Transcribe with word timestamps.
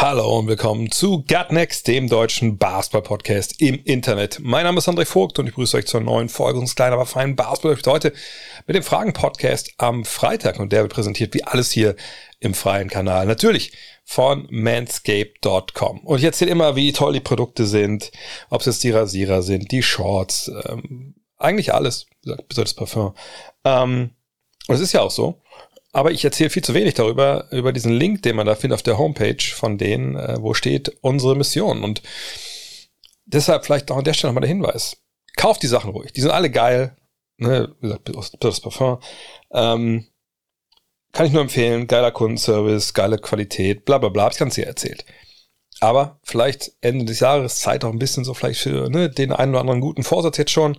Hallo 0.00 0.38
und 0.38 0.46
willkommen 0.46 0.90
zu 0.90 1.18
Gut 1.24 1.50
Next, 1.52 1.86
dem 1.86 2.08
deutschen 2.08 2.56
Basketball-Podcast 2.56 3.60
im 3.60 3.84
Internet. 3.84 4.38
Mein 4.40 4.64
Name 4.64 4.78
ist 4.78 4.88
André 4.88 5.04
Vogt 5.04 5.38
und 5.38 5.44
ich 5.44 5.52
begrüße 5.52 5.76
euch 5.76 5.86
zur 5.86 6.00
neuen 6.00 6.30
Folge 6.30 6.58
unseres 6.58 6.74
kleinen, 6.74 6.94
aber 6.94 7.04
feinen 7.04 7.36
Basketball 7.36 7.76
heute 7.92 8.14
mit 8.66 8.74
dem 8.74 8.82
Fragen-Podcast 8.82 9.74
am 9.76 10.06
Freitag 10.06 10.58
und 10.58 10.72
der 10.72 10.84
wird 10.84 10.94
präsentiert 10.94 11.34
wie 11.34 11.44
alles 11.44 11.70
hier 11.70 11.96
im 12.38 12.54
freien 12.54 12.88
Kanal. 12.88 13.26
Natürlich 13.26 13.72
von 14.02 14.48
manscape.com. 14.50 15.98
Und 15.98 16.18
ich 16.18 16.24
erzähle 16.24 16.52
immer, 16.52 16.76
wie 16.76 16.94
toll 16.94 17.12
die 17.12 17.20
Produkte 17.20 17.66
sind, 17.66 18.10
ob 18.48 18.60
es 18.60 18.66
jetzt 18.68 18.84
die 18.84 18.92
Rasierer 18.92 19.42
sind, 19.42 19.70
die 19.70 19.82
Shorts, 19.82 20.50
ähm, 20.64 21.14
eigentlich 21.36 21.74
alles, 21.74 22.06
das 22.48 22.72
Parfum. 22.72 23.12
Ähm, 23.66 24.12
und 24.66 24.74
es 24.74 24.80
ist 24.80 24.92
ja 24.92 25.02
auch 25.02 25.10
so. 25.10 25.42
Aber 25.92 26.12
ich 26.12 26.24
erzähle 26.24 26.50
viel 26.50 26.62
zu 26.62 26.74
wenig 26.74 26.94
darüber, 26.94 27.48
über 27.50 27.72
diesen 27.72 27.92
Link, 27.92 28.22
den 28.22 28.36
man 28.36 28.46
da 28.46 28.54
findet 28.54 28.76
auf 28.76 28.82
der 28.82 28.98
Homepage 28.98 29.42
von 29.42 29.76
denen, 29.76 30.16
äh, 30.16 30.36
wo 30.40 30.54
steht 30.54 30.96
unsere 31.00 31.34
Mission. 31.34 31.82
Und 31.82 32.02
deshalb 33.24 33.64
vielleicht 33.64 33.90
auch 33.90 33.96
an 33.96 34.04
der 34.04 34.14
Stelle 34.14 34.30
nochmal 34.32 34.42
der 34.42 34.54
Hinweis. 34.54 34.98
Kauft 35.36 35.62
die 35.62 35.68
Sachen 35.68 35.90
ruhig. 35.90 36.12
Die 36.12 36.20
sind 36.20 36.30
alle 36.30 36.50
geil. 36.50 36.96
Ne? 37.38 37.74
Wie 37.80 37.88
gesagt, 37.88 38.10
das 38.40 38.60
Parfum. 38.60 39.00
Ähm, 39.52 40.06
kann 41.12 41.26
ich 41.26 41.32
nur 41.32 41.42
empfehlen. 41.42 41.88
Geiler 41.88 42.12
Kundenservice, 42.12 42.94
geile 42.94 43.18
Qualität, 43.18 43.84
bla 43.84 43.98
bla 43.98 44.10
bla. 44.10 44.24
Hab 44.24 44.32
ich 44.32 44.38
ganz 44.38 44.54
hier 44.54 44.66
erzählt. 44.66 45.04
Aber 45.80 46.20
vielleicht 46.22 46.72
Ende 46.82 47.04
des 47.06 47.20
Jahres 47.20 47.58
Zeit 47.58 47.84
auch 47.84 47.92
ein 47.92 47.98
bisschen 47.98 48.24
so 48.24 48.34
vielleicht 48.34 48.60
für 48.60 48.90
ne, 48.90 49.08
den 49.10 49.32
einen 49.32 49.52
oder 49.52 49.60
anderen 49.60 49.80
guten 49.80 50.04
Vorsatz 50.04 50.36
jetzt 50.36 50.52
schon. 50.52 50.76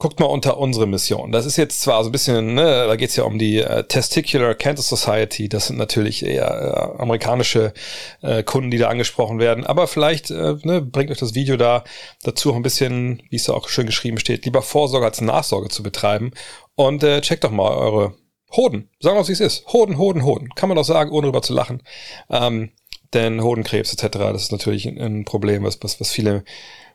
Guckt 0.00 0.18
mal 0.18 0.24
unter 0.24 0.56
unsere 0.56 0.86
Mission. 0.86 1.30
Das 1.30 1.44
ist 1.44 1.58
jetzt 1.58 1.82
zwar 1.82 2.02
so 2.02 2.08
ein 2.08 2.12
bisschen, 2.12 2.54
ne, 2.54 2.86
da 2.86 2.96
geht's 2.96 3.16
ja 3.16 3.24
um 3.24 3.38
die 3.38 3.58
äh, 3.58 3.84
Testicular 3.84 4.54
Cancer 4.54 4.82
Society. 4.82 5.50
Das 5.50 5.66
sind 5.66 5.76
natürlich 5.76 6.24
eher 6.24 6.96
äh, 6.96 7.02
amerikanische 7.02 7.74
äh, 8.22 8.42
Kunden, 8.42 8.70
die 8.70 8.78
da 8.78 8.88
angesprochen 8.88 9.38
werden. 9.38 9.66
Aber 9.66 9.86
vielleicht 9.86 10.30
äh, 10.30 10.56
ne, 10.62 10.80
bringt 10.80 11.10
euch 11.10 11.18
das 11.18 11.34
Video 11.34 11.58
da 11.58 11.84
dazu 12.22 12.50
auch 12.50 12.56
ein 12.56 12.62
bisschen, 12.62 13.22
wie 13.28 13.36
es 13.36 13.44
da 13.44 13.52
auch 13.52 13.68
schön 13.68 13.84
geschrieben 13.84 14.18
steht, 14.18 14.46
lieber 14.46 14.62
Vorsorge 14.62 15.04
als 15.04 15.20
Nachsorge 15.20 15.68
zu 15.68 15.82
betreiben. 15.82 16.30
Und 16.76 17.02
äh, 17.02 17.20
checkt 17.20 17.44
doch 17.44 17.50
mal 17.50 17.68
eure 17.76 18.14
Hoden. 18.56 18.88
Sagen 19.00 19.18
wir, 19.18 19.28
wie 19.28 19.32
es 19.32 19.40
ist. 19.40 19.66
Hoden, 19.66 19.98
Hoden, 19.98 20.24
Hoden. 20.24 20.48
Kann 20.54 20.70
man 20.70 20.76
doch 20.76 20.84
sagen, 20.84 21.10
ohne 21.10 21.26
drüber 21.26 21.42
zu 21.42 21.52
lachen. 21.52 21.82
Ähm, 22.30 22.70
denn 23.12 23.42
Hodenkrebs 23.42 23.92
etc., 23.92 24.16
das 24.16 24.44
ist 24.44 24.52
natürlich 24.52 24.86
ein, 24.86 24.98
ein 24.98 25.24
Problem, 25.26 25.62
was, 25.62 25.78
was, 25.82 26.00
was 26.00 26.10
viele 26.10 26.42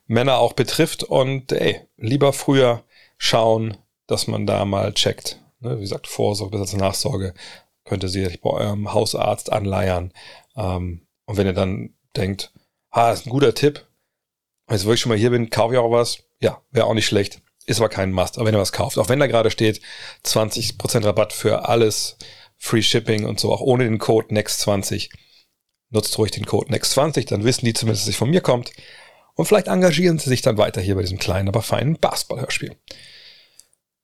Männer 0.07 0.39
auch 0.39 0.53
betrifft. 0.53 1.03
Und 1.03 1.51
ey, 1.51 1.81
lieber 1.97 2.33
früher 2.33 2.83
schauen, 3.17 3.77
dass 4.07 4.27
man 4.27 4.45
da 4.45 4.65
mal 4.65 4.93
checkt. 4.93 5.39
Ne, 5.59 5.77
wie 5.77 5.81
gesagt, 5.81 6.07
Vorsorge 6.07 6.51
bis 6.51 6.61
als 6.61 6.73
Nachsorge 6.73 7.33
könnt 7.85 8.03
ihr 8.03 8.09
sicherlich 8.09 8.41
bei 8.41 8.49
eurem 8.49 8.93
Hausarzt 8.93 9.51
anleiern. 9.51 10.11
Ähm, 10.55 11.07
und 11.25 11.37
wenn 11.37 11.47
ihr 11.47 11.53
dann 11.53 11.93
denkt, 12.15 12.51
ah, 12.91 13.11
ist 13.11 13.25
ein 13.25 13.31
guter 13.31 13.53
Tipp, 13.53 13.85
jetzt 14.69 14.85
ich 14.85 14.99
schon 14.99 15.09
mal 15.09 15.17
hier 15.17 15.29
bin, 15.29 15.49
kaufe 15.49 15.73
ich 15.73 15.79
auch 15.79 15.91
was. 15.91 16.19
Ja, 16.39 16.61
wäre 16.71 16.87
auch 16.87 16.93
nicht 16.93 17.05
schlecht. 17.05 17.41
Ist 17.65 17.79
aber 17.79 17.89
kein 17.89 18.11
Must. 18.11 18.37
Aber 18.37 18.47
wenn 18.47 18.55
ihr 18.55 18.59
was 18.59 18.71
kauft, 18.71 18.97
auch 18.97 19.09
wenn 19.09 19.19
da 19.19 19.27
gerade 19.27 19.51
steht, 19.51 19.81
20% 20.23 21.05
Rabatt 21.05 21.33
für 21.33 21.67
alles, 21.67 22.17
Free 22.57 22.81
Shipping 22.81 23.25
und 23.25 23.39
so, 23.39 23.51
auch 23.51 23.61
ohne 23.61 23.85
den 23.85 23.97
Code 23.97 24.33
NEXT20, 24.33 25.09
nutzt 25.89 26.17
ruhig 26.17 26.31
den 26.31 26.45
Code 26.45 26.71
NEXT20, 26.71 27.27
dann 27.27 27.43
wissen 27.43 27.65
die 27.65 27.73
zumindest, 27.73 28.03
dass 28.05 28.13
es 28.13 28.17
von 28.17 28.29
mir 28.29 28.41
kommt. 28.41 28.71
Und 29.35 29.45
vielleicht 29.45 29.67
engagieren 29.67 30.17
sie 30.17 30.29
sich 30.29 30.41
dann 30.41 30.57
weiter 30.57 30.81
hier 30.81 30.95
bei 30.95 31.01
diesem 31.01 31.19
kleinen, 31.19 31.49
aber 31.49 31.61
feinen 31.61 31.99
Basketball-Hörspiel. 31.99 32.75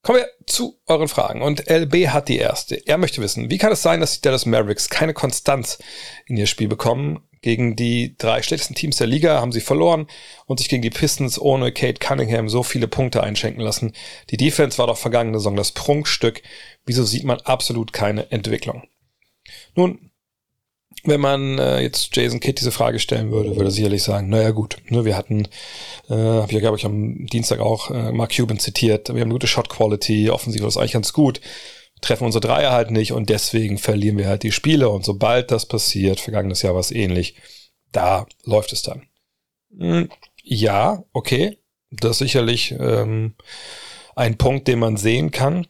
Kommen 0.03 0.19
wir 0.19 0.29
zu 0.47 0.79
euren 0.87 1.07
Fragen. 1.07 1.41
Und 1.41 1.69
LB 1.69 2.07
hat 2.07 2.27
die 2.27 2.37
erste. 2.37 2.75
Er 2.87 2.97
möchte 2.97 3.21
wissen, 3.21 3.49
wie 3.49 3.57
kann 3.57 3.71
es 3.71 3.83
sein, 3.83 3.99
dass 3.99 4.15
die 4.15 4.21
Dallas 4.21 4.45
Mavericks 4.45 4.89
keine 4.89 5.13
Konstanz 5.13 5.77
in 6.25 6.37
ihr 6.37 6.47
Spiel 6.47 6.67
bekommen? 6.67 7.23
Gegen 7.41 7.75
die 7.75 8.15
drei 8.17 8.43
schlechtesten 8.43 8.75
Teams 8.75 8.97
der 8.97 9.07
Liga 9.07 9.41
haben 9.41 9.51
sie 9.51 9.61
verloren 9.61 10.07
und 10.45 10.59
sich 10.59 10.69
gegen 10.69 10.83
die 10.83 10.91
Pistons 10.91 11.39
ohne 11.39 11.71
Kate 11.71 11.99
Cunningham 11.99 12.49
so 12.49 12.61
viele 12.61 12.87
Punkte 12.87 13.23
einschenken 13.23 13.63
lassen. 13.63 13.93
Die 14.29 14.37
Defense 14.37 14.77
war 14.77 14.85
doch 14.85 14.97
vergangene 14.97 15.39
Saison 15.39 15.55
das 15.55 15.71
Prunkstück. 15.71 16.43
Wieso 16.85 17.03
sieht 17.03 17.23
man 17.23 17.39
absolut 17.41 17.93
keine 17.93 18.31
Entwicklung? 18.31 18.83
Nun, 19.75 20.10
wenn 21.03 21.19
man 21.19 21.57
äh, 21.57 21.81
jetzt 21.81 22.15
Jason 22.15 22.39
Kidd 22.39 22.59
diese 22.59 22.71
Frage 22.71 22.99
stellen 22.99 23.31
würde, 23.31 23.55
würde 23.55 23.69
er 23.69 23.71
sicherlich 23.71 24.03
sagen, 24.03 24.29
naja 24.29 24.51
gut, 24.51 24.77
ne, 24.89 25.03
wir 25.05 25.17
hatten, 25.17 25.47
äh, 26.09 26.13
habe 26.13 26.51
ich 26.51 26.59
glaube 26.59 26.77
ich 26.77 26.85
am 26.85 27.25
Dienstag 27.25 27.59
auch 27.59 27.89
äh, 27.89 28.11
Mark 28.11 28.35
Cuban 28.35 28.59
zitiert, 28.59 29.07
wir 29.09 29.15
haben 29.15 29.27
eine 29.27 29.33
gute 29.33 29.47
Shot 29.47 29.69
Quality, 29.69 30.29
offensiv 30.29 30.63
ist 30.63 30.77
eigentlich 30.77 30.91
ganz 30.93 31.13
gut, 31.13 31.41
treffen 32.01 32.25
unsere 32.25 32.41
Dreier 32.41 32.71
halt 32.71 32.91
nicht 32.91 33.13
und 33.13 33.29
deswegen 33.29 33.77
verlieren 33.77 34.17
wir 34.17 34.27
halt 34.27 34.43
die 34.43 34.51
Spiele 34.51 34.89
und 34.89 35.03
sobald 35.03 35.51
das 35.51 35.65
passiert, 35.65 36.19
vergangenes 36.19 36.61
Jahr 36.61 36.73
war 36.73 36.81
es 36.81 36.91
ähnlich, 36.91 37.35
da 37.91 38.25
läuft 38.43 38.73
es 38.73 38.83
dann. 38.83 39.03
Hm, 39.77 40.09
ja, 40.43 41.03
okay, 41.13 41.57
das 41.91 42.11
ist 42.11 42.19
sicherlich 42.19 42.75
ähm, 42.79 43.35
ein 44.15 44.37
Punkt, 44.37 44.67
den 44.67 44.79
man 44.79 44.97
sehen 44.97 45.31
kann. 45.31 45.67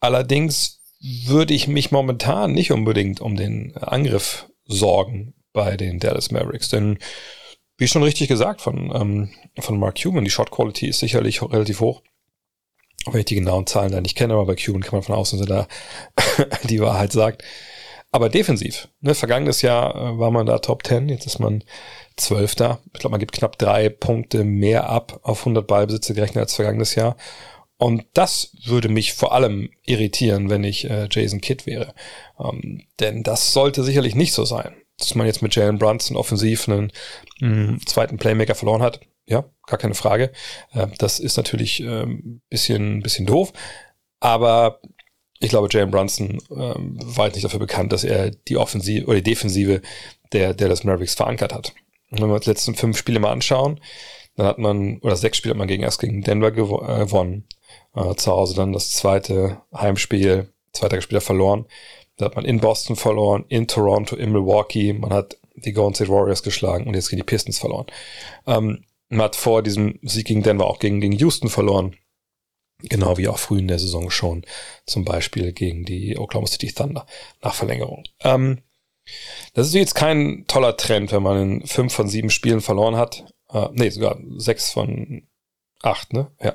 Allerdings 0.00 0.79
würde 1.00 1.54
ich 1.54 1.66
mich 1.66 1.90
momentan 1.90 2.52
nicht 2.52 2.72
unbedingt 2.72 3.20
um 3.20 3.36
den 3.36 3.76
Angriff 3.76 4.48
sorgen 4.64 5.34
bei 5.52 5.76
den 5.76 5.98
Dallas 5.98 6.30
Mavericks. 6.30 6.68
Denn, 6.68 6.98
wie 7.78 7.88
schon 7.88 8.02
richtig 8.02 8.28
gesagt 8.28 8.60
von, 8.60 8.92
ähm, 8.94 9.30
von 9.58 9.78
Mark 9.78 10.00
Cuban, 10.00 10.24
die 10.24 10.30
Shot 10.30 10.50
Quality 10.50 10.88
ist 10.88 11.00
sicherlich 11.00 11.42
relativ 11.42 11.80
hoch. 11.80 12.02
Wenn 13.06 13.20
ich 13.20 13.26
die 13.26 13.36
genauen 13.36 13.66
Zahlen 13.66 13.92
da 13.92 14.00
nicht 14.00 14.16
kenne, 14.16 14.34
aber 14.34 14.44
bei 14.44 14.56
Cuban 14.56 14.82
kann 14.82 14.96
man 14.96 15.02
von 15.02 15.14
außen, 15.14 15.38
dass 15.38 15.48
er 15.48 15.66
da 15.66 16.46
die 16.68 16.80
Wahrheit 16.80 17.12
sagt. 17.12 17.42
Aber 18.12 18.28
defensiv, 18.28 18.88
ne, 19.00 19.14
vergangenes 19.14 19.62
Jahr 19.62 19.94
äh, 19.94 20.18
war 20.18 20.30
man 20.30 20.44
da 20.44 20.58
Top 20.58 20.84
10, 20.84 21.08
jetzt 21.08 21.26
ist 21.26 21.38
man 21.38 21.62
Zwölfter. 22.16 22.80
Ich 22.92 23.00
glaube, 23.00 23.12
man 23.12 23.20
gibt 23.20 23.32
knapp 23.32 23.56
drei 23.56 23.88
Punkte 23.88 24.44
mehr 24.44 24.90
ab 24.90 25.20
auf 25.22 25.40
100 25.40 25.66
Ballbesitze 25.66 26.12
gerechnet 26.12 26.42
als 26.42 26.54
vergangenes 26.54 26.96
Jahr. 26.96 27.16
Und 27.80 28.04
das 28.12 28.52
würde 28.66 28.90
mich 28.90 29.14
vor 29.14 29.32
allem 29.32 29.70
irritieren, 29.86 30.50
wenn 30.50 30.64
ich 30.64 30.84
äh, 30.84 31.08
Jason 31.10 31.40
Kidd 31.40 31.64
wäre. 31.64 31.94
Ähm, 32.38 32.82
denn 33.00 33.22
das 33.22 33.54
sollte 33.54 33.84
sicherlich 33.84 34.14
nicht 34.14 34.34
so 34.34 34.44
sein. 34.44 34.74
Dass 34.98 35.14
man 35.14 35.26
jetzt 35.26 35.40
mit 35.40 35.54
Jalen 35.54 35.78
Brunson 35.78 36.14
offensiv 36.14 36.68
einen 36.68 36.92
mh, 37.40 37.78
zweiten 37.86 38.18
Playmaker 38.18 38.54
verloren 38.54 38.82
hat. 38.82 39.00
Ja, 39.26 39.46
gar 39.66 39.78
keine 39.78 39.94
Frage. 39.94 40.30
Äh, 40.74 40.88
das 40.98 41.20
ist 41.20 41.38
natürlich 41.38 41.80
ähm, 41.80 42.42
bisschen, 42.50 43.02
bisschen 43.02 43.24
doof. 43.24 43.54
Aber 44.20 44.82
ich 45.38 45.48
glaube, 45.48 45.68
Jalen 45.70 45.90
Brunson 45.90 46.38
ähm, 46.50 46.98
war 47.02 47.24
halt 47.24 47.34
nicht 47.34 47.44
dafür 47.44 47.60
bekannt, 47.60 47.94
dass 47.94 48.04
er 48.04 48.30
die 48.30 48.58
Offensive 48.58 49.06
oder 49.06 49.16
die 49.16 49.30
Defensive 49.30 49.80
der, 50.32 50.52
der 50.52 50.68
das 50.68 50.84
Mavericks 50.84 51.14
verankert 51.14 51.54
hat. 51.54 51.72
Und 52.10 52.20
wenn 52.20 52.28
wir 52.28 52.34
uns 52.34 52.44
die 52.44 52.50
letzten 52.50 52.74
fünf 52.74 52.98
Spiele 52.98 53.20
mal 53.20 53.32
anschauen, 53.32 53.80
dann 54.36 54.44
hat 54.44 54.58
man, 54.58 54.98
oder 54.98 55.16
sechs 55.16 55.38
Spiele 55.38 55.54
hat 55.54 55.58
man 55.58 55.68
gegen 55.68 55.82
erst 55.82 55.98
gegen 55.98 56.20
Denver 56.20 56.48
äh, 56.48 56.52
gewonnen 56.52 57.46
äh, 57.94 58.14
zu 58.14 58.30
Hause 58.30 58.54
dann 58.54 58.72
das 58.72 58.90
zweite 58.92 59.62
Heimspiel, 59.74 60.52
zwei 60.72 60.88
Tage 60.88 61.02
später 61.02 61.20
verloren. 61.20 61.66
Da 62.16 62.26
hat 62.26 62.36
man 62.36 62.44
in 62.44 62.60
Boston 62.60 62.96
verloren, 62.96 63.44
in 63.48 63.66
Toronto, 63.66 64.14
in 64.16 64.32
Milwaukee. 64.32 64.92
Man 64.92 65.12
hat 65.12 65.38
die 65.54 65.72
Golden 65.72 65.94
State 65.94 66.10
Warriors 66.10 66.42
geschlagen 66.42 66.86
und 66.86 66.94
jetzt 66.94 67.08
gegen 67.08 67.20
die 67.20 67.26
Pistons 67.26 67.58
verloren. 67.58 67.86
Ähm, 68.46 68.84
man 69.08 69.22
hat 69.22 69.36
vor 69.36 69.62
diesem 69.62 69.98
Sieg 70.02 70.26
gegen 70.26 70.42
Denver 70.42 70.66
auch 70.66 70.78
gegen, 70.78 71.00
gegen 71.00 71.14
Houston 71.14 71.48
verloren. 71.48 71.96
Genau 72.82 73.18
wie 73.18 73.28
auch 73.28 73.38
früh 73.38 73.58
in 73.58 73.68
der 73.68 73.78
Saison 73.78 74.10
schon. 74.10 74.44
Zum 74.86 75.04
Beispiel 75.04 75.52
gegen 75.52 75.84
die 75.84 76.16
Oklahoma 76.16 76.46
City 76.46 76.72
Thunder 76.72 77.06
nach 77.42 77.54
Verlängerung. 77.54 78.04
Ähm, 78.20 78.62
das 79.54 79.66
ist 79.66 79.74
jetzt 79.74 79.94
kein 79.94 80.44
toller 80.46 80.76
Trend, 80.76 81.12
wenn 81.12 81.22
man 81.22 81.42
in 81.42 81.66
fünf 81.66 81.92
von 81.92 82.08
sieben 82.08 82.30
Spielen 82.30 82.60
verloren 82.60 82.96
hat. 82.96 83.24
Äh, 83.52 83.68
nee, 83.72 83.90
sogar 83.90 84.18
sechs 84.36 84.70
von 84.70 85.26
acht, 85.82 86.12
ne? 86.12 86.30
Ja. 86.40 86.54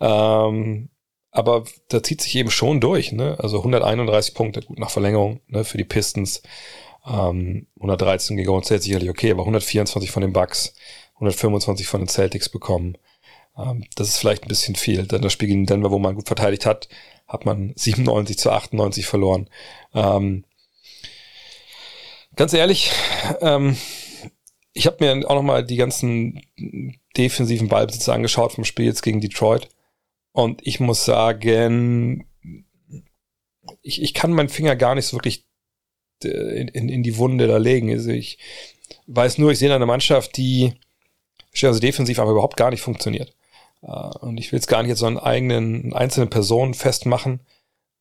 Ähm, 0.00 0.90
aber 1.30 1.64
da 1.88 2.02
zieht 2.02 2.20
sich 2.20 2.34
eben 2.34 2.50
schon 2.50 2.80
durch, 2.80 3.12
ne? 3.12 3.36
Also 3.38 3.58
131 3.58 4.34
Punkte, 4.34 4.62
gut 4.62 4.78
nach 4.78 4.90
Verlängerung, 4.90 5.40
ne, 5.46 5.64
für 5.64 5.78
die 5.78 5.84
Pistons. 5.84 6.42
Ähm, 7.06 7.66
113 7.76 8.36
gegen 8.36 8.48
Golden 8.48 8.64
State 8.64 8.82
sicherlich 8.82 9.10
okay, 9.10 9.30
aber 9.30 9.42
124 9.42 10.10
von 10.10 10.22
den 10.22 10.32
Bucks, 10.32 10.74
125 11.14 11.86
von 11.86 12.02
den 12.02 12.08
Celtics 12.08 12.48
bekommen. 12.48 12.96
Ähm, 13.56 13.84
das 13.94 14.08
ist 14.08 14.18
vielleicht 14.18 14.44
ein 14.44 14.48
bisschen 14.48 14.74
viel. 14.74 15.06
Dann 15.06 15.22
das 15.22 15.32
Spiel 15.32 15.48
gegen 15.48 15.66
Denver, 15.66 15.90
wo 15.90 15.98
man 15.98 16.14
gut 16.14 16.26
verteidigt 16.26 16.66
hat, 16.66 16.88
hat 17.28 17.46
man 17.46 17.72
97 17.76 18.38
zu 18.38 18.50
98 18.50 19.06
verloren. 19.06 19.48
Ähm, 19.94 20.44
ganz 22.36 22.52
ehrlich, 22.52 22.90
ähm, 23.40 23.76
ich 24.72 24.86
habe 24.86 24.96
mir 25.00 25.28
auch 25.28 25.34
nochmal 25.34 25.64
die 25.64 25.76
ganzen 25.76 26.42
defensiven 27.16 27.68
Ballbesitzer 27.68 28.12
angeschaut 28.12 28.52
vom 28.52 28.64
Spiel 28.64 28.86
jetzt 28.86 29.02
gegen 29.02 29.20
Detroit. 29.20 29.68
Und 30.32 30.66
ich 30.66 30.80
muss 30.80 31.04
sagen, 31.04 32.26
ich, 33.82 34.02
ich 34.02 34.14
kann 34.14 34.32
meinen 34.32 34.48
Finger 34.48 34.76
gar 34.76 34.94
nicht 34.94 35.06
so 35.06 35.16
wirklich 35.16 35.46
äh, 36.24 36.28
in, 36.60 36.68
in, 36.68 36.88
in 36.88 37.02
die 37.02 37.16
Wunde 37.16 37.46
da 37.46 37.56
legen. 37.56 37.90
Also 37.90 38.10
ich 38.10 38.38
weiß 39.06 39.38
nur, 39.38 39.50
ich 39.50 39.58
sehe 39.58 39.74
eine 39.74 39.86
Mannschaft, 39.86 40.36
die 40.36 40.74
also 41.62 41.80
defensiv 41.80 42.18
aber 42.18 42.32
überhaupt 42.32 42.56
gar 42.56 42.70
nicht 42.70 42.82
funktioniert. 42.82 43.34
Äh, 43.82 43.86
und 43.86 44.38
ich 44.38 44.52
will 44.52 44.58
es 44.58 44.66
gar 44.66 44.82
nicht 44.82 44.90
jetzt 44.90 45.00
so 45.00 45.06
an 45.06 45.18
eigenen, 45.18 45.92
einzelnen 45.92 46.30
Personen 46.30 46.74
festmachen, 46.74 47.40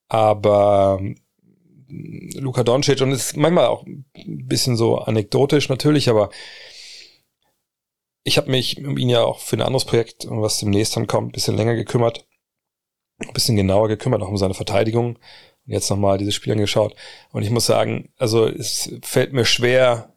aber 0.07 1.01
Luka 1.89 2.63
Doncic 2.63 3.01
und 3.01 3.11
ist 3.11 3.35
manchmal 3.35 3.67
auch 3.67 3.85
ein 3.85 4.05
bisschen 4.15 4.77
so 4.77 4.99
anekdotisch 4.99 5.69
natürlich, 5.69 6.09
aber 6.09 6.29
ich 8.23 8.37
habe 8.37 8.51
mich 8.51 8.77
um 8.77 8.97
ihn 8.97 9.09
ja 9.09 9.23
auch 9.23 9.39
für 9.39 9.55
ein 9.55 9.61
anderes 9.61 9.85
Projekt, 9.85 10.27
was 10.29 10.59
demnächst 10.59 10.95
dann 10.95 11.07
kommt, 11.07 11.29
ein 11.29 11.31
bisschen 11.31 11.55
länger 11.55 11.75
gekümmert, 11.75 12.27
ein 13.19 13.33
bisschen 13.33 13.55
genauer 13.55 13.87
gekümmert, 13.87 14.21
auch 14.21 14.29
um 14.29 14.37
seine 14.37 14.53
Verteidigung. 14.53 15.15
Und 15.65 15.73
jetzt 15.73 15.89
nochmal 15.89 16.17
dieses 16.17 16.35
Spiel 16.35 16.53
angeschaut. 16.53 16.95
Und 17.31 17.43
ich 17.43 17.49
muss 17.49 17.65
sagen, 17.65 18.11
also 18.17 18.47
es 18.47 18.91
fällt 19.01 19.33
mir 19.33 19.45
schwer, 19.45 20.13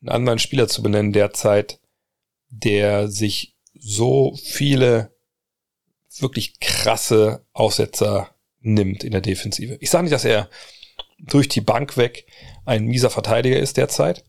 einen 0.00 0.10
anderen 0.10 0.38
Spieler 0.38 0.68
zu 0.68 0.82
benennen 0.82 1.12
derzeit, 1.12 1.80
der 2.48 3.08
sich 3.08 3.56
so 3.78 4.36
viele 4.42 5.14
wirklich 6.18 6.58
krasse 6.60 7.46
Aussetzer 7.52 8.34
nimmt 8.60 9.04
in 9.04 9.12
der 9.12 9.20
Defensive. 9.20 9.76
Ich 9.80 9.90
sage 9.90 10.04
nicht, 10.04 10.12
dass 10.12 10.24
er 10.24 10.48
durch 11.18 11.48
die 11.48 11.60
Bank 11.60 11.96
weg 11.96 12.26
ein 12.64 12.84
mieser 12.84 13.10
Verteidiger 13.10 13.58
ist 13.58 13.76
derzeit. 13.76 14.24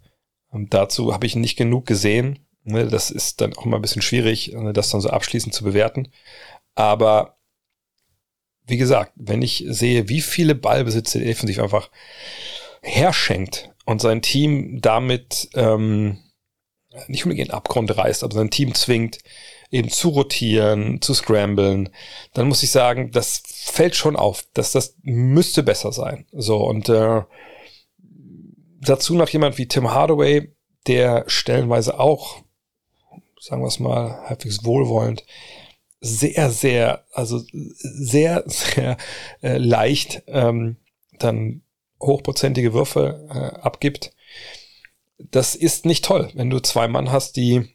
Und 0.51 0.74
dazu 0.74 1.13
habe 1.13 1.25
ich 1.25 1.36
nicht 1.36 1.56
genug 1.56 1.88
gesehen. 1.88 2.39
Ne, 2.63 2.88
das 2.88 3.09
ist 3.09 3.42
dann 3.42 3.56
auch 3.56 3.65
mal 3.65 3.77
ein 3.77 3.81
bisschen 3.81 4.03
schwierig, 4.03 4.53
ne, 4.53 4.71
das 4.71 4.92
dann 4.92 5.01
so 5.01 5.09
abschließend 5.09 5.53
zu 5.53 5.63
bewerten. 5.63 6.09
Aber 6.75 7.38
wie 8.68 8.77
gesagt, 8.77 9.13
wenn 9.15 9.42
ich 9.42 9.65
sehe, 9.68 10.07
wie 10.09 10.21
viele 10.21 10.53
Ballbesitze 10.53 11.19
defensiv 11.19 11.59
einfach 11.59 11.89
herschenkt 12.83 13.71
und 13.86 14.01
sein 14.01 14.21
Team 14.21 14.80
damit 14.81 15.50
ähm, 15.56 16.19
nicht 17.07 17.25
unbedingt 17.25 17.50
in 17.50 17.54
Abgrund 17.54 17.95
reißt, 17.97 18.24
aber 18.24 18.36
sein 18.36 18.51
Team 18.51 18.75
zwingt, 18.75 19.19
eben 19.71 19.89
zu 19.89 20.09
rotieren, 20.09 21.01
zu 21.01 21.13
scramblen, 21.13 21.89
dann 22.33 22.47
muss 22.47 22.63
ich 22.63 22.71
sagen, 22.71 23.12
das 23.12 23.42
fällt 23.45 23.95
schon 23.95 24.18
auf, 24.18 24.44
dass 24.54 24.74
das 24.74 24.97
müsste 25.01 25.63
besser 25.63 25.94
sein. 25.94 26.25
So 26.31 26.57
und 26.57 26.89
äh, 26.89 27.21
dazu 28.81 29.16
noch 29.16 29.30
jemand 29.30 29.57
wie 29.57 29.68
Tim 29.68 29.92
Hardaway, 29.92 30.54
der 30.88 31.25
stellenweise 31.28 32.00
auch, 32.00 32.42
sagen 33.39 33.62
wir 33.62 33.68
es 33.68 33.80
mal, 33.80 34.24
halbwegs 34.28 34.63
wohlwollend, 34.63 35.24
sehr, 36.00 36.50
sehr, 36.50 37.06
also 37.13 37.44
sehr, 37.51 38.44
sehr 38.48 38.98
äh, 39.42 39.57
leicht 39.57 40.24
ähm, 40.28 40.78
dann 41.19 41.62
hochprozentige 42.01 42.74
Würfe 42.74 43.28
äh, 43.30 43.60
abgibt. 43.62 44.13
Das 45.19 45.54
ist 45.54 45.86
nicht 45.86 46.04
toll, 46.04 46.31
wenn 46.33 46.50
du 46.50 46.60
zwei 46.60 46.88
Mann 46.88 47.12
hast, 47.12 47.36
die 47.36 47.69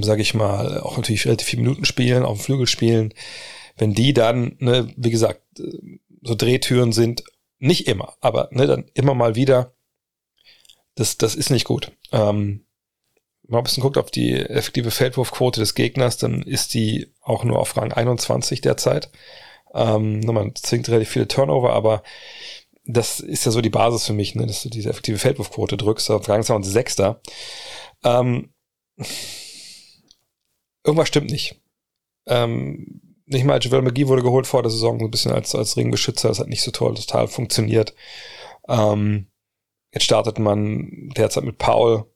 sage 0.00 0.22
ich 0.22 0.34
mal, 0.34 0.80
auch 0.80 0.96
natürlich 0.96 1.26
relativ 1.26 1.46
viele 1.48 1.62
Minuten 1.62 1.84
spielen, 1.84 2.24
auf 2.24 2.38
dem 2.38 2.44
Flügel 2.44 2.66
spielen, 2.66 3.14
wenn 3.76 3.94
die 3.94 4.12
dann, 4.12 4.56
ne, 4.58 4.92
wie 4.96 5.10
gesagt, 5.10 5.42
so 6.22 6.34
Drehtüren 6.34 6.92
sind, 6.92 7.24
nicht 7.58 7.86
immer, 7.86 8.16
aber 8.20 8.48
ne, 8.52 8.66
dann 8.66 8.84
immer 8.94 9.14
mal 9.14 9.34
wieder, 9.34 9.71
das, 10.94 11.16
das 11.18 11.34
ist 11.34 11.50
nicht 11.50 11.64
gut. 11.64 11.92
Ähm, 12.12 12.64
wenn 13.42 13.52
man 13.52 13.60
ein 13.60 13.64
bisschen 13.64 13.82
guckt 13.82 13.98
auf 13.98 14.10
die 14.10 14.34
effektive 14.34 14.90
Feldwurfquote 14.90 15.60
des 15.60 15.74
Gegners, 15.74 16.16
dann 16.16 16.42
ist 16.42 16.74
die 16.74 17.12
auch 17.20 17.44
nur 17.44 17.58
auf 17.58 17.76
Rang 17.76 17.92
21 17.92 18.60
derzeit. 18.60 19.10
Ähm, 19.74 20.20
man 20.20 20.54
zwingt 20.54 20.88
relativ 20.88 21.10
viele 21.10 21.28
Turnover, 21.28 21.72
aber 21.72 22.02
das 22.84 23.20
ist 23.20 23.44
ja 23.44 23.52
so 23.52 23.60
die 23.60 23.70
Basis 23.70 24.06
für 24.06 24.12
mich, 24.12 24.34
ne, 24.34 24.46
dass 24.46 24.62
du 24.62 24.68
diese 24.68 24.90
effektive 24.90 25.18
Feldwurfquote 25.18 25.76
drückst. 25.76 26.10
Auf 26.10 26.28
Rang 26.28 26.42
26 26.42 26.96
da. 26.96 27.20
Ähm, 28.04 28.52
irgendwas 30.84 31.08
stimmt 31.08 31.30
nicht. 31.30 31.60
Ähm, 32.26 33.00
nicht 33.26 33.44
mal 33.44 33.60
Javel 33.60 33.82
McGee 33.82 34.08
wurde 34.08 34.22
geholt 34.22 34.46
vor 34.46 34.62
der 34.62 34.70
Saison, 34.70 34.98
so 34.98 35.06
ein 35.06 35.10
bisschen 35.10 35.32
als, 35.32 35.54
als 35.54 35.76
Ringbeschützer. 35.76 36.28
Das 36.28 36.38
hat 36.38 36.48
nicht 36.48 36.62
so 36.62 36.70
toll, 36.70 36.94
total 36.94 37.28
funktioniert. 37.28 37.94
Ähm, 38.68 39.26
jetzt 39.92 40.04
startet 40.04 40.38
man 40.38 41.10
derzeit 41.16 41.44
mit 41.44 41.58
Paul. 41.58 42.06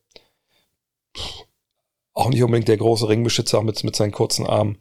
Auch 2.12 2.30
nicht 2.30 2.42
unbedingt 2.42 2.68
der 2.68 2.78
große 2.78 3.08
Ringbeschützer, 3.08 3.58
auch 3.58 3.62
mit, 3.62 3.82
mit 3.84 3.96
seinen 3.96 4.12
kurzen 4.12 4.46
Armen. 4.46 4.78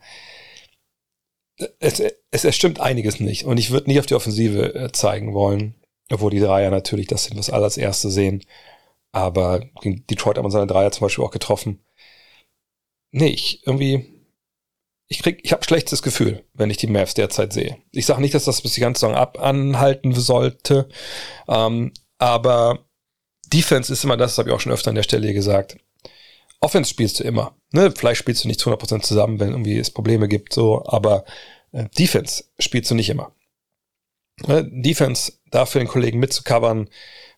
Es, 1.80 2.00
es, 2.32 2.46
es 2.46 2.56
stimmt 2.56 2.80
einiges 2.80 3.20
nicht. 3.20 3.46
Und 3.46 3.58
ich 3.58 3.72
würde 3.72 3.88
nicht 3.88 4.00
auf 4.00 4.06
die 4.06 4.16
Offensive 4.16 4.76
äh, 4.76 4.92
zeigen 4.92 5.34
wollen, 5.34 5.76
obwohl 6.12 6.32
die 6.32 6.40
Dreier 6.40 6.72
natürlich 6.72 7.08
das 7.08 7.26
sind, 7.26 7.38
was 7.38 7.50
alle 7.50 7.66
als 7.66 7.78
Erste 7.78 8.10
sehen. 8.10 8.44
Aber 9.12 9.62
gegen 9.82 10.06
Detroit 10.08 10.38
hat 10.38 10.44
man 10.44 10.52
seine 10.52 10.68
Dreier 10.68 10.92
zum 10.92 11.06
Beispiel 11.06 11.24
auch 11.24 11.32
getroffen 11.32 11.86
nee, 13.16 13.28
ich 13.28 13.66
irgendwie, 13.66 14.06
ich 15.08 15.20
krieg, 15.20 15.40
ich 15.44 15.54
habe 15.54 15.64
schlechtes 15.64 16.02
Gefühl, 16.04 16.44
wenn 16.54 16.70
ich 16.70 16.78
die 16.78 16.88
Mavs 16.88 17.14
derzeit 17.14 17.54
sehe. 17.54 17.78
Ich 17.92 18.06
sage 18.06 18.22
nicht, 18.22 18.34
dass 18.34 18.46
das 18.46 18.62
bis 18.62 18.74
die 18.74 18.82
ganze 18.82 19.02
Saison 19.02 19.16
ab 19.16 19.40
anhalten 19.40 20.14
sollte, 20.14 20.90
ähm, 21.48 21.94
aber 22.18 22.85
Defense 23.56 23.92
ist 23.92 24.04
immer 24.04 24.18
das, 24.18 24.31
das 24.31 24.40
habe 24.40 24.50
ich 24.50 24.56
auch 24.56 24.60
schon 24.60 24.74
öfter 24.74 24.90
an 24.90 24.96
der 24.96 25.04
Stelle 25.04 25.34
gesagt. 25.34 25.78
Offense 26.60 26.90
spielst 26.90 27.19
du 27.19 27.24
immer. 27.24 27.56
Ne? 27.72 27.94
Vielleicht 27.96 28.19
spielst 28.19 28.44
du 28.44 28.48
nicht 28.48 28.60
zu 28.60 28.69
100% 28.69 29.02
zusammen, 29.02 29.40
wenn 29.40 29.52
irgendwie 29.52 29.78
es 29.78 29.92
Probleme 29.92 30.28
gibt, 30.28 30.54
so, 30.54 30.84
aber 30.86 31.24
äh, 31.72 31.86
Defense 31.98 32.44
spielst 32.60 32.92
du 32.92 32.96
nicht 32.96 33.10
immer. 33.10 33.31
Ne? 34.46 34.69
Defense 34.69 35.34
dafür 35.52 35.80
den 35.80 35.88
Kollegen 35.88 36.19
mitzucovern, 36.19 36.90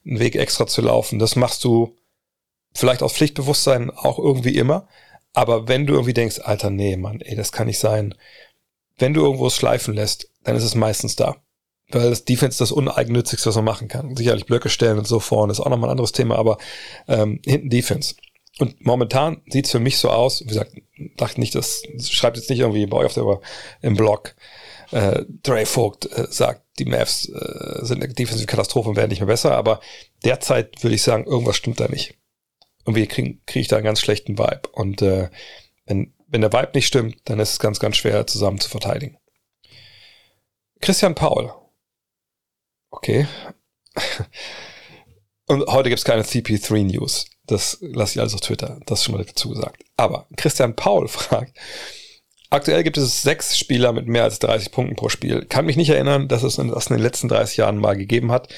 einen 0.05 0.19
Weg 0.19 0.35
extra 0.35 0.65
zu 0.65 0.81
laufen, 0.81 1.19
das 1.19 1.35
machst 1.35 1.63
du 1.63 1.95
vielleicht 2.73 3.03
aus 3.03 3.13
Pflichtbewusstsein 3.13 3.91
auch 3.91 4.17
irgendwie 4.17 4.57
immer, 4.57 4.87
aber 5.33 5.67
wenn 5.67 5.85
du 5.85 5.93
irgendwie 5.93 6.13
denkst, 6.13 6.39
Alter, 6.43 6.71
nee, 6.71 6.97
Mann, 6.97 7.21
ey, 7.21 7.35
das 7.35 7.51
kann 7.51 7.67
nicht 7.67 7.77
sein. 7.77 8.15
Wenn 8.97 9.13
du 9.13 9.21
irgendwo 9.21 9.45
es 9.45 9.55
schleifen 9.55 9.93
lässt, 9.93 10.31
dann 10.43 10.55
ist 10.55 10.63
es 10.63 10.73
meistens 10.73 11.15
da. 11.15 11.35
Weil 11.89 12.09
das 12.09 12.25
Defense 12.25 12.59
das 12.59 12.71
uneigennützigste, 12.71 13.47
was 13.47 13.55
man 13.55 13.65
machen 13.65 13.87
kann. 13.87 14.15
Sicherlich 14.15 14.45
Blöcke 14.45 14.69
stellen 14.69 14.97
und 14.97 15.07
so 15.07 15.19
vorne 15.19 15.51
ist 15.51 15.59
auch 15.59 15.69
nochmal 15.69 15.89
ein 15.89 15.91
anderes 15.91 16.11
Thema, 16.11 16.37
aber 16.37 16.57
ähm, 17.07 17.39
hinten 17.45 17.69
Defense. 17.69 18.15
Und 18.59 18.83
momentan 18.85 19.41
sieht's 19.47 19.71
für 19.71 19.79
mich 19.79 19.97
so 19.97 20.09
aus, 20.09 20.41
wie 20.41 20.47
gesagt, 20.47 20.71
dachte 21.15 21.39
nicht, 21.39 21.55
das 21.55 21.83
schreibt 22.01 22.37
jetzt 22.37 22.49
nicht 22.49 22.59
irgendwie 22.59 22.85
bei 22.87 22.97
euch 22.97 23.05
auf 23.05 23.13
der 23.13 23.39
im 23.81 23.95
Blog. 23.95 24.35
Äh, 24.91 25.25
Dre 25.43 25.65
Vogt 25.65 26.11
äh, 26.11 26.27
sagt, 26.29 26.63
die 26.79 26.85
Mavs 26.85 27.29
äh, 27.29 27.85
sind 27.85 28.03
eine 28.03 28.13
defensive 28.13 28.47
Katastrophe 28.47 28.89
und 28.89 28.95
werden 28.95 29.09
nicht 29.09 29.19
mehr 29.19 29.27
besser, 29.27 29.55
aber 29.55 29.79
derzeit 30.25 30.83
würde 30.83 30.95
ich 30.95 31.03
sagen, 31.03 31.25
irgendwas 31.25 31.55
stimmt 31.55 31.79
da 31.79 31.87
nicht 31.87 32.17
irgendwie 32.87 33.05
kriege 33.05 33.37
krieg 33.45 33.61
ich 33.61 33.67
da 33.67 33.75
einen 33.75 33.85
ganz 33.85 33.99
schlechten 33.99 34.39
Vibe. 34.39 34.69
Und 34.71 35.01
äh, 35.01 35.29
wenn, 35.85 36.13
wenn 36.27 36.41
der 36.41 36.53
Vibe 36.53 36.71
nicht 36.73 36.87
stimmt, 36.87 37.17
dann 37.25 37.39
ist 37.39 37.51
es 37.51 37.59
ganz, 37.59 37.79
ganz 37.79 37.97
schwer 37.97 38.25
zusammen 38.25 38.59
zu 38.59 38.69
verteidigen. 38.69 39.17
Christian 40.79 41.13
Paul. 41.13 41.53
Okay. 42.89 43.27
Und 45.47 45.65
heute 45.67 45.89
gibt's 45.89 46.03
keine 46.03 46.23
CP3 46.23 46.83
News. 46.83 47.25
Das 47.45 47.77
lasse 47.81 48.15
ich 48.15 48.19
alles 48.19 48.33
auf 48.33 48.41
Twitter. 48.41 48.79
Das 48.85 48.99
ist 48.99 49.05
schon 49.05 49.15
mal 49.15 49.23
dazu 49.23 49.49
gesagt. 49.49 49.83
Aber 49.95 50.27
Christian 50.35 50.75
Paul 50.75 51.07
fragt, 51.07 51.57
aktuell 52.49 52.83
gibt 52.83 52.97
es 52.97 53.21
sechs 53.21 53.57
Spieler 53.57 53.93
mit 53.93 54.07
mehr 54.07 54.23
als 54.23 54.39
30 54.39 54.71
Punkten 54.71 54.95
pro 54.95 55.09
Spiel. 55.09 55.45
Kann 55.45 55.65
mich 55.65 55.77
nicht 55.77 55.89
erinnern, 55.89 56.27
dass 56.27 56.43
es 56.43 56.57
das 56.57 56.87
in 56.87 56.95
den 56.95 57.03
letzten 57.03 57.29
30 57.29 57.57
Jahren 57.57 57.77
mal 57.77 57.95
gegeben 57.95 58.31
hat. 58.31 58.53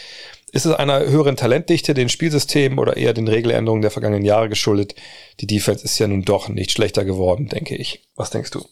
Ist 0.51 0.65
es 0.65 0.74
einer 0.74 1.01
höheren 1.01 1.36
Talentdichte, 1.36 1.93
den 1.93 2.09
Spielsystemen 2.09 2.79
oder 2.79 2.98
eher 2.98 3.13
den 3.13 3.27
Regeländerungen 3.27 3.83
der 3.83 3.91
vergangenen 3.91 4.25
Jahre 4.25 4.50
geschuldet? 4.50 4.95
Die 5.39 5.48
Defense 5.48 5.86
ist 5.86 6.00
ja 6.00 6.07
nun 6.07 6.24
doch 6.24 6.50
nicht 6.50 6.71
schlechter 6.71 7.05
geworden, 7.05 7.48
denke 7.50 7.75
ich. 7.75 8.07
Was 8.15 8.31
denkst 8.31 8.50
du? 8.50 8.65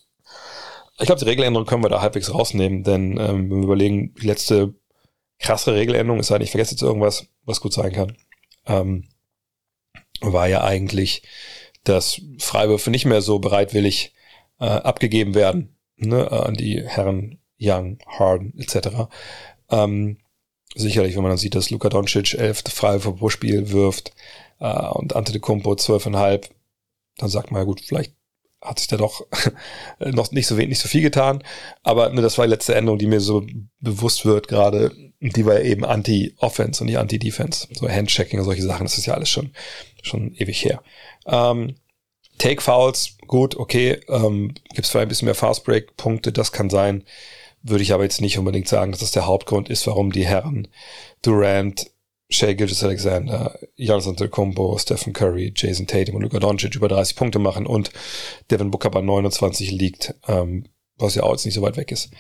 Ich 1.00 1.06
glaube, 1.06 1.20
die 1.20 1.28
Regeländerung 1.28 1.68
können 1.68 1.84
wir 1.84 1.90
da 1.90 2.02
halbwegs 2.02 2.34
rausnehmen, 2.34 2.84
denn 2.84 3.12
ähm, 3.20 3.52
wenn 3.52 3.60
wir 3.60 3.66
überlegen, 3.66 4.16
die 4.20 4.26
letzte 4.26 4.74
krasse 5.40 5.74
Regeländerung, 5.74 6.20
ist 6.20 6.32
eigentlich, 6.32 6.52
vergesse 6.52 6.72
jetzt 6.72 6.82
irgendwas, 6.82 7.28
was 7.46 7.62
gut 7.62 7.74
sein 7.74 7.92
kann, 7.94 8.18
ähm, 8.66 9.08
war 10.22 10.48
ja 10.48 10.64
eigentlich, 10.64 11.24
dass 11.84 12.22
Freiwürfe 12.40 12.90
nicht 12.90 13.06
mehr 13.06 13.22
so 13.22 13.40
bereitwillig 13.40 14.14
äh, 14.60 14.66
abgegeben 14.66 15.36
werden 15.36 15.78
ne, 15.98 16.32
an 16.32 16.56
die 16.56 16.84
Herren 16.86 17.40
Young, 17.60 18.00
Harden 18.08 18.54
etc. 18.58 19.10
Ähm, 19.70 20.18
sicherlich, 20.76 21.16
wenn 21.16 21.24
man 21.24 21.32
dann 21.32 21.38
sieht, 21.38 21.56
dass 21.56 21.70
Luka 21.70 21.90
Doncic 21.90 22.34
elf 22.36 22.64
Freiwürfe 22.68 23.14
pro 23.14 23.30
Spiel 23.30 23.72
wirft 23.72 24.14
äh, 24.60 24.88
und 24.90 25.16
Ante 25.16 25.32
de 25.32 25.42
Kumpo 25.42 25.76
zwölfeinhalb, 25.76 26.50
dann 27.18 27.30
sagt 27.30 27.52
man 27.52 27.62
ja 27.62 27.66
gut, 27.66 27.82
vielleicht 27.82 28.14
hat 28.62 28.80
sich 28.80 28.88
da 28.88 28.98
doch 28.98 29.26
noch 30.00 30.32
nicht 30.32 30.48
so 30.48 30.58
wenig, 30.58 30.70
nicht 30.70 30.82
so 30.82 30.88
viel 30.88 31.02
getan. 31.02 31.44
Aber 31.84 32.10
ne, 32.10 32.22
das 32.22 32.38
war 32.38 32.46
die 32.46 32.52
letzte 32.52 32.76
Änderung, 32.76 33.00
die 33.00 33.08
mir 33.08 33.22
so 33.22 33.46
bewusst 33.80 34.26
wird 34.26 34.48
gerade. 34.48 34.92
Die 35.20 35.46
war 35.46 35.60
eben 35.62 35.84
Anti-Offense 35.84 36.82
und 36.82 36.88
nicht 36.88 36.98
Anti-Defense. 36.98 37.68
So 37.72 37.90
Handchecking 37.90 38.40
und 38.40 38.46
solche 38.46 38.62
Sachen, 38.62 38.86
das 38.86 38.98
ist 38.98 39.08
ja 39.08 39.16
alles 39.16 39.30
schon, 39.30 39.52
schon 40.04 40.34
ewig 40.36 40.64
her. 40.64 40.84
Ähm, 41.26 41.76
Take 42.38 42.62
Fouls, 42.62 43.18
gut, 43.26 43.56
okay. 43.56 44.00
Ähm, 44.10 44.54
Gibt 44.70 44.86
es 44.86 44.90
vielleicht 44.90 45.08
ein 45.08 45.10
bisschen 45.10 45.26
mehr 45.26 45.36
Fast 45.36 45.64
Break 45.64 45.98
Punkte, 45.98 46.32
das 46.32 46.52
kann 46.52 46.70
sein. 46.70 47.04
Würde 47.64 47.84
ich 47.84 47.94
aber 47.94 48.04
jetzt 48.04 48.22
nicht 48.22 48.38
unbedingt 48.38 48.68
sagen, 48.68 48.92
dass 48.92 49.02
das 49.02 49.12
der 49.12 49.26
Hauptgrund 49.26 49.70
ist, 49.70 49.88
warum 49.88 50.12
die 50.12 50.26
Herren 50.26 50.68
Durant, 51.24 51.90
Shea 52.30 52.54
Gilgis 52.54 52.84
Alexander, 52.84 53.58
Giannis 53.78 54.08
Antetokounmpo, 54.08 54.78
Stephen 54.78 55.14
Curry, 55.14 55.54
Jason 55.56 55.88
Tatum 55.88 56.16
und 56.16 56.22
Luka 56.22 56.40
Doncic 56.40 56.76
über 56.76 56.90
30 56.90 57.16
Punkte 57.16 57.40
machen 57.40 57.66
und 57.66 57.92
Devin 58.52 58.70
Booker 58.70 58.92
bei 58.92 59.02
29 59.02 59.72
liegt, 59.72 60.14
ähm, 60.28 60.66
was 60.98 61.16
ja 61.16 61.24
auch 61.24 61.32
jetzt 61.32 61.46
nicht 61.46 61.56
so 61.56 61.62
weit 61.62 61.78
weg 61.78 61.92
ist. 61.92 62.12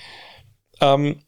Ähm, 0.81 1.21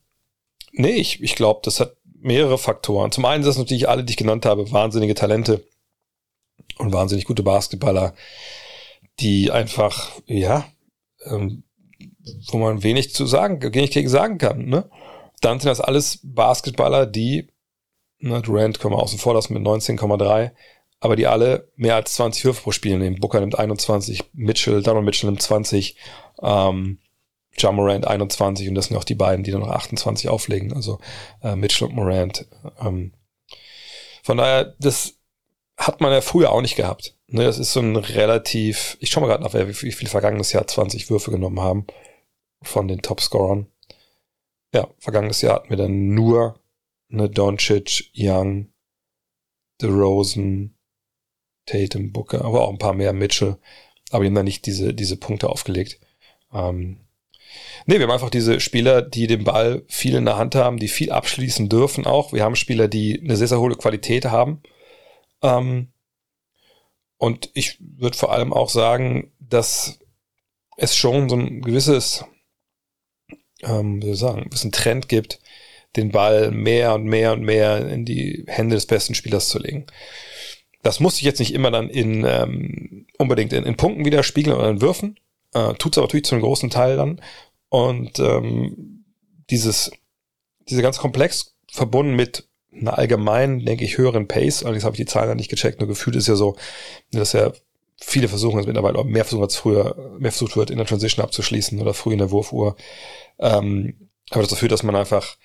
nee, 0.72 0.92
ich, 0.92 1.22
ich 1.22 1.34
glaube, 1.34 1.60
das 1.64 1.80
hat 1.80 1.96
mehrere 2.04 2.58
Faktoren. 2.58 3.12
Zum 3.12 3.24
einen 3.24 3.42
sind 3.42 3.58
natürlich 3.58 3.88
alle, 3.88 4.04
die 4.04 4.12
ich 4.12 4.16
genannt 4.16 4.46
habe, 4.46 4.70
wahnsinnige 4.72 5.14
Talente 5.14 5.64
und 6.78 6.92
wahnsinnig 6.92 7.24
gute 7.24 7.42
Basketballer, 7.42 8.14
die 9.20 9.50
einfach, 9.50 10.10
ja, 10.26 10.66
ähm, 11.24 11.64
wo 12.50 12.58
man 12.58 12.82
wenig 12.82 13.14
zu 13.14 13.26
sagen, 13.26 13.62
wenig 13.74 13.90
gegen 13.90 14.08
sagen 14.08 14.38
kann. 14.38 14.66
Ne? 14.66 14.88
Dann 15.40 15.58
sind 15.58 15.70
das 15.70 15.80
alles 15.80 16.20
Basketballer, 16.22 17.06
die 17.06 17.48
Ne, 18.20 18.42
Durant 18.42 18.78
können 18.78 18.94
wir 18.94 19.02
außen 19.02 19.18
vor 19.18 19.34
lassen 19.34 19.54
mit 19.54 19.62
19,3. 19.62 20.50
Aber 21.00 21.16
die 21.16 21.26
alle 21.26 21.70
mehr 21.76 21.94
als 21.94 22.12
20 22.12 22.44
Würfe 22.44 22.62
pro 22.62 22.72
Spiel 22.72 22.98
nehmen. 22.98 23.18
Booker 23.18 23.40
nimmt 23.40 23.58
21, 23.58 24.24
Mitchell, 24.34 24.82
Donald 24.82 25.06
Mitchell 25.06 25.30
nimmt 25.30 25.40
20, 25.40 25.96
ähm, 26.42 26.98
John 27.60 27.76
Morant 27.76 28.06
21 28.06 28.68
und 28.68 28.74
das 28.74 28.86
sind 28.86 28.96
auch 28.96 29.04
die 29.04 29.14
beiden, 29.14 29.44
die 29.44 29.50
dann 29.50 29.60
noch 29.60 29.70
28 29.70 30.28
auflegen. 30.28 30.72
Also 30.72 30.98
äh, 31.42 31.56
Mitchell 31.56 31.88
und 31.88 31.94
Morant. 31.94 32.46
Ähm, 32.80 33.12
von 34.22 34.36
daher, 34.36 34.74
das 34.78 35.14
hat 35.76 36.00
man 36.00 36.12
ja 36.12 36.20
früher 36.20 36.52
auch 36.52 36.62
nicht 36.62 36.76
gehabt. 36.76 37.16
Ne, 37.28 37.44
das 37.44 37.58
ist 37.58 37.72
so 37.72 37.80
ein 37.80 37.96
relativ, 37.96 38.96
ich 39.00 39.10
schau 39.10 39.20
mal 39.20 39.28
gerade 39.28 39.44
nach, 39.44 39.54
wie, 39.54 39.68
wie 39.68 39.92
viel 39.92 40.08
vergangenes 40.08 40.52
Jahr 40.52 40.66
20 40.66 41.10
Würfe 41.10 41.30
genommen 41.30 41.60
haben 41.60 41.86
von 42.62 42.88
den 42.88 43.02
Topscorern. 43.02 43.66
Ja, 44.74 44.88
vergangenes 44.98 45.40
Jahr 45.42 45.56
hatten 45.56 45.70
wir 45.70 45.76
dann 45.76 46.14
nur 46.14 46.60
ne, 47.08 47.28
Doncic, 47.28 48.10
Young, 48.16 48.72
DeRozan, 49.80 50.74
Tatum, 51.66 52.12
Booker, 52.12 52.44
aber 52.44 52.62
auch 52.62 52.70
ein 52.70 52.78
paar 52.78 52.94
mehr 52.94 53.12
Mitchell. 53.12 53.58
Aber 54.10 54.24
die 54.24 54.28
haben 54.28 54.34
da 54.34 54.42
nicht 54.42 54.66
diese, 54.66 54.92
diese 54.92 55.16
Punkte 55.16 55.48
aufgelegt. 55.48 56.00
Ähm, 56.52 56.98
nee, 57.86 57.96
wir 57.96 58.02
haben 58.02 58.12
einfach 58.12 58.30
diese 58.30 58.60
Spieler, 58.60 59.02
die 59.02 59.26
den 59.26 59.44
Ball 59.44 59.82
viel 59.88 60.14
in 60.14 60.24
der 60.24 60.36
Hand 60.36 60.54
haben, 60.54 60.78
die 60.78 60.88
viel 60.88 61.12
abschließen 61.12 61.68
dürfen 61.68 62.06
auch. 62.06 62.32
Wir 62.32 62.44
haben 62.44 62.56
Spieler, 62.56 62.88
die 62.88 63.20
eine 63.20 63.36
sehr, 63.36 63.48
sehr 63.48 63.60
hohe 63.60 63.74
Qualität 63.74 64.26
haben. 64.26 64.62
Ähm, 65.42 65.88
und 67.16 67.50
ich 67.54 67.78
würde 67.80 68.16
vor 68.16 68.32
allem 68.32 68.52
auch 68.52 68.70
sagen, 68.70 69.32
dass 69.38 69.98
es 70.76 70.96
schon 70.96 71.28
so 71.28 71.36
ein 71.36 71.60
gewisses, 71.60 72.24
ähm, 73.62 74.00
wie 74.00 74.06
soll 74.06 74.14
ich 74.14 74.20
sagen, 74.20 74.42
ein 74.42 74.50
bisschen 74.50 74.72
Trend 74.72 75.08
gibt, 75.08 75.38
den 75.96 76.12
Ball 76.12 76.50
mehr 76.50 76.94
und 76.94 77.04
mehr 77.04 77.32
und 77.32 77.42
mehr 77.42 77.88
in 77.88 78.04
die 78.04 78.44
Hände 78.46 78.76
des 78.76 78.86
besten 78.86 79.14
Spielers 79.14 79.48
zu 79.48 79.58
legen. 79.58 79.86
Das 80.82 81.00
muss 81.00 81.16
sich 81.16 81.24
jetzt 81.24 81.40
nicht 81.40 81.52
immer 81.52 81.70
dann 81.70 81.90
in 81.90 82.24
ähm, 82.26 83.06
unbedingt 83.18 83.52
in, 83.52 83.64
in 83.64 83.76
Punkten 83.76 84.04
widerspiegeln 84.04 84.56
oder 84.56 84.70
in 84.70 84.80
Würfen. 84.80 85.18
Äh, 85.54 85.74
Tut 85.74 85.92
es 85.92 85.98
aber 85.98 86.06
natürlich 86.06 86.26
zu 86.26 86.34
einem 86.34 86.44
großen 86.44 86.70
Teil 86.70 86.96
dann. 86.96 87.20
Und 87.68 88.18
ähm, 88.18 89.04
dieses, 89.50 89.90
diese 90.68 90.82
ganz 90.82 90.98
komplex 90.98 91.56
verbunden 91.70 92.14
mit 92.14 92.48
einer 92.72 92.98
allgemeinen, 92.98 93.64
denke 93.64 93.84
ich, 93.84 93.98
höheren 93.98 94.28
Pace, 94.28 94.64
allerdings 94.64 94.84
habe 94.84 94.94
ich 94.94 95.00
die 95.00 95.06
Zahlen 95.06 95.28
dann 95.28 95.36
nicht 95.36 95.50
gecheckt, 95.50 95.80
nur 95.80 95.88
gefühlt 95.88 96.16
ist 96.16 96.28
ja 96.28 96.36
so, 96.36 96.56
dass 97.10 97.32
ja 97.32 97.52
viele 98.00 98.28
versuchen 98.28 98.58
es 98.60 98.66
mittlerweile, 98.66 99.04
mehr 99.04 99.24
versuchen 99.24 99.44
als 99.44 99.56
früher, 99.56 100.16
mehr 100.18 100.32
versucht 100.32 100.56
wird, 100.56 100.70
in 100.70 100.78
der 100.78 100.86
Transition 100.86 101.24
abzuschließen 101.24 101.80
oder 101.80 101.94
früh 101.94 102.12
in 102.12 102.18
der 102.18 102.30
Wurfuhr. 102.30 102.76
Ähm, 103.38 104.10
aber 104.30 104.42
das 104.42 104.58
führt, 104.58 104.72
dass 104.72 104.82
man 104.82 104.96
einfach 104.96 105.36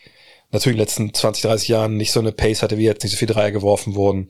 natürlich 0.52 0.76
in 0.76 0.80
den 0.80 0.86
letzten 0.86 1.14
20, 1.14 1.44
30 1.44 1.68
Jahren 1.68 1.98
nicht 1.98 2.12
so 2.12 2.20
eine 2.20 2.32
Pace 2.32 2.62
hatte, 2.64 2.78
wie 2.78 2.86
jetzt 2.86 3.04
nicht 3.04 3.12
so 3.12 3.18
viele 3.18 3.34
Dreier 3.34 3.52
geworfen 3.52 3.96
wurden, 3.96 4.30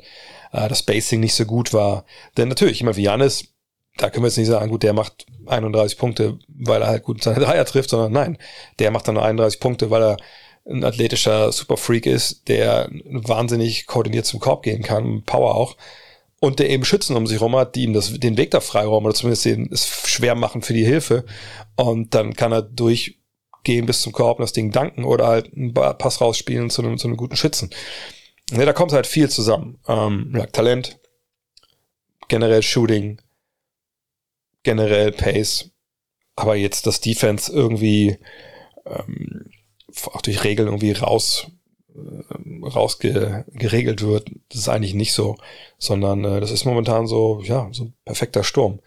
äh, 0.51 0.67
das 0.67 0.79
Spacing 0.79 1.19
nicht 1.19 1.35
so 1.35 1.45
gut 1.45 1.73
war. 1.73 2.05
Denn 2.37 2.47
natürlich, 2.47 2.81
immer 2.81 2.95
wie 2.95 3.03
Janis, 3.03 3.54
da 3.97 4.09
können 4.09 4.23
wir 4.23 4.27
jetzt 4.27 4.37
nicht 4.37 4.47
sagen, 4.47 4.69
gut, 4.69 4.83
der 4.83 4.93
macht 4.93 5.25
31 5.45 5.97
Punkte, 5.97 6.39
weil 6.47 6.81
er 6.81 6.87
halt 6.87 7.03
gut 7.03 7.23
seine 7.23 7.39
Dreier 7.39 7.65
trifft, 7.65 7.89
sondern 7.89 8.11
nein, 8.11 8.37
der 8.79 8.91
macht 8.91 9.07
dann 9.07 9.15
nur 9.15 9.23
31 9.23 9.59
Punkte, 9.59 9.89
weil 9.89 10.03
er 10.03 10.17
ein 10.67 10.83
athletischer 10.83 11.51
Superfreak 11.51 12.05
ist, 12.05 12.47
der 12.47 12.89
wahnsinnig 13.05 13.85
koordiniert 13.85 14.25
zum 14.25 14.39
Korb 14.39 14.63
gehen 14.63 14.81
kann, 14.81 15.23
Power 15.23 15.55
auch, 15.55 15.77
und 16.39 16.59
der 16.59 16.69
eben 16.69 16.85
Schützen 16.85 17.15
um 17.15 17.27
sich 17.27 17.39
rum 17.39 17.55
hat, 17.55 17.75
die 17.75 17.83
ihm 17.83 17.93
das, 17.93 18.13
den 18.19 18.37
Weg 18.37 18.51
da 18.51 18.59
freiräumen 18.59 19.05
oder 19.05 19.15
zumindest 19.15 19.45
den, 19.45 19.69
es 19.71 19.87
schwer 19.87 20.35
machen 20.35 20.61
für 20.61 20.73
die 20.73 20.85
Hilfe. 20.85 21.25
Und 21.75 22.13
dann 22.13 22.33
kann 22.35 22.51
er 22.51 22.61
durch 22.61 23.19
gehen 23.63 23.85
bis 23.85 24.01
zum 24.01 24.13
Korb 24.13 24.39
und 24.39 24.43
das 24.43 24.53
Ding 24.53 24.71
danken 24.71 25.03
oder 25.03 25.27
halt 25.27 25.51
einen 25.53 25.73
Pass 25.73 26.21
rausspielen 26.21 26.69
zu 26.69 26.83
einem, 26.83 26.97
zu 26.97 27.07
einem 27.07 27.17
guten 27.17 27.35
Schützen. 27.35 27.71
Ja, 28.51 28.63
da 28.63 28.73
kommt 28.73 28.93
halt 28.93 29.07
viel 29.07 29.29
zusammen. 29.29 29.79
Ähm, 29.87 30.33
ja, 30.37 30.45
Talent, 30.45 30.99
generell 32.27 32.61
Shooting, 32.61 33.19
generell 34.65 35.11
Pace, 35.11 35.71
aber 36.35 36.55
jetzt 36.55 36.85
das 36.85 36.99
Defense 36.99 37.51
irgendwie 37.51 38.17
ähm, 38.85 39.49
auch 40.07 40.21
durch 40.21 40.43
Regeln 40.43 40.67
irgendwie 40.67 40.91
raus 40.91 41.47
äh, 41.95 42.65
rausgeregelt 42.67 44.01
wird, 44.01 44.29
das 44.49 44.61
ist 44.61 44.69
eigentlich 44.69 44.93
nicht 44.93 45.13
so, 45.13 45.37
sondern 45.77 46.25
äh, 46.25 46.41
das 46.41 46.51
ist 46.51 46.65
momentan 46.65 47.07
so, 47.07 47.41
ja, 47.43 47.69
so 47.71 47.85
ein 47.85 47.93
perfekter 48.03 48.43
Sturm. 48.43 48.81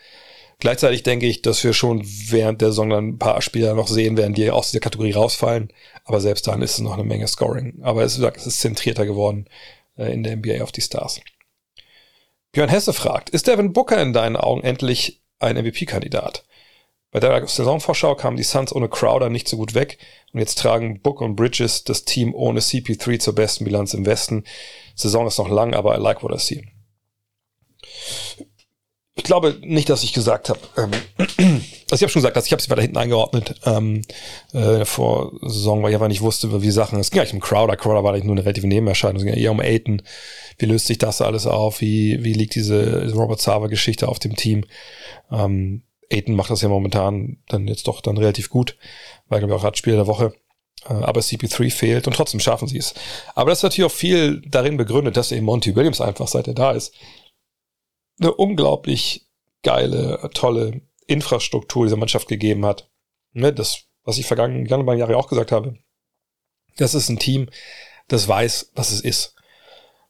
Gleichzeitig 0.61 1.05
denke 1.05 1.27
ich, 1.27 1.41
dass 1.41 1.63
wir 1.63 1.73
schon 1.73 2.03
während 2.05 2.61
der 2.61 2.71
Saison 2.71 2.91
dann 2.91 3.09
ein 3.11 3.19
paar 3.19 3.41
Spieler 3.43 3.75
noch 3.75 3.87
sehen 3.87 4.17
werden, 4.17 4.35
die 4.35 4.51
aus 4.51 4.71
dieser 4.71 4.81
Kategorie 4.81 5.13
rausfallen. 5.13 5.73
Aber 6.05 6.21
selbst 6.21 6.49
dann 6.49 6.63
ist 6.63 6.73
es 6.73 6.79
noch 6.81 6.95
eine 6.95 7.05
Menge 7.05 7.29
Scoring. 7.29 7.79
Aber 7.83 8.03
es, 8.03 8.19
es 8.19 8.47
ist 8.47 8.61
zentrierter 8.61 9.07
geworden 9.07 9.47
äh, 9.97 10.13
in 10.13 10.25
der 10.25 10.37
NBA 10.37 10.63
auf 10.63 10.73
die 10.73 10.81
Stars. 10.81 11.21
Björn 12.51 12.71
Hesse 12.71 12.93
fragt, 12.93 13.31
ist 13.31 13.47
Devin 13.47 13.73
Booker 13.73 14.03
in 14.03 14.13
deinen 14.13 14.37
Augen 14.37 14.63
endlich 14.63 15.21
ein 15.39 15.57
MVP-Kandidat? 15.57 16.45
Bei 17.11 17.21
der 17.21 17.47
Saisonvorschau 17.47 18.15
kamen 18.17 18.37
die 18.37 18.43
Suns 18.43 18.75
ohne 18.75 18.89
Crowder 18.89 19.31
nicht 19.31 19.49
so 19.49 19.57
gut 19.57 19.75
weg 19.75 19.99
und 20.33 20.41
jetzt 20.41 20.59
tragen 20.59 21.01
Book 21.01 21.23
und 21.23 21.37
Bridges 21.37 21.85
das 21.85 22.05
Team 22.05 22.35
ohne 22.35 22.61
CP3 22.61 23.19
zur 23.19 23.35
besten 23.35 23.65
Bilanz 23.65 23.95
im 23.95 24.05
Westen. 24.05 24.45
Saison 24.95 25.27
ist 25.27 25.39
noch 25.39 25.49
lang, 25.49 25.75
aber 25.75 25.97
I 25.97 26.01
like 26.01 26.23
what 26.23 26.35
I 26.35 26.39
see. 26.39 26.67
Ich 29.19 29.25
glaube 29.25 29.59
nicht, 29.63 29.91
dass 29.91 30.05
ich 30.05 30.13
gesagt 30.13 30.49
habe. 30.49 30.61
Ähm, 30.77 30.91
also 31.91 31.97
ich 31.97 32.03
habe 32.03 32.09
schon 32.09 32.21
gesagt, 32.21 32.37
dass 32.37 32.47
ich 32.47 32.53
habe 32.53 32.63
sie 32.63 32.71
weiter 32.71 32.83
hinten 32.83 32.97
eingeordnet 32.97 33.57
ähm, 33.67 34.03
äh, 34.53 34.85
vor 34.85 35.33
Saison, 35.43 35.83
weil 35.83 35.91
ich 35.91 35.97
einfach 35.97 36.07
nicht 36.07 36.21
wusste, 36.21 36.63
wie 36.63 36.71
Sachen. 36.71 37.01
Es 37.01 37.11
ging 37.11 37.21
eigentlich 37.21 37.35
um 37.35 37.41
Crowder. 37.41 37.77
Crowder 37.77 38.05
war 38.05 38.13
eigentlich 38.13 38.25
nur 38.25 38.37
eine 38.37 38.45
relative 38.45 38.69
Nebenerscheinung. 38.69 39.17
Es 39.17 39.25
ging 39.25 39.35
eher 39.35 39.51
um 39.51 39.61
Aiden. 39.61 40.03
Wie 40.59 40.67
löst 40.67 40.87
sich 40.87 40.99
das 40.99 41.21
alles 41.21 41.49
auf? 41.49 41.81
Wie 41.81 42.23
wie 42.23 42.33
liegt 42.33 42.55
diese 42.55 43.13
Robert 43.13 43.41
Sava-Geschichte 43.41 44.09
auf 44.09 44.21
dem 44.21 44.37
Team? 44.37 44.65
Ähm, 45.33 45.83
Aiden 46.13 46.37
macht 46.37 46.51
das 46.51 46.63
ja 46.63 46.69
momentan 46.69 47.39
dann 47.49 47.67
jetzt 47.67 47.89
doch 47.89 48.01
dann 48.01 48.19
relativ 48.19 48.51
gut, 48.51 48.77
weil 49.29 49.41
glaube 49.41 49.53
ich 49.53 49.61
auch 49.61 49.65
Radspieler 49.65 49.97
der 49.97 50.07
Woche. 50.07 50.33
Äh, 50.89 50.93
aber 50.93 51.23
CP3 51.23 51.73
fehlt 51.73 52.07
und 52.07 52.15
trotzdem 52.15 52.39
schaffen 52.39 52.69
sie 52.69 52.79
es. 52.79 52.95
Aber 53.35 53.51
das 53.51 53.59
ist 53.59 53.65
natürlich 53.65 53.91
auch 53.91 53.97
viel 53.97 54.43
darin 54.47 54.77
begründet, 54.77 55.17
dass 55.17 55.33
eben 55.33 55.45
Monty 55.45 55.75
Williams 55.75 56.01
einfach, 56.01 56.29
seit 56.29 56.47
er 56.47 56.55
da 56.55 56.71
ist, 56.71 56.95
eine 58.21 58.35
unglaublich 58.35 59.27
geile, 59.63 60.31
tolle 60.35 60.83
Infrastruktur 61.07 61.87
dieser 61.87 61.97
Mannschaft 61.97 62.29
gegeben 62.29 62.65
hat. 62.65 62.89
Ne, 63.33 63.53
das, 63.53 63.85
was 64.05 64.19
ich 64.19 64.27
vergangenen 64.27 64.67
Jahre 64.99 65.17
auch 65.17 65.29
gesagt 65.29 65.53
habe. 65.53 65.79
Das 66.77 66.95
ist 66.95 67.09
ein 67.09 67.19
Team, 67.19 67.49
das 68.09 68.29
weiß, 68.29 68.73
was 68.75 68.91
es 68.91 69.01
ist. 69.01 69.35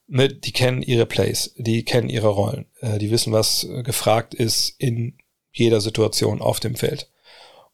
Ne, 0.06 0.28
die 0.28 0.52
kennen 0.52 0.82
ihre 0.82 1.06
Plays, 1.06 1.54
die 1.56 1.84
kennen 1.84 2.08
ihre 2.08 2.28
Rollen, 2.28 2.66
äh, 2.80 2.98
die 2.98 3.10
wissen, 3.10 3.32
was 3.32 3.66
gefragt 3.84 4.34
ist 4.34 4.74
in 4.78 5.18
jeder 5.52 5.80
Situation 5.80 6.40
auf 6.40 6.60
dem 6.60 6.76
Feld. 6.76 7.10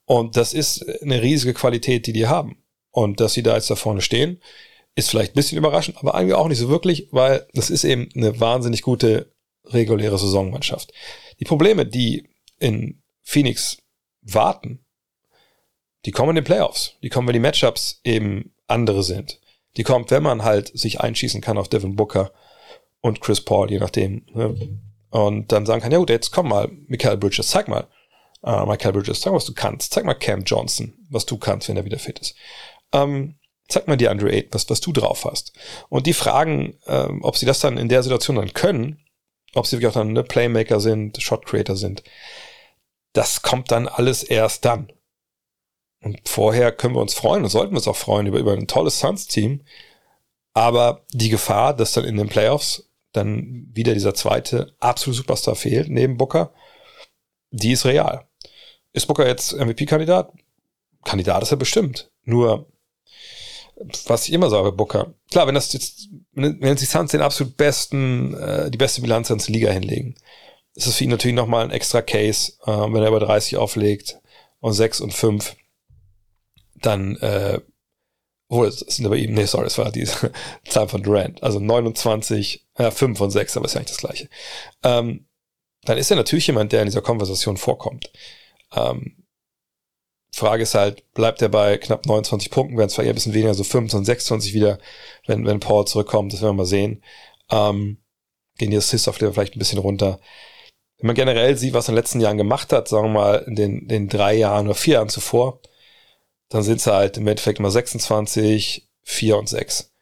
Und 0.05 0.37
das 0.37 0.53
ist 0.53 0.85
eine 1.03 1.23
riesige 1.23 1.55
Qualität, 1.55 2.07
die 2.07 2.12
die 2.12 2.26
haben. 2.26 2.62
Und 2.91 3.21
dass 3.21 3.35
sie 3.35 3.43
da 3.43 3.55
jetzt 3.55 3.71
da 3.71 3.76
vorne 3.76 4.00
stehen, 4.00 4.41
ist 4.95 5.11
vielleicht 5.11 5.33
ein 5.33 5.37
bisschen 5.37 5.59
überraschend, 5.59 5.99
aber 5.99 6.14
eigentlich 6.14 6.35
auch 6.35 6.49
nicht 6.49 6.59
so 6.59 6.69
wirklich, 6.69 7.09
weil 7.11 7.47
das 7.53 7.71
ist 7.71 7.85
eben 7.85 8.09
eine 8.14 8.38
wahnsinnig 8.38 8.83
gute 8.83 9.34
reguläre 9.66 10.18
Saisonmannschaft. 10.18 10.92
Die 11.40 11.44
Probleme, 11.44 11.87
die 11.87 12.28
in 12.59 13.02
Phoenix 13.23 13.78
warten, 14.23 14.85
die 16.04 16.11
kommen 16.11 16.30
in 16.30 16.37
den 16.37 16.44
Playoffs. 16.44 16.94
Die 17.02 17.09
kommen, 17.09 17.26
wenn 17.28 17.35
die 17.35 17.40
Matchups 17.40 18.00
eben 18.04 18.54
andere 18.66 19.02
sind. 19.02 19.40
Die 19.76 19.83
kommt, 19.83 20.11
wenn 20.11 20.23
man 20.23 20.44
halt 20.44 20.76
sich 20.78 21.00
einschießen 21.00 21.40
kann 21.40 21.59
auf 21.59 21.68
Devin 21.68 21.97
Booker 21.97 22.33
und 23.00 23.21
Chris 23.21 23.40
Paul, 23.40 23.71
je 23.71 23.78
nachdem. 23.78 24.26
Ne? 24.33 24.78
Und 25.11 25.52
dann 25.52 25.66
sagen 25.66 25.80
kann, 25.83 25.92
ja 25.92 25.99
gut, 25.99 26.11
jetzt 26.11 26.30
komm 26.30 26.49
mal, 26.49 26.71
Michael 26.87 27.16
Bridges, 27.16 27.49
zeig 27.49 27.68
mal. 27.68 27.88
äh, 28.42 28.64
Michael 28.66 28.92
Bridges, 28.92 29.21
zeig 29.21 29.33
mal, 29.33 29.37
was 29.37 29.47
du 29.47 29.54
kannst. 29.54 29.92
Zeig 29.92 30.04
mal 30.04 30.14
Cam 30.14 30.44
Johnson, 30.44 30.94
was 31.09 31.26
du 31.26 31.38
kannst, 31.38 31.68
wenn 31.68 31.76
er 31.76 31.85
wieder 31.85 31.99
fit 31.99 32.18
ist. 32.18 32.35
Ähm, 32.92 33.38
zeig 33.68 33.88
mal 33.88 33.97
dir 33.97 34.11
Andre 34.11 34.30
Ayton, 34.30 34.52
was, 34.52 34.68
was 34.68 34.80
du 34.80 34.92
drauf 34.92 35.25
hast. 35.25 35.52
Und 35.88 36.06
die 36.06 36.12
fragen, 36.12 36.78
ähm, 36.87 37.21
ob 37.23 37.37
sie 37.37 37.47
das 37.47 37.61
dann 37.61 37.78
in 37.78 37.88
der 37.88 38.02
Situation 38.02 38.37
dann 38.37 38.52
können, 38.52 39.03
ob 39.54 39.66
sie 39.66 39.76
wirklich 39.76 39.88
auch 39.88 39.94
dann 39.94 40.12
ne, 40.12 40.23
Playmaker 40.23 40.80
sind, 40.80 41.20
Shot 41.23 41.46
Creator 41.46 41.76
sind, 41.76 42.02
das 43.12 43.42
kommt 43.42 43.70
dann 43.70 43.88
alles 43.88 44.23
erst 44.23 44.64
dann. 44.64 44.92
Und 46.02 46.28
vorher 46.28 46.73
können 46.73 46.94
wir 46.94 47.00
uns 47.00 47.14
freuen 47.14 47.44
und 47.44 47.50
sollten 47.50 47.75
uns 47.75 47.88
auch 47.88 47.96
freuen 47.96 48.26
über, 48.26 48.38
über 48.38 48.52
ein 48.52 48.66
tolles 48.66 48.99
Suns-Team. 48.99 49.62
Aber 50.52 51.04
die 51.12 51.30
Gefahr, 51.30 51.75
dass 51.75 51.92
dann 51.92 52.04
in 52.04 52.16
den 52.16 52.28
Playoffs 52.28 52.90
dann 53.12 53.68
wieder 53.73 53.94
dieser 53.94 54.14
zweite 54.14 54.75
absolute 54.80 55.18
Superstar 55.18 55.54
fehlt, 55.54 55.88
neben 55.88 56.16
Booker, 56.16 56.52
die 57.50 57.73
ist 57.73 57.87
real. 57.87 58.28
Ist 58.92 59.06
Booker 59.06 59.26
jetzt 59.26 59.52
MVP-Kandidat? 59.52 60.32
Kandidat 61.04 61.42
ist 61.42 61.52
er 61.52 61.56
bestimmt. 61.56 62.11
Nur, 62.25 62.66
was 64.07 64.26
ich 64.28 64.33
immer 64.33 64.50
sage, 64.50 64.73
Booker, 64.73 65.14
klar, 65.31 65.47
wenn 65.47 65.54
das 65.54 65.73
jetzt, 65.73 66.09
wenn 66.33 66.76
die 66.76 66.85
Suns 66.85 67.11
den 67.11 67.21
absolut 67.21 67.57
besten, 67.57 68.35
äh, 68.35 68.71
die 68.71 68.78
beste 68.78 69.00
Bilanz 69.00 69.31
ins 69.31 69.49
Liga 69.49 69.71
hinlegen, 69.71 70.14
ist 70.75 70.87
es 70.87 70.97
für 70.97 71.04
ihn 71.04 71.11
natürlich 71.11 71.37
nochmal 71.37 71.64
ein 71.64 71.71
extra 71.71 72.02
Case, 72.02 72.52
äh, 72.66 72.71
wenn 72.71 73.02
er 73.02 73.09
über 73.09 73.21
30 73.21 73.57
auflegt 73.57 74.19
und 74.61 74.73
6 74.73 75.00
und 75.00 75.12
5, 75.12 75.57
dann, 76.75 77.16
äh, 77.16 77.61
obwohl, 78.49 78.69
es 78.69 78.78
sind 78.78 79.07
aber 79.07 79.16
eben, 79.16 79.35
nee, 79.35 79.47
sorry, 79.47 79.66
es 79.66 79.78
war 79.78 79.90
die 79.90 80.04
Zahl 80.69 80.88
von 80.88 81.02
Durant, 81.02 81.43
also 81.43 81.61
29, 81.61 82.66
ja, 82.78 82.90
5 82.90 83.21
und 83.21 83.31
6, 83.31 83.57
aber 83.57 83.66
ist 83.66 83.75
ja 83.75 83.81
eigentlich 83.81 83.97
das 83.97 83.99
gleiche. 83.99 84.28
Ähm, 84.83 85.26
dann 85.85 85.99
ist 85.99 86.11
er 86.11 86.16
natürlich 86.16 86.47
jemand, 86.47 86.73
der 86.73 86.81
in 86.81 86.87
dieser 86.87 87.02
Konversation 87.02 87.57
vorkommt. 87.57 88.11
Ähm, 88.75 89.24
Frage 90.35 90.64
ist 90.64 90.75
halt, 90.75 91.12
bleibt 91.14 91.43
er 91.43 91.49
bei 91.49 91.79
knapp 91.79 92.07
29 92.07 92.50
Punkten, 92.50 92.76
werden 92.76 92.91
zwar 92.91 93.05
eher 93.05 93.12
ein 93.12 93.14
bisschen 93.14 93.35
weniger, 93.35 93.55
so 93.55 93.64
25, 93.64 94.07
26 94.07 94.55
wieder, 94.55 94.79
wenn, 95.26 95.47
wenn 95.47 95.61
Paul 95.61 95.87
zurückkommt, 95.87 96.33
das 96.33 96.41
werden 96.43 96.57
wir 96.57 96.62
mal 96.62 96.67
sehen. 96.67 97.03
Ähm, 97.50 97.99
gehen 98.59 98.71
die 98.71 98.76
Assists 98.76 99.09
auf 99.09 99.17
vielleicht 99.17 99.57
ein 99.57 99.59
bisschen 99.59 99.79
runter. 99.79 100.19
Wenn 100.99 101.09
man 101.09 101.17
generell 101.17 101.57
sieht, 101.57 101.75
was 101.75 101.87
er 101.87 101.91
in 101.91 101.95
den 101.95 102.03
letzten 102.03 102.21
Jahren 102.21 102.37
gemacht 102.37 102.73
hat, 102.73 102.88
sagen 102.88 103.07
wir 103.07 103.21
mal 103.21 103.45
in 103.47 103.55
den, 103.55 103.88
den 103.88 104.09
drei 104.09 104.35
Jahren 104.35 104.67
oder 104.67 104.75
vier 104.75 104.95
Jahren 104.95 105.09
zuvor, 105.09 105.61
dann 106.49 106.62
sind 106.62 106.81
sie 106.81 106.93
halt 106.93 107.17
im 107.17 107.26
Endeffekt 107.26 107.61
mal 107.61 107.71
26, 107.71 108.88
4 109.03 109.38
und 109.38 109.49
6. 109.49 109.93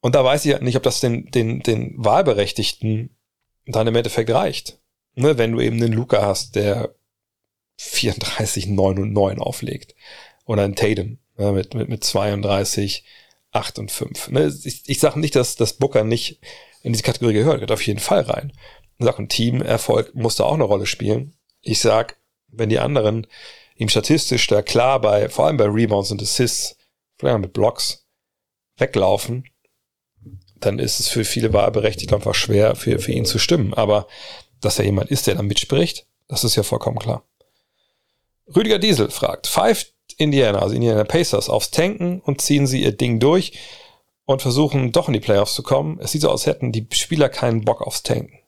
Und 0.00 0.14
da 0.14 0.24
weiß 0.24 0.44
ich 0.44 0.52
halt 0.52 0.62
nicht, 0.62 0.76
ob 0.76 0.82
das 0.82 1.00
den, 1.00 1.30
den, 1.30 1.60
den 1.60 1.94
Wahlberechtigten 1.96 3.16
dann 3.66 3.86
im 3.86 3.96
Endeffekt 3.96 4.30
reicht. 4.30 4.78
Ne, 5.14 5.38
wenn 5.38 5.52
du 5.52 5.60
eben 5.60 5.76
einen 5.76 5.92
Luca 5.92 6.22
hast, 6.22 6.54
der 6.54 6.94
34, 7.80 8.66
9 8.66 8.98
und 8.98 9.12
9 9.12 9.38
auflegt. 9.38 9.94
Oder 10.44 10.64
einen 10.64 10.76
Tatum 10.76 11.18
ne, 11.38 11.52
mit, 11.52 11.74
mit, 11.74 11.88
mit 11.88 12.04
32, 12.04 13.04
8 13.52 13.78
und 13.78 13.90
5. 13.90 14.28
Ne, 14.30 14.54
ich, 14.64 14.82
ich 14.86 15.00
sage 15.00 15.18
nicht, 15.18 15.34
dass 15.34 15.56
das 15.56 15.74
Booker 15.74 16.04
nicht 16.04 16.40
in 16.82 16.92
diese 16.92 17.02
Kategorie 17.02 17.34
gehört, 17.34 17.56
gehört 17.56 17.72
auf 17.72 17.86
jeden 17.86 18.00
Fall 18.00 18.20
rein. 18.20 18.52
Ich 18.98 19.06
sage, 19.06 19.22
ein 19.22 19.28
Teamerfolg 19.28 20.14
muss 20.14 20.36
da 20.36 20.44
auch 20.44 20.54
eine 20.54 20.64
Rolle 20.64 20.86
spielen. 20.86 21.34
Ich 21.62 21.80
sag, 21.80 22.18
wenn 22.48 22.68
die 22.68 22.78
anderen 22.78 23.26
ihm 23.76 23.88
statistisch 23.88 24.46
da 24.46 24.60
klar 24.60 25.00
bei, 25.00 25.30
vor 25.30 25.46
allem 25.46 25.56
bei 25.56 25.64
Rebounds 25.64 26.10
und 26.10 26.22
Assists, 26.22 26.76
vielleicht 27.18 27.38
mit 27.38 27.54
Blocks, 27.54 28.06
weglaufen, 28.76 29.44
dann 30.56 30.78
ist 30.78 31.00
es 31.00 31.08
für 31.08 31.24
viele 31.24 31.54
Wahlberechtigte 31.54 32.14
einfach 32.14 32.34
schwer, 32.34 32.76
für, 32.76 32.98
für 32.98 33.12
ihn 33.12 33.24
zu 33.24 33.38
stimmen. 33.38 33.72
Aber 33.72 34.06
dass 34.60 34.78
er 34.78 34.84
jemand 34.84 35.10
ist, 35.10 35.26
der 35.26 35.36
da 35.36 35.42
mitspricht, 35.42 36.06
das 36.28 36.44
ist 36.44 36.56
ja 36.56 36.62
vollkommen 36.62 36.98
klar. 36.98 37.24
Rüdiger 38.54 38.78
Diesel 38.78 39.10
fragt, 39.10 39.46
pfeift 39.46 39.94
Indiana, 40.16 40.60
also 40.60 40.74
Indiana 40.74 41.04
Pacers, 41.04 41.48
aufs 41.48 41.70
Tanken 41.70 42.20
und 42.20 42.40
ziehen 42.40 42.66
sie 42.66 42.82
ihr 42.82 42.92
Ding 42.92 43.20
durch 43.20 43.58
und 44.26 44.42
versuchen 44.42 44.92
doch 44.92 45.08
in 45.08 45.14
die 45.14 45.20
Playoffs 45.20 45.54
zu 45.54 45.62
kommen. 45.62 45.98
Es 46.00 46.12
sieht 46.12 46.22
so 46.22 46.30
aus, 46.30 46.46
hätten 46.46 46.72
die 46.72 46.86
Spieler 46.92 47.28
keinen 47.28 47.64
Bock 47.64 47.82
aufs 47.82 48.02
Tanken. 48.02 48.38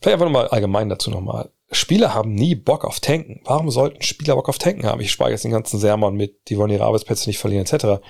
Vielleicht 0.00 0.14
einfach 0.14 0.26
nochmal 0.26 0.48
allgemein 0.48 0.88
dazu 0.88 1.10
nochmal. 1.10 1.50
Spieler 1.70 2.14
haben 2.14 2.34
nie 2.34 2.54
Bock 2.54 2.84
auf 2.84 3.00
Tanken. 3.00 3.40
Warum 3.44 3.70
sollten 3.70 4.02
Spieler 4.02 4.34
Bock 4.34 4.48
auf 4.48 4.58
Tanken 4.58 4.86
haben? 4.86 5.00
Ich 5.00 5.10
spare 5.10 5.30
jetzt 5.30 5.44
den 5.44 5.50
ganzen 5.50 5.80
Sermon 5.80 6.14
mit, 6.14 6.48
die 6.48 6.58
wollen 6.58 6.70
ihre 6.70 6.84
Arbeitsplätze 6.84 7.28
nicht 7.28 7.38
verlieren, 7.38 7.66
etc. 7.66 8.02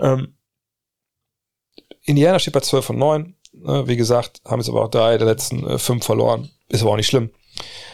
Ähm, 0.00 0.36
Indiana 2.02 2.38
steht 2.38 2.54
bei 2.54 2.60
12 2.60 2.84
von 2.84 2.98
9. 2.98 3.36
Äh, 3.66 3.86
wie 3.86 3.96
gesagt, 3.96 4.40
haben 4.44 4.60
jetzt 4.60 4.68
aber 4.68 4.84
auch 4.84 4.90
drei 4.90 5.16
der 5.16 5.26
letzten 5.26 5.66
äh, 5.66 5.78
fünf 5.78 6.04
verloren. 6.04 6.50
Ist 6.68 6.82
aber 6.82 6.92
auch 6.92 6.96
nicht 6.96 7.06
schlimm. 7.06 7.30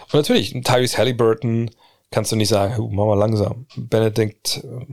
Und 0.05 0.15
natürlich, 0.15 0.53
Tyrese 0.63 0.99
Halliburton 0.99 1.71
kannst 2.11 2.33
du 2.33 2.37
nicht 2.37 2.49
sagen, 2.49 2.77
huh, 2.77 2.89
mach 2.91 3.07
mal 3.07 3.19
langsam. 3.19 3.67
Benedict, 3.77 4.65
äh, 4.65 4.87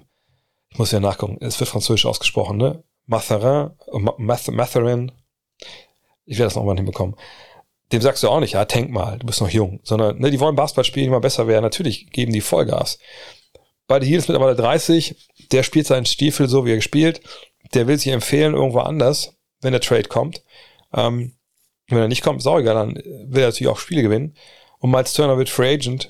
ich 0.69 0.77
muss 0.77 0.91
ja 0.91 0.99
nachgucken, 0.99 1.37
es 1.41 1.59
wird 1.59 1.69
französisch 1.69 2.05
ausgesprochen, 2.05 2.57
ne? 2.57 2.83
Matherin, 3.05 3.71
Matherin, 4.17 5.11
ich 6.25 6.37
werde 6.37 6.47
das 6.47 6.55
nochmal 6.55 6.75
hinbekommen. 6.75 7.15
Dem 7.93 8.01
sagst 8.01 8.21
du 8.21 8.27
auch 8.27 8.41
nicht, 8.41 8.53
ja, 8.53 8.65
tank 8.65 8.91
mal, 8.91 9.17
du 9.17 9.25
bist 9.25 9.39
noch 9.39 9.49
jung, 9.49 9.79
sondern 9.83 10.19
ne, 10.19 10.29
die 10.29 10.41
wollen 10.41 10.57
Basketball 10.57 10.83
spielen, 10.83 11.07
immer 11.07 11.21
besser 11.21 11.47
werden. 11.47 11.63
Natürlich 11.63 12.11
geben 12.11 12.33
die 12.33 12.41
Vollgas. 12.41 12.99
Beide 13.87 14.05
ist 14.05 14.27
mittlerweile 14.27 14.57
30, 14.57 15.29
der 15.53 15.63
spielt 15.63 15.87
seinen 15.87 16.05
Stiefel 16.05 16.49
so, 16.49 16.65
wie 16.65 16.71
er 16.71 16.75
gespielt 16.75 17.21
der 17.73 17.87
will 17.87 17.97
sich 17.97 18.11
empfehlen 18.11 18.53
irgendwo 18.53 18.79
anders, 18.79 19.37
wenn 19.61 19.71
der 19.71 19.81
Trade 19.81 20.03
kommt. 20.03 20.43
Ähm, 20.93 21.33
wenn 21.89 21.99
er 21.99 22.07
nicht 22.07 22.23
kommt, 22.23 22.39
ist 22.39 22.45
dann 22.45 22.95
will 22.95 23.41
er 23.41 23.47
natürlich 23.47 23.67
auch 23.67 23.79
Spiele 23.79 24.01
gewinnen. 24.01 24.35
Und 24.79 24.91
Miles 24.91 25.13
Turner 25.13 25.37
wird 25.37 25.49
Free 25.49 25.73
Agent. 25.73 26.09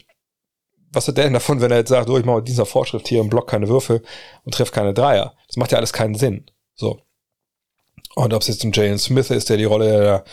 Was 0.91 1.08
hat 1.08 1.17
der 1.17 1.26
denn 1.26 1.34
davon, 1.34 1.62
wenn 1.62 1.71
er 1.71 1.78
jetzt 1.78 1.89
sagt, 1.89 2.10
oh, 2.10 2.17
ich 2.17 2.26
mache 2.26 2.38
mit 2.38 2.47
dieser 2.47 2.65
Vorschrift 2.65 3.08
hier 3.08 3.21
im 3.21 3.30
Block 3.30 3.50
keine 3.50 3.67
Würfe 3.67 4.02
und 4.43 4.54
treffe 4.54 4.71
keine 4.71 4.93
Dreier? 4.93 5.36
Das 5.47 5.58
macht 5.58 5.71
ja 5.71 5.78
alles 5.78 5.93
keinen 5.93 6.15
Sinn. 6.15 6.45
So. 6.76 7.02
Und 8.15 8.34
ob 8.34 8.41
es 8.41 8.47
jetzt 8.47 8.63
ein 8.63 8.71
Jalen 8.71 8.97
Smith 8.97 9.30
ist, 9.30 9.50
der 9.50 9.58
die 9.58 9.65
Rolle 9.65 10.00
der 10.00 10.23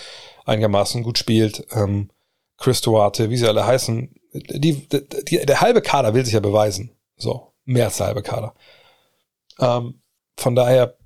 einigermaßen 0.44 1.02
gut 1.02 1.18
spielt, 1.18 1.66
ähm, 1.72 2.10
Chris 2.58 2.80
Duarte, 2.80 3.30
wie 3.30 3.36
sie 3.36 3.48
alle 3.48 3.66
heißen, 3.66 4.14
die, 4.32 4.88
die, 5.28 5.44
der 5.44 5.60
halbe 5.60 5.82
Kader 5.82 6.14
will 6.14 6.24
sich 6.24 6.34
ja 6.34 6.40
beweisen. 6.40 6.96
So, 7.16 7.52
mehr 7.64 7.86
als 7.86 7.96
der 7.96 8.06
halbe 8.06 8.22
Kader. 8.22 8.54
Ähm, 9.58 10.00
von 10.36 10.54
daher 10.54 10.96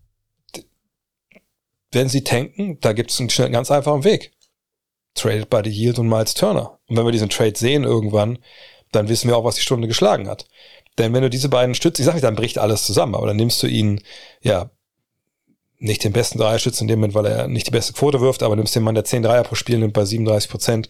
wenn 1.93 2.09
sie 2.09 2.23
tanken, 2.23 2.79
da 2.81 2.93
gibt 2.93 3.11
es 3.11 3.21
einen, 3.21 3.31
einen 3.31 3.53
ganz 3.53 3.71
einfachen 3.71 4.05
Weg. 4.05 4.33
Traded 5.15 5.51
by 5.51 5.63
the 5.65 5.71
Yield 5.71 5.99
und 5.99 6.09
Miles 6.09 6.35
Turner. 6.35 6.79
Und 6.87 6.97
wenn 6.97 7.05
wir 7.05 7.13
diesen 7.13 7.31
Trade 7.31 7.57
sehen 7.57 7.85
irgendwann, 7.85 8.39
dann 8.93 9.09
wissen 9.09 9.29
wir 9.29 9.37
auch, 9.37 9.45
was 9.45 9.57
die 9.57 9.63
Stunde 9.63 9.89
geschlagen 9.89 10.29
hat. 10.29 10.47
Denn 10.99 11.13
wenn 11.13 11.23
du 11.23 11.31
diese 11.31 11.49
beiden 11.49 11.75
Stützen, 11.75 12.03
ich 12.03 12.07
sag 12.07 12.15
nicht, 12.15 12.25
dann 12.25 12.35
bricht 12.35 12.59
alles 12.59 12.85
zusammen, 12.85 13.15
aber 13.15 13.27
dann 13.27 13.37
nimmst 13.37 13.63
du 13.63 13.67
ihn, 13.67 14.01
ja, 14.43 14.71
nicht 15.81 16.03
den 16.03 16.13
besten 16.13 16.39
Dreierschützen 16.39 16.85
in 16.85 16.89
dem 16.89 16.99
Moment, 16.99 17.15
weil 17.15 17.27
er 17.27 17.47
nicht 17.47 17.69
die 17.69 17.73
beste 17.73 17.93
Quote 17.93 18.21
wirft, 18.21 18.43
aber 18.43 18.57
nimmst 18.57 18.75
den 18.75 18.83
Mann, 18.83 18.97
der 18.97 19.05
10 19.05 19.23
Dreier 19.23 19.45
pro 19.45 19.55
Spiel 19.55 19.79
nimmt 19.79 19.93
bei 19.93 20.05
37 20.05 20.51
Prozent. 20.51 20.89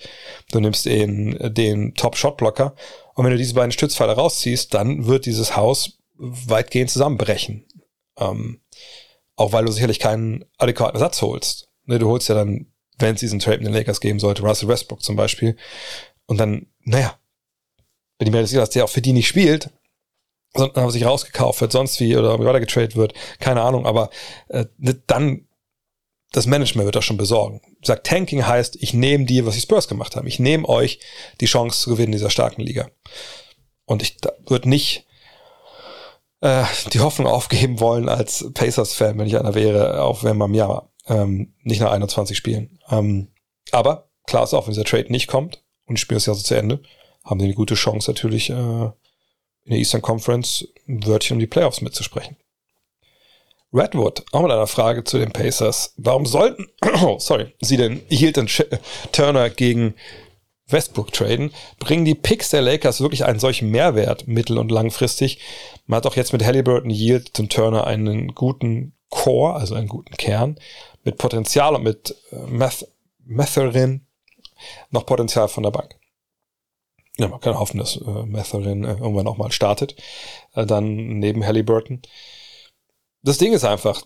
Du 0.51 0.61
nimmst 0.61 0.87
den, 0.87 1.37
den 1.53 1.95
Top-Shot-Blocker. 1.95 2.75
Und 3.15 3.25
wenn 3.25 3.33
du 3.33 3.37
diese 3.37 3.55
beiden 3.55 3.73
Stützpfeiler 3.73 4.15
rausziehst, 4.15 4.73
dann 4.73 5.07
wird 5.07 5.27
dieses 5.27 5.57
Haus 5.57 5.99
weitgehend 6.17 6.91
zusammenbrechen. 6.91 7.67
Ähm, 8.19 8.61
auch 9.37 9.53
weil 9.53 9.67
du 9.67 9.73
sicherlich 9.73 9.99
keinen 9.99 10.45
adäquaten 10.57 10.95
Ersatz 10.95 11.21
holst. 11.21 11.69
Ne, 11.85 11.99
du 11.99 12.09
holst 12.09 12.29
ja 12.29 12.35
dann, 12.35 12.67
wenn 12.99 13.15
es 13.15 13.21
diesen 13.21 13.39
Trade 13.41 13.59
in 13.59 13.65
den 13.65 13.75
Lakers 13.75 14.01
geben 14.01 14.19
sollte, 14.19 14.43
Russell 14.43 14.69
Westbrook 14.69 15.03
zum 15.03 15.17
Beispiel. 15.17 15.57
Und 16.27 16.39
dann, 16.39 16.67
naja, 16.85 17.19
wenn 18.19 18.27
die 18.27 18.33
Meldung 18.33 18.55
dass 18.55 18.71
der 18.71 18.85
auch 18.85 18.91
für 18.91 19.03
die 19.03 19.13
nicht 19.13 19.29
spielt, 19.29 19.71
sondern 20.55 20.91
sich 20.91 21.05
rausgekauft 21.05 21.61
wird, 21.61 21.73
sonst 21.73 22.01
wie 22.01 22.17
oder 22.17 22.39
weiter 22.39 22.61
getradet 22.61 22.97
wird, 22.97 23.15
keine 23.39 23.63
Ahnung, 23.63 23.87
aber 23.87 24.11
äh, 24.49 24.67
ne, 24.79 25.01
dann 25.07 25.49
das 26.33 26.47
Management 26.47 26.85
wird 26.85 26.97
das 26.97 27.05
schon 27.05 27.17
besorgen. 27.17 27.63
Sagt, 27.83 28.07
Tanking 28.07 28.47
heißt, 28.47 28.77
ich 28.81 28.93
nehme 28.93 29.25
die, 29.25 29.47
was 29.47 29.55
die 29.55 29.63
Spurs 29.63 29.89
gemacht 29.89 30.15
haben. 30.15 30.27
Ich 30.27 30.39
nehme 30.39 30.69
euch 30.69 31.01
die 31.41 31.47
Chance 31.47 31.81
zu 31.81 31.91
gewinnen 31.91 32.09
in 32.09 32.19
dieser 32.19 32.31
starken 32.31 32.61
Liga. 32.61 32.91
Und 33.87 34.03
ich 34.03 34.19
würde 34.47 34.69
nicht 34.69 35.07
äh, 36.41 36.65
die 36.93 37.01
Hoffnung 37.01 37.27
aufgeben 37.27 37.81
wollen 37.81 38.09
als 38.09 38.45
Pacers-Fan, 38.53 39.19
wenn 39.19 39.27
ich 39.27 39.39
einer 39.39 39.55
wäre, 39.55 40.03
auch 40.03 40.23
wenn 40.23 40.37
man 40.37 40.53
ja 40.53 40.89
ähm, 41.07 41.55
nicht 41.63 41.81
nach 41.81 41.93
21 41.93 42.37
spielen. 42.37 42.79
Ähm, 42.91 43.29
aber 43.73 44.11
klar 44.27 44.45
ist 44.45 44.53
auch, 44.53 44.67
wenn 44.67 44.75
dieser 44.75 44.85
Trade 44.85 45.11
nicht 45.11 45.29
kommt 45.29 45.65
und 45.87 45.97
das 45.97 46.01
Spiel 46.01 46.19
ist 46.19 46.27
ja 46.27 46.35
so 46.35 46.43
zu 46.43 46.55
Ende, 46.55 46.83
haben 47.25 47.41
sie 47.41 47.47
eine 47.47 47.55
gute 47.55 47.75
Chance 47.75 48.11
natürlich 48.11 48.51
äh, 48.51 48.55
in 48.55 48.93
der 49.73 49.79
Eastern 49.79 50.03
Conference 50.03 50.67
ein 50.89 51.07
Wörtchen 51.07 51.37
um 51.37 51.41
die 51.41 51.47
Playoffs 51.47 51.81
mitzusprechen. 51.81 52.37
Redwood, 53.73 54.25
auch 54.33 54.43
mit 54.43 54.51
einer 54.51 54.67
Frage 54.67 55.05
zu 55.05 55.19
den 55.19 55.31
Pacers. 55.31 55.93
Warum 55.99 56.25
sollten, 56.25 56.69
oh, 57.03 57.19
sorry, 57.19 57.55
sie 57.61 57.77
denn 57.77 58.01
Hilton 58.09 58.49
Turner 59.13 59.51
gegen 59.51 59.95
Westbrook 60.69 61.13
traden, 61.13 61.53
bringen 61.79 62.05
die 62.05 62.15
Picks 62.15 62.51
der 62.51 62.63
Lakers 62.63 63.01
wirklich 63.01 63.25
einen 63.25 63.39
solchen 63.39 63.71
Mehrwert 63.71 64.27
mittel- 64.27 64.59
und 64.59 64.71
langfristig. 64.71 65.41
Man 65.87 65.99
hat 65.99 66.07
auch 66.07 66.17
jetzt 66.17 66.33
mit 66.33 66.45
Halliburton, 66.45 66.91
Yield 66.91 67.39
und 67.39 67.53
Turner 67.53 67.87
einen 67.87 68.35
guten 68.35 68.95
Core, 69.11 69.55
also 69.55 69.75
einen 69.75 69.89
guten 69.89 70.15
Kern, 70.17 70.59
mit 71.05 71.17
Potenzial 71.17 71.75
und 71.75 71.83
mit 71.83 72.15
äh, 72.31 72.37
Meth 72.47 72.87
Metherin 73.25 74.07
noch 74.91 75.05
Potenzial 75.05 75.49
von 75.49 75.63
der 75.63 75.71
Bank. 75.71 75.98
Ja, 77.19 77.29
man 77.29 77.41
kann 77.41 77.59
hoffen, 77.59 77.79
dass 77.79 77.97
äh, 77.97 78.27
Matherin 78.27 78.85
äh, 78.85 78.93
irgendwann 78.93 79.27
auch 79.27 79.37
mal 79.37 79.51
startet. 79.51 79.97
Äh, 80.55 80.67
dann 80.67 81.19
neben 81.19 81.45
Halliburton. 81.45 82.01
Das 83.23 83.39
Ding 83.39 83.53
ist 83.53 83.65
einfach, 83.65 84.03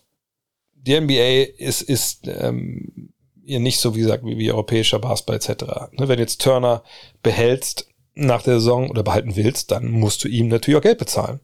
die 0.74 0.98
NBA 0.98 1.58
ist, 1.58 1.82
ist 1.82 2.26
ähm, 2.26 3.12
ihr 3.44 3.60
nicht 3.60 3.80
so, 3.80 3.94
wie 3.94 4.00
gesagt, 4.00 4.24
wie, 4.24 4.38
wie 4.38 4.50
europäischer 4.50 4.98
Basketball 4.98 5.36
etc. 5.36 5.92
Ne, 5.92 6.08
wenn 6.08 6.18
jetzt 6.18 6.40
Turner 6.40 6.82
behältst 7.22 7.88
nach 8.14 8.42
der 8.42 8.54
Saison 8.54 8.88
oder 8.90 9.02
behalten 9.02 9.36
willst, 9.36 9.70
dann 9.70 9.90
musst 9.90 10.24
du 10.24 10.28
ihm 10.28 10.48
natürlich 10.48 10.78
auch 10.78 10.82
Geld 10.82 10.98
bezahlen. 10.98 11.40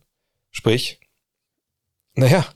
Sprich, 0.50 1.00
naja, 2.14 2.46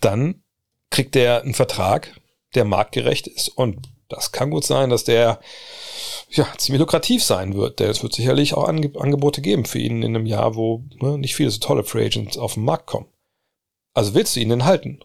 dann 0.00 0.42
kriegt 0.90 1.14
der 1.14 1.42
einen 1.42 1.54
Vertrag, 1.54 2.20
der 2.54 2.64
marktgerecht 2.64 3.26
ist 3.26 3.48
und 3.48 3.88
das 4.08 4.32
kann 4.32 4.50
gut 4.50 4.64
sein, 4.64 4.90
dass 4.90 5.04
der 5.04 5.40
ja, 6.30 6.46
ziemlich 6.58 6.80
lukrativ 6.80 7.22
sein 7.22 7.54
wird. 7.54 7.80
Denn 7.80 7.90
es 7.90 8.02
wird 8.02 8.14
sicherlich 8.14 8.54
auch 8.54 8.68
Ange 8.68 8.92
Angebote 8.98 9.40
geben 9.40 9.64
für 9.64 9.78
ihn 9.78 10.02
in 10.02 10.16
einem 10.16 10.26
Jahr, 10.26 10.54
wo 10.54 10.84
ne, 11.00 11.18
nicht 11.18 11.34
viele 11.34 11.50
so 11.50 11.58
tolle 11.58 11.84
Free 11.84 12.06
Agents 12.06 12.38
auf 12.38 12.54
den 12.54 12.64
Markt 12.64 12.86
kommen. 12.86 13.06
Also 13.94 14.14
willst 14.14 14.36
du 14.36 14.40
ihn 14.40 14.50
denn 14.50 14.64
halten? 14.64 15.00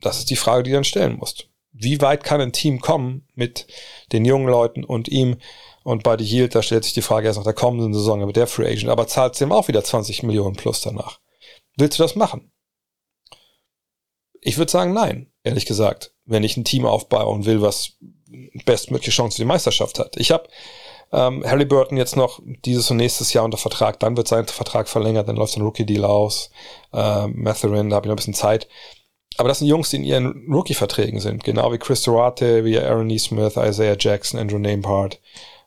Das 0.00 0.18
ist 0.18 0.30
die 0.30 0.36
Frage, 0.36 0.62
die 0.62 0.70
du 0.70 0.76
dann 0.76 0.84
stellen 0.84 1.16
musst. 1.16 1.48
Wie 1.72 2.00
weit 2.00 2.24
kann 2.24 2.40
ein 2.40 2.52
Team 2.52 2.80
kommen 2.80 3.28
mit 3.34 3.66
den 4.12 4.24
jungen 4.24 4.48
Leuten 4.48 4.84
und 4.84 5.08
ihm? 5.08 5.38
Und 5.82 6.02
bei 6.02 6.16
The 6.18 6.24
Yield, 6.24 6.54
da 6.54 6.62
stellt 6.62 6.84
sich 6.84 6.92
die 6.92 7.02
Frage 7.02 7.26
erst 7.26 7.38
nach 7.38 7.44
der 7.44 7.54
kommenden 7.54 7.94
Saison 7.94 8.24
mit 8.26 8.36
der 8.36 8.46
Free 8.46 8.70
Agent, 8.70 8.90
aber 8.90 9.06
zahlt 9.06 9.40
ihm 9.40 9.52
auch 9.52 9.68
wieder 9.68 9.82
20 9.82 10.22
Millionen 10.24 10.56
plus 10.56 10.80
danach. 10.80 11.20
Willst 11.76 11.98
du 11.98 12.02
das 12.02 12.16
machen? 12.16 12.52
Ich 14.42 14.58
würde 14.58 14.70
sagen, 14.70 14.92
nein, 14.92 15.32
ehrlich 15.42 15.66
gesagt, 15.66 16.14
wenn 16.24 16.44
ich 16.44 16.56
ein 16.56 16.64
Team 16.64 16.86
aufbauen 16.86 17.44
will, 17.44 17.62
was 17.62 17.96
bestmögliche 18.64 19.10
Chance 19.10 19.36
für 19.36 19.42
die 19.42 19.46
Meisterschaft 19.46 19.98
hat. 19.98 20.16
Ich 20.16 20.30
habe 20.30 20.48
ähm, 21.12 21.44
Harry 21.44 21.64
Burton 21.64 21.96
jetzt 21.96 22.16
noch 22.16 22.40
dieses 22.64 22.90
und 22.90 22.98
nächstes 22.98 23.32
Jahr 23.32 23.44
unter 23.44 23.58
Vertrag, 23.58 23.98
dann 24.00 24.16
wird 24.16 24.28
sein 24.28 24.46
Vertrag 24.46 24.88
verlängert, 24.88 25.28
dann 25.28 25.36
läuft 25.36 25.54
sein 25.54 25.64
Rookie-Deal 25.64 26.04
aus. 26.04 26.50
Äh, 26.92 27.26
Matherin, 27.28 27.90
da 27.90 27.96
habe 27.96 28.06
ich 28.06 28.08
noch 28.08 28.14
ein 28.14 28.16
bisschen 28.16 28.34
Zeit. 28.34 28.68
Aber 29.36 29.48
das 29.48 29.58
sind 29.58 29.68
Jungs, 29.68 29.90
die 29.90 29.96
in 29.96 30.04
ihren 30.04 30.52
Rookie-Verträgen 30.52 31.20
sind, 31.20 31.44
genau 31.44 31.72
wie 31.72 31.78
Chris 31.78 32.02
Durate, 32.02 32.64
wie 32.64 32.78
Aaron 32.78 33.10
E. 33.10 33.18
Smith, 33.18 33.56
Isaiah 33.56 33.96
Jackson, 33.98 34.38
Andrew 34.38 34.58
Namehart. 34.58 35.20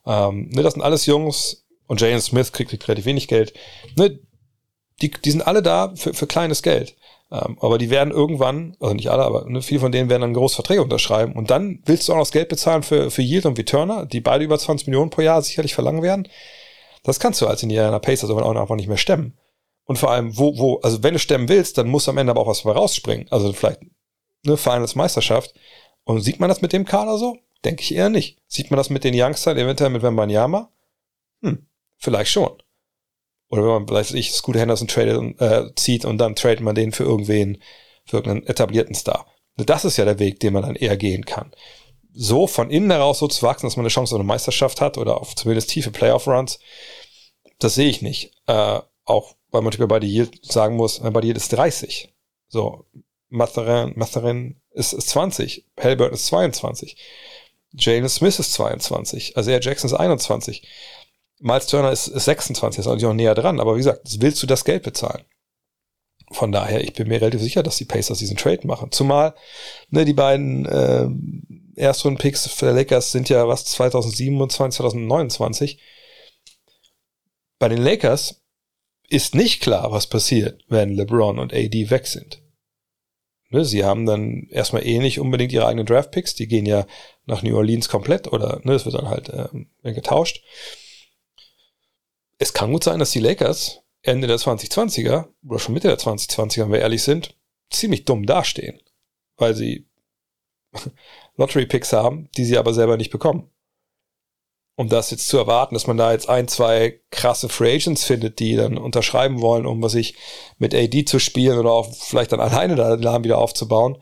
Ähm, 0.06 0.50
ne, 0.50 0.64
das 0.64 0.74
sind 0.74 0.84
alles 0.84 1.06
Jungs, 1.06 1.64
und 1.88 2.02
Jalen 2.02 2.22
Smith 2.22 2.52
kriegt, 2.52 2.70
kriegt 2.70 2.88
relativ 2.88 3.06
wenig 3.06 3.28
Geld. 3.28 3.54
Ne, 3.96 4.20
die, 5.02 5.12
die 5.12 5.32
sind 5.32 5.46
alle 5.46 5.62
da 5.62 5.94
für, 5.96 6.14
für 6.14 6.28
kleines 6.28 6.64
Geld. 6.64 6.96
Ähm, 7.34 7.58
aber 7.62 7.80
die 7.80 7.90
werden 7.90 8.14
irgendwann, 8.14 8.78
also 8.80 8.94
nicht 8.94 9.10
alle, 9.10 9.24
aber 9.24 9.50
ne, 9.50 9.64
viele 9.64 9.80
von 9.80 9.92
denen 9.92 10.08
werden 10.08 10.22
dann 10.22 10.36
große 10.36 10.56
Verträge 10.56 10.84
unterschreiben. 10.84 11.34
Und 11.34 11.50
dann 11.50 11.82
willst 11.84 12.08
du 12.08 12.14
auch 12.14 12.18
noch 12.18 12.24
das 12.24 12.32
Geld 12.32 12.48
bezahlen 12.48 12.84
für, 12.84 13.10
für 13.10 13.24
Yield 13.24 13.48
und 13.48 13.58
wie 13.58 13.66
Turner, 13.66 14.06
die 14.06 14.22
beide 14.22 14.44
über 14.44 14.60
20 14.60 14.88
Millionen 14.88 15.10
pro 15.10 15.22
Jahr 15.22 15.42
sicherlich 15.42 15.74
verlangen 15.74 16.04
werden. 16.04 16.28
Das 17.02 17.20
kannst 17.20 17.42
du 17.42 17.48
als 17.48 17.64
Indiana 17.64 17.98
Pacers 17.98 18.30
aber 18.30 18.46
auch 18.46 18.56
einfach 18.56 18.76
nicht 18.76 18.88
mehr 18.88 18.98
stemmen. 18.98 19.36
Und 19.86 19.98
vor 19.98 20.12
allem, 20.12 20.38
wo, 20.38 20.58
wo, 20.60 20.80
also 20.82 21.02
wenn 21.02 21.14
du 21.14 21.20
stemmen 21.20 21.50
willst, 21.50 21.78
dann 21.80 21.90
muss 21.90 22.08
am 22.08 22.20
Ende 22.20 22.32
aber 22.32 22.42
auch 22.42 22.48
was 22.48 22.62
dabei 22.62 22.78
rausspringen. 22.78 23.28
Also 23.32 23.52
vielleicht 23.52 23.82
eine 24.46 24.56
Finals 24.56 24.96
Meisterschaft. 24.96 25.56
Und 26.06 26.22
sieht 26.22 26.40
man 26.40 26.50
das 26.50 26.62
mit 26.62 26.72
dem 26.72 26.86
Kader 26.86 27.18
so? 27.18 27.38
Denke 27.66 27.82
ich 27.82 27.96
eher 27.96 28.10
nicht. 28.10 28.38
Sieht 28.48 28.70
man 28.70 28.78
das 28.78 28.92
mit 28.92 29.04
den 29.04 29.20
Youngsters, 29.20 29.58
eventuell 29.58 29.90
mit 29.90 30.04
Wembanyama? 30.04 30.70
Hm, 31.42 31.66
vielleicht 31.98 32.32
schon. 32.32 32.52
Oder 33.54 33.62
wenn 33.62 33.86
man, 33.86 33.90
weiß 33.90 34.14
ich, 34.14 34.34
Scooter 34.34 34.62
Henderson 34.62 34.88
tradet, 34.88 35.40
äh, 35.40 35.76
zieht 35.76 36.06
und 36.06 36.18
dann 36.18 36.36
tradet 36.36 36.62
man 36.62 36.74
den 36.74 36.92
für 36.92 37.04
irgendwen, 37.04 37.62
für 38.04 38.18
irgendeinen 38.18 38.48
etablierten 38.48 38.96
Star. 38.96 39.28
Das 39.58 39.86
ist 39.86 39.98
ja 39.98 40.06
der 40.06 40.18
Weg, 40.18 40.40
den 40.40 40.54
man 40.54 40.64
dann 40.64 40.76
eher 40.76 40.98
gehen 40.98 41.24
kann. 41.24 41.52
So 42.16 42.48
von 42.48 42.72
innen 42.72 42.90
heraus 42.90 43.20
so 43.20 43.28
zu 43.28 43.44
wachsen, 43.44 43.68
dass 43.68 43.76
man 43.76 43.84
eine 43.84 43.92
Chance 43.92 44.16
auf 44.16 44.20
eine 44.20 44.28
Meisterschaft 44.28 44.82
hat 44.82 44.98
oder 44.98 45.22
auf 45.22 45.36
zumindest 45.36 45.70
tiefe 45.70 45.92
Playoff-Runs, 45.92 46.58
das 47.60 47.76
sehe 47.76 47.90
ich 47.90 48.02
nicht. 48.02 48.32
Äh, 48.48 48.80
auch 49.06 49.36
weil 49.52 49.62
man 49.62 49.66
natürlich 49.66 49.88
bei 49.88 50.00
Yield 50.00 50.44
sagen 50.44 50.76
muss, 50.76 51.00
bei 51.00 51.22
Yield 51.22 51.38
ist 51.38 51.54
30. 51.54 52.12
So, 52.48 52.86
Matherin, 53.30 53.94
Matherin 53.96 54.62
ist, 54.72 54.94
ist 54.94 55.10
20, 55.10 55.68
Halliburton 55.80 56.16
ist 56.16 56.26
22, 56.26 56.98
Jalen 57.74 58.10
Smith 58.10 58.40
ist 58.40 58.54
22, 58.54 59.38
also 59.38 59.52
Jackson 59.52 59.92
ist 59.92 59.94
21. 59.94 60.68
Miles 61.40 61.68
Turner 61.68 61.92
ist, 61.92 62.08
ist 62.08 62.26
26, 62.26 62.80
ist 62.80 62.86
natürlich 62.86 63.06
auch 63.06 63.14
näher 63.14 63.36
dran, 63.36 63.60
aber 63.60 63.76
wie 63.76 63.80
gesagt, 63.80 64.22
willst 64.22 64.42
du 64.42 64.48
das 64.48 64.66
Geld 64.66 64.84
bezahlen? 64.84 65.26
Von 66.32 66.52
daher, 66.52 66.84
ich 66.84 66.94
bin 66.94 67.08
mir 67.08 67.22
relativ 67.22 67.42
sicher, 67.42 67.64
dass 67.64 67.78
die 67.78 67.86
Pacers 67.86 68.18
diesen 68.18 68.38
Trade 68.38 68.66
machen. 68.66 68.92
Zumal 68.92 69.36
ne, 69.90 70.06
die 70.06 70.14
beiden 70.14 70.66
äh, 70.66 71.08
Erstrunden-Picks 71.76 72.48
für 72.48 72.68
die 72.68 72.78
Lakers 72.78 73.12
sind 73.12 73.30
ja 73.30 73.48
was 73.48 73.66
2027, 73.66 74.78
2029. 74.78 75.80
Bei 77.60 77.70
den 77.70 77.82
Lakers 77.82 78.42
ist 79.10 79.36
nicht 79.36 79.62
klar, 79.62 79.92
was 79.92 80.08
passiert, 80.08 80.64
wenn 80.70 80.96
LeBron 80.96 81.40
und 81.40 81.54
AD 81.54 81.90
weg 81.90 82.08
sind. 82.08 82.42
Ne, 83.50 83.66
sie 83.66 83.84
haben 83.84 84.06
dann 84.06 84.48
erstmal 84.50 84.86
eh 84.86 84.98
nicht 85.00 85.20
unbedingt 85.20 85.52
ihre 85.52 85.68
eigenen 85.68 85.86
Draft-Picks, 85.86 86.34
die 86.34 86.48
gehen 86.48 86.66
ja 86.66 86.88
nach 87.26 87.44
New 87.44 87.56
Orleans 87.56 87.90
komplett 87.90 88.32
oder 88.32 88.60
ne, 88.64 88.74
es 88.74 88.86
wird 88.86 88.96
dann 88.96 89.10
halt 89.10 89.30
äh, 89.30 89.94
getauscht 89.94 90.42
es 92.44 92.54
kann 92.54 92.72
gut 92.72 92.84
sein, 92.84 93.00
dass 93.00 93.12
die 93.12 93.20
Lakers 93.20 93.82
Ende 94.02 94.28
der 94.28 94.38
2020er 94.38 95.30
oder 95.48 95.60
schon 95.60 95.74
Mitte 95.74 95.88
der 95.88 95.98
2020er, 95.98 96.64
wenn 96.64 96.74
wir 96.74 96.82
ehrlich 96.82 97.04
sind, 97.04 97.38
ziemlich 97.72 98.06
dumm 98.06 98.26
dastehen, 98.26 98.80
weil 99.38 99.56
sie 99.56 99.88
Lottery 101.38 101.66
Picks 101.66 101.94
haben, 101.94 102.30
die 102.36 102.46
sie 102.46 102.58
aber 102.58 102.74
selber 102.74 102.98
nicht 102.98 103.12
bekommen. 103.12 103.50
Um 104.76 104.90
das 104.90 105.12
jetzt 105.12 105.28
zu 105.28 105.38
erwarten, 105.38 105.76
dass 105.76 105.88
man 105.88 105.98
da 105.98 106.12
jetzt 106.12 106.28
ein, 106.28 106.48
zwei 106.48 107.00
krasse 107.12 107.48
Free 107.48 107.76
Agents 107.76 108.04
findet, 108.04 108.40
die 108.40 108.56
dann 108.56 108.78
unterschreiben 108.78 109.40
wollen, 109.40 109.68
um 109.68 109.82
was 109.82 109.94
ich 109.94 110.16
mit 110.58 110.74
AD 110.74 111.06
zu 111.06 111.20
spielen 111.20 111.60
oder 111.60 111.72
auch 111.72 111.94
vielleicht 111.94 112.32
dann 112.32 112.40
alleine 112.42 112.76
da 112.76 112.96
den 112.96 113.04
Laden 113.04 113.24
wieder 113.24 113.38
aufzubauen. 113.38 114.02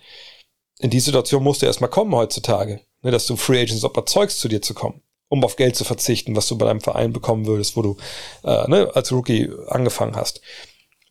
In 0.79 0.89
die 0.89 1.01
Situation 1.01 1.43
musst 1.43 1.61
du 1.61 1.65
erstmal 1.65 1.89
kommen 1.89 2.15
heutzutage, 2.15 2.81
ne, 3.01 3.11
dass 3.11 3.27
du 3.27 3.35
Free 3.35 3.61
Agents 3.61 3.83
überzeugst, 3.83 4.39
zu 4.39 4.47
dir 4.47 4.61
zu 4.61 4.73
kommen 4.73 5.03
um 5.31 5.45
auf 5.45 5.55
Geld 5.55 5.77
zu 5.77 5.85
verzichten, 5.85 6.35
was 6.35 6.49
du 6.49 6.57
bei 6.57 6.65
deinem 6.65 6.81
Verein 6.81 7.13
bekommen 7.13 7.45
würdest, 7.45 7.77
wo 7.77 7.81
du 7.81 7.97
äh, 8.43 8.69
ne, 8.69 8.91
als 8.93 9.13
Rookie 9.13 9.49
angefangen 9.67 10.17
hast. 10.17 10.41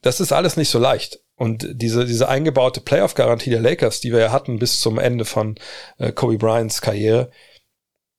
Das 0.03 0.21
ist 0.21 0.31
alles 0.31 0.59
nicht 0.59 0.69
so 0.69 0.79
leicht. 0.79 1.21
Und 1.37 1.67
diese, 1.71 2.05
diese 2.05 2.29
eingebaute 2.29 2.83
Playoff-Garantie 2.83 3.49
der 3.49 3.63
Lakers, 3.63 4.01
die 4.01 4.13
wir 4.13 4.19
ja 4.21 4.31
hatten 4.31 4.59
bis 4.59 4.79
zum 4.79 4.99
Ende 4.99 5.25
von 5.25 5.59
äh, 5.97 6.13
Kobe 6.13 6.37
Bryants 6.37 6.83
Karriere, 6.83 7.31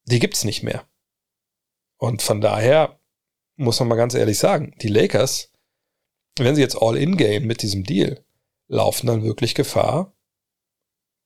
die 0.06 0.18
gibt's 0.18 0.44
nicht 0.44 0.64
mehr. 0.64 0.86
Und 1.98 2.24
von 2.24 2.42
daher 2.42 3.00
muss 3.56 3.80
man 3.80 3.90
mal 3.90 3.96
ganz 3.96 4.16
ehrlich 4.16 4.40
sagen, 4.40 4.74
die 4.82 4.88
Lakers, 4.88 5.52
wenn 6.40 6.56
sie 6.56 6.62
jetzt 6.62 6.82
all 6.82 6.98
in 6.98 7.16
gehen 7.16 7.46
mit 7.46 7.62
diesem 7.62 7.84
Deal, 7.84 8.26
laufen 8.70 9.06
dann 9.06 9.24
wirklich 9.24 9.54
Gefahr, 9.54 10.16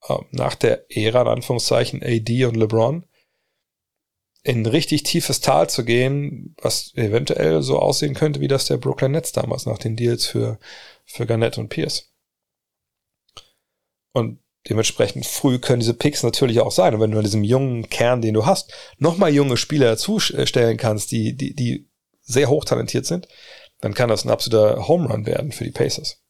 äh, 0.09 0.17
nach 0.31 0.55
der 0.55 0.85
Ära, 0.89 1.21
in 1.21 1.29
Anführungszeichen, 1.29 2.03
AD 2.03 2.43
und 2.43 2.57
LeBron, 2.57 3.05
in 4.45 4.67
richtig 4.67 5.01
tiefes 5.01 5.41
Tal 5.41 5.67
zu 5.69 5.83
gehen, 5.83 6.55
was 6.61 6.93
eventuell 6.93 7.63
so 7.63 7.79
aussehen 7.79 8.13
könnte 8.13 8.41
wie 8.41 8.47
das 8.47 8.65
der 8.65 8.77
Brooklyn 8.77 9.11
Nets 9.11 9.31
damals 9.31 9.65
nach 9.65 9.79
den 9.79 9.95
Deals 9.95 10.27
für, 10.27 10.59
für 11.03 11.25
Garnett 11.25 11.57
und 11.57 11.69
Pierce. 11.69 12.13
Und 14.13 14.39
dementsprechend 14.69 15.25
früh 15.25 15.57
können 15.57 15.79
diese 15.79 15.95
Picks 15.95 16.21
natürlich 16.21 16.59
auch 16.59 16.71
sein. 16.71 16.93
Und 16.93 17.01
wenn 17.01 17.09
du 17.09 17.17
an 17.17 17.23
diesem 17.23 17.43
jungen 17.43 17.89
Kern, 17.89 18.21
den 18.21 18.35
du 18.35 18.45
hast, 18.45 18.71
nochmal 18.99 19.33
junge 19.33 19.57
Spieler 19.57 19.87
dazustellen 19.87 20.77
kannst, 20.77 21.11
die, 21.11 21.35
die, 21.35 21.55
die 21.55 21.89
sehr 22.21 22.47
hochtalentiert 22.47 23.07
sind, 23.07 23.27
dann 23.81 23.95
kann 23.95 24.09
das 24.09 24.25
ein 24.25 24.29
absoluter 24.29 24.87
Home 24.87 25.09
Run 25.09 25.25
werden 25.25 25.53
für 25.53 25.63
die 25.63 25.71
Pacers. 25.71 26.21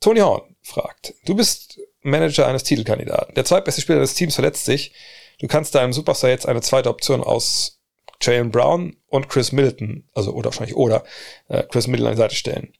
Tony 0.00 0.20
Horn 0.20 0.56
fragt, 0.62 1.12
du 1.26 1.34
bist 1.34 1.78
Manager 2.00 2.46
eines 2.46 2.64
Titelkandidaten. 2.64 3.34
Der 3.34 3.44
zweitbeste 3.44 3.82
Spieler 3.82 4.00
des 4.00 4.14
Teams 4.14 4.34
verletzt 4.34 4.64
sich. 4.64 4.94
Du 5.38 5.46
kannst 5.46 5.74
deinem 5.74 5.92
Superstar 5.92 6.30
jetzt 6.30 6.46
eine 6.46 6.60
zweite 6.60 6.90
Option 6.90 7.22
aus 7.22 7.80
Jalen 8.20 8.50
Brown 8.50 8.96
und 9.08 9.28
Chris 9.28 9.52
Middleton, 9.52 10.08
also 10.14 10.32
oder 10.32 10.46
wahrscheinlich 10.46 10.76
oder 10.76 11.04
äh, 11.48 11.62
Chris 11.64 11.86
Middleton 11.86 12.08
an 12.08 12.16
die 12.16 12.22
Seite 12.22 12.36
stellen. 12.36 12.72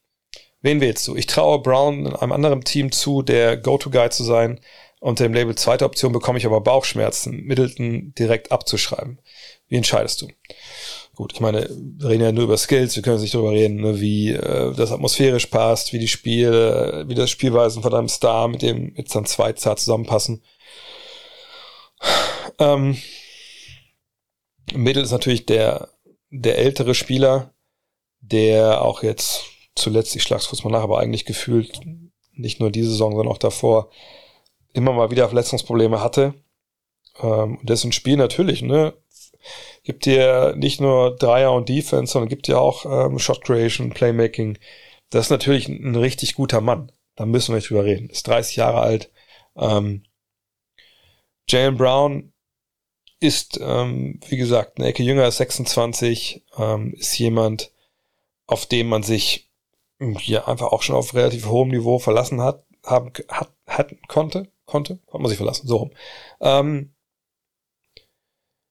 Wen 0.63 0.81
wählst 0.81 1.07
du? 1.07 1.15
Ich 1.15 1.27
traue 1.27 1.61
Brown 1.61 2.07
in 2.07 2.17
einem 2.17 2.33
anderen 2.33 2.65
Team 2.65 2.91
zu, 2.91 3.21
der 3.21 3.59
Go-To-Guy 3.59 4.09
zu 4.11 4.25
sein. 4.25 4.61
Unter 4.99 5.25
dem 5.25 5.35
Label 5.35 5.55
zweite 5.55 5.85
Option 5.85 6.13
bekomme 6.13 6.39
ich 6.39 6.47
aber 6.47 6.63
Bauchschmerzen, 6.63 7.43
Middleton 7.45 8.15
direkt 8.19 8.51
abzuschreiben. 8.51 9.21
Wie 9.69 9.77
entscheidest 9.77 10.23
du? 10.23 10.29
Gut, 11.15 11.35
ich 11.35 11.41
meine, 11.41 11.69
wir 11.69 12.09
reden 12.09 12.23
ja 12.23 12.33
nur 12.33 12.45
über 12.45 12.57
Skills, 12.57 12.97
wir 12.97 13.03
können 13.03 13.21
nicht 13.21 13.35
darüber 13.35 13.53
reden, 13.53 13.83
ne, 13.83 14.01
wie 14.01 14.33
äh, 14.33 14.73
das 14.75 14.91
atmosphärisch 14.91 15.47
passt, 15.47 15.93
wie 15.93 15.99
die 15.99 16.09
Spiele, 16.09 17.05
wie 17.07 17.15
das 17.15 17.31
Spielweisen 17.31 17.83
von 17.83 17.93
deinem 17.93 18.09
Star 18.09 18.49
mit 18.49 18.63
dem 18.63 18.95
jetzt 18.97 19.15
dann 19.15 19.27
Zweitstar 19.27 19.77
zusammenpassen. 19.77 20.43
Ähm, 22.59 22.97
Mittel 24.73 25.03
ist 25.03 25.11
natürlich 25.11 25.47
der, 25.47 25.91
der 26.31 26.59
ältere 26.59 26.95
Spieler, 26.95 27.55
der 28.21 28.83
auch 28.83 29.03
jetzt 29.03 29.45
zuletzt, 29.75 30.17
ich 30.17 30.23
schlag's 30.23 30.49
kurz 30.49 30.65
mal 30.65 30.71
nach, 30.71 30.83
aber 30.83 31.01
eigentlich 31.01 31.25
gefühlt 31.25 31.81
nicht 32.33 32.61
nur 32.61 32.71
diese 32.71 32.91
Saison, 32.91 33.13
sondern 33.13 33.33
auch 33.33 33.39
davor 33.39 33.91
immer 34.73 34.93
mal 34.93 35.11
wieder 35.11 35.29
Verletzungsprobleme 35.29 36.01
hatte. 36.01 36.35
Ähm, 37.21 37.61
dessen 37.63 37.93
Spiel 37.93 38.17
natürlich, 38.17 38.63
ne, 38.63 38.95
Gibt 39.83 40.07
dir 40.07 40.55
nicht 40.57 40.81
nur 40.81 41.17
Dreier 41.17 41.53
und 41.53 41.69
Defense, 41.69 42.13
sondern 42.13 42.29
gibt 42.29 42.47
dir 42.49 42.59
auch 42.59 42.87
ähm, 42.87 43.19
Shot 43.19 43.45
Creation, 43.45 43.91
Playmaking. 43.91 44.59
Das 45.11 45.27
ist 45.27 45.31
natürlich 45.31 45.69
ein, 45.69 45.85
ein, 45.85 45.97
richtig 45.97 46.35
guter 46.35 46.61
Mann. 46.61 46.91
Da 47.17 47.27
müssen 47.27 47.53
wir 47.53 47.57
nicht 47.57 47.71
drüber 47.71 47.85
reden. 47.85 48.09
Ist 48.09 48.27
30 48.27 48.57
Jahre 48.57 48.81
alt. 48.81 49.11
Ähm, 49.57 50.05
Jalen 51.49 51.77
Brown 51.77 52.33
ist, 53.25 53.59
ähm, 53.61 54.21
wie 54.29 54.37
gesagt, 54.37 54.79
eine 54.79 54.89
Ecke 54.89 55.03
jünger 55.03 55.25
als 55.25 55.39
26, 55.39 56.45
ähm, 56.59 56.93
ist 56.93 57.19
jemand, 57.19 57.73
auf 58.47 58.67
dem 58.67 58.89
man 58.89 59.03
sich 59.03 59.51
ja 59.99 60.47
einfach 60.47 60.73
auch 60.73 60.83
schon 60.83 60.95
auf 60.95 61.15
relativ 61.15 61.47
hohem 61.47 61.71
Niveau 61.71 61.99
verlassen 61.99 62.43
hat, 62.43 62.67
haben, 62.85 63.13
hat, 63.29 63.51
hat, 63.67 63.95
konnte, 64.09 64.51
konnte, 64.67 64.99
konnte 65.07 65.23
man 65.23 65.29
sich 65.29 65.39
verlassen, 65.39 65.67
so 65.67 65.77
rum. 65.79 65.91
Ähm, 66.41 66.95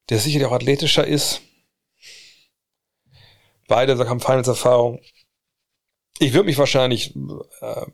der 0.08 0.18
sicherlich 0.18 0.46
auch 0.46 0.52
athletischer 0.52 1.04
ist. 1.04 1.40
Beide 3.66 3.98
haben 4.08 4.20
Finals-Erfahrung. 4.20 5.00
Ich 6.20 6.32
würde 6.32 6.46
mich 6.46 6.58
wahrscheinlich, 6.58 7.16
äh, 7.60 7.86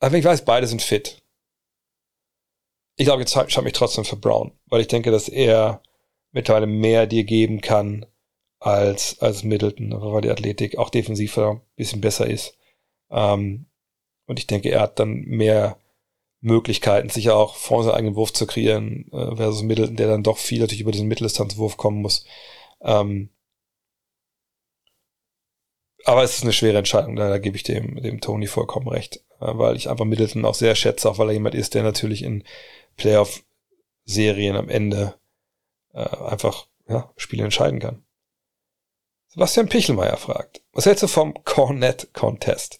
ich 0.00 0.24
weiß, 0.24 0.46
beide 0.46 0.66
sind 0.66 0.80
fit. 0.80 1.19
Ich 3.00 3.06
glaube, 3.06 3.22
jetzt 3.22 3.32
schaue 3.32 3.64
mich 3.64 3.72
trotzdem 3.72 4.04
für 4.04 4.16
Brown, 4.16 4.52
weil 4.66 4.82
ich 4.82 4.86
denke, 4.88 5.10
dass 5.10 5.30
er 5.30 5.82
mittlerweile 6.32 6.66
mehr 6.66 7.06
dir 7.06 7.24
geben 7.24 7.62
kann 7.62 8.04
als, 8.58 9.18
als 9.20 9.42
Middleton, 9.42 9.94
weil 9.98 10.20
die 10.20 10.28
Athletik 10.28 10.76
auch 10.76 10.90
defensiv 10.90 11.38
ein 11.38 11.62
bisschen 11.76 12.02
besser 12.02 12.26
ist. 12.26 12.58
Ähm, 13.10 13.64
und 14.26 14.38
ich 14.38 14.46
denke, 14.46 14.68
er 14.70 14.82
hat 14.82 14.98
dann 14.98 15.22
mehr 15.22 15.78
Möglichkeiten, 16.42 17.08
sich 17.08 17.30
auch 17.30 17.56
vor 17.56 17.84
seinem 17.84 17.94
eigenen 17.94 18.16
Wurf 18.16 18.34
zu 18.34 18.46
kreieren, 18.46 19.10
äh, 19.12 19.34
versus 19.34 19.62
Middleton, 19.62 19.96
der 19.96 20.08
dann 20.08 20.22
doch 20.22 20.36
viel 20.36 20.60
natürlich 20.60 20.82
über 20.82 20.92
diesen 20.92 21.08
Mitteldistanzwurf 21.08 21.78
kommen 21.78 22.02
muss. 22.02 22.26
Ähm, 22.82 23.30
aber 26.04 26.22
es 26.22 26.36
ist 26.36 26.42
eine 26.42 26.52
schwere 26.52 26.76
Entscheidung, 26.76 27.16
da, 27.16 27.30
da 27.30 27.38
gebe 27.38 27.56
ich 27.56 27.62
dem, 27.62 27.96
dem 28.02 28.20
Tony 28.20 28.46
vollkommen 28.46 28.88
recht, 28.88 29.24
äh, 29.40 29.46
weil 29.56 29.76
ich 29.76 29.88
einfach 29.88 30.04
Middleton 30.04 30.44
auch 30.44 30.54
sehr 30.54 30.74
schätze, 30.74 31.08
auch 31.08 31.16
weil 31.16 31.28
er 31.28 31.34
jemand 31.34 31.54
ist, 31.54 31.72
der 31.72 31.82
natürlich 31.82 32.22
in 32.22 32.44
Playoff-Serien 32.96 34.56
am 34.56 34.68
Ende 34.68 35.14
äh, 35.92 36.00
einfach 36.00 36.66
ja, 36.88 37.12
Spiele 37.16 37.44
entscheiden 37.44 37.80
kann. 37.80 38.04
Sebastian 39.28 39.68
Pichelmeier 39.68 40.16
fragt, 40.16 40.60
was 40.72 40.86
hältst 40.86 41.04
du 41.04 41.06
vom 41.06 41.34
Cornet 41.44 42.12
Contest? 42.12 42.78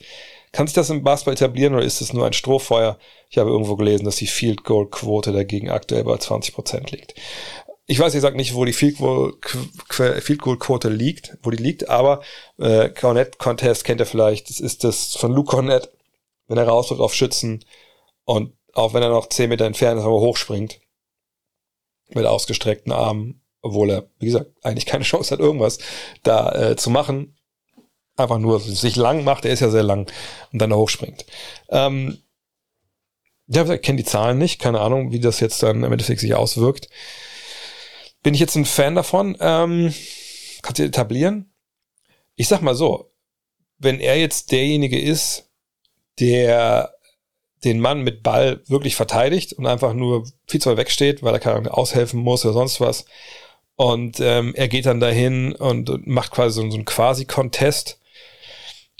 Kann 0.53 0.67
sich 0.67 0.75
das 0.75 0.91
im 0.91 1.05
Basketball 1.05 1.35
etablieren 1.35 1.75
oder 1.75 1.85
ist 1.85 2.01
es 2.01 2.13
nur 2.13 2.27
ein 2.27 2.33
Strohfeuer? 2.33 2.99
Ich 3.29 3.39
habe 3.39 3.51
irgendwo 3.51 3.77
gelesen, 3.77 4.05
dass 4.05 4.17
die 4.17 4.27
Field 4.27 4.65
Goal 4.65 4.89
Quote 4.91 5.33
dagegen 5.33 5.71
aktuell 5.71 6.03
bei 6.03 6.17
20 6.17 6.55
Prozent 6.55 6.91
liegt. 6.91 7.15
Ich 7.87 8.01
weiß, 8.01 8.15
ihr 8.15 8.21
sagt 8.21 8.37
nicht, 8.37 8.55
wo 8.55 8.65
die 8.65 8.73
Field 8.73 8.99
Goal, 8.99 9.35
Field 9.89 10.43
Goal 10.43 10.59
Quote 10.59 10.89
liegt, 10.89 11.39
wo 11.43 11.51
die 11.51 11.63
liegt, 11.63 11.89
aber 11.89 12.21
äh, 12.59 12.89
Cornet 12.89 13.39
Contest 13.39 13.85
kennt 13.85 14.01
ihr 14.01 14.07
vielleicht. 14.07 14.51
Das 14.51 14.59
ist 14.59 14.83
das 14.83 15.15
von 15.15 15.33
Luke 15.33 15.51
Cornet, 15.51 15.93
wenn 16.49 16.59
er 16.59 16.67
rausläuft 16.67 17.01
auf 17.01 17.15
Schützen 17.15 17.65
und 18.25 18.53
auch 18.81 18.95
wenn 18.95 19.03
er 19.03 19.11
noch 19.11 19.29
10 19.29 19.49
Meter 19.49 19.67
entfernt 19.67 19.99
ist, 19.99 20.07
aber 20.07 20.21
hochspringt 20.21 20.81
mit 22.13 22.27
ausgestreckten 22.27 22.93
Armen 22.93 23.41
obwohl 23.63 23.91
er, 23.91 24.11
wie 24.19 24.27
gesagt, 24.27 24.51
eigentlich 24.63 24.87
keine 24.87 25.05
Chance 25.11 25.33
hat, 25.33 25.41
irgendwas 25.41 25.79
da 26.23 26.71
äh, 26.71 26.77
zu 26.77 26.91
machen. 26.91 27.37
Einfach 28.17 28.39
nur 28.39 28.61
sich 28.61 28.97
lang 28.97 29.25
macht, 29.25 29.45
er 29.45 29.53
ist 29.53 29.61
ja 29.61 29.71
sehr 29.71 29.83
lang 29.83 30.11
und 30.53 30.61
dann 30.61 30.71
da 30.71 30.77
hochspringt. 30.77 31.25
Ähm, 31.71 32.19
ja, 33.47 33.69
ich 33.69 33.83
kenne 33.83 33.97
die 33.97 34.05
Zahlen 34.05 34.39
nicht, 34.39 34.61
keine 34.61 34.81
Ahnung, 34.81 35.11
wie 35.11 35.21
das 35.21 35.41
jetzt 35.41 35.63
dann 35.63 35.83
im 35.83 35.93
Endeffekt 35.93 36.21
sich 36.21 36.35
auswirkt. 36.35 36.89
Bin 38.23 38.35
ich 38.35 38.41
jetzt 38.41 38.57
ein 38.57 38.67
Fan 38.67 38.95
davon? 38.95 39.37
Ähm, 39.41 39.95
kannst 40.61 40.79
du 40.79 40.85
etablieren? 40.85 41.53
Ich 42.37 42.49
sag 42.49 42.61
mal 42.61 42.75
so, 42.75 43.11
wenn 43.79 44.01
er 44.01 44.19
jetzt 44.19 44.53
derjenige 44.53 45.01
ist, 45.01 45.51
der 46.19 46.95
den 47.65 47.81
Mann 47.81 48.03
mit 48.03 48.23
Ball 48.23 48.63
wirklich 48.67 48.97
verteidigt 48.97 49.53
und 49.53 49.67
einfach 49.67 49.93
nur 49.93 50.27
viel 50.47 50.61
zu 50.61 50.71
weit 50.71 50.79
wegsteht, 50.79 51.23
weil 51.23 51.35
er 51.35 51.41
keine 51.41 51.73
aushelfen 51.73 52.21
muss 52.21 52.45
oder 52.45 52.55
sonst 52.55 52.81
was, 52.81 53.05
und 53.81 54.21
ähm, 54.21 54.55
er 54.57 54.69
geht 54.69 54.85
dann 54.85 55.01
dahin 55.01 55.55
und 55.55 56.07
macht 56.07 56.33
quasi 56.33 56.55
so, 56.55 56.69
so 56.69 56.77
einen 56.77 56.85
Quasi-Contest. 56.85 57.99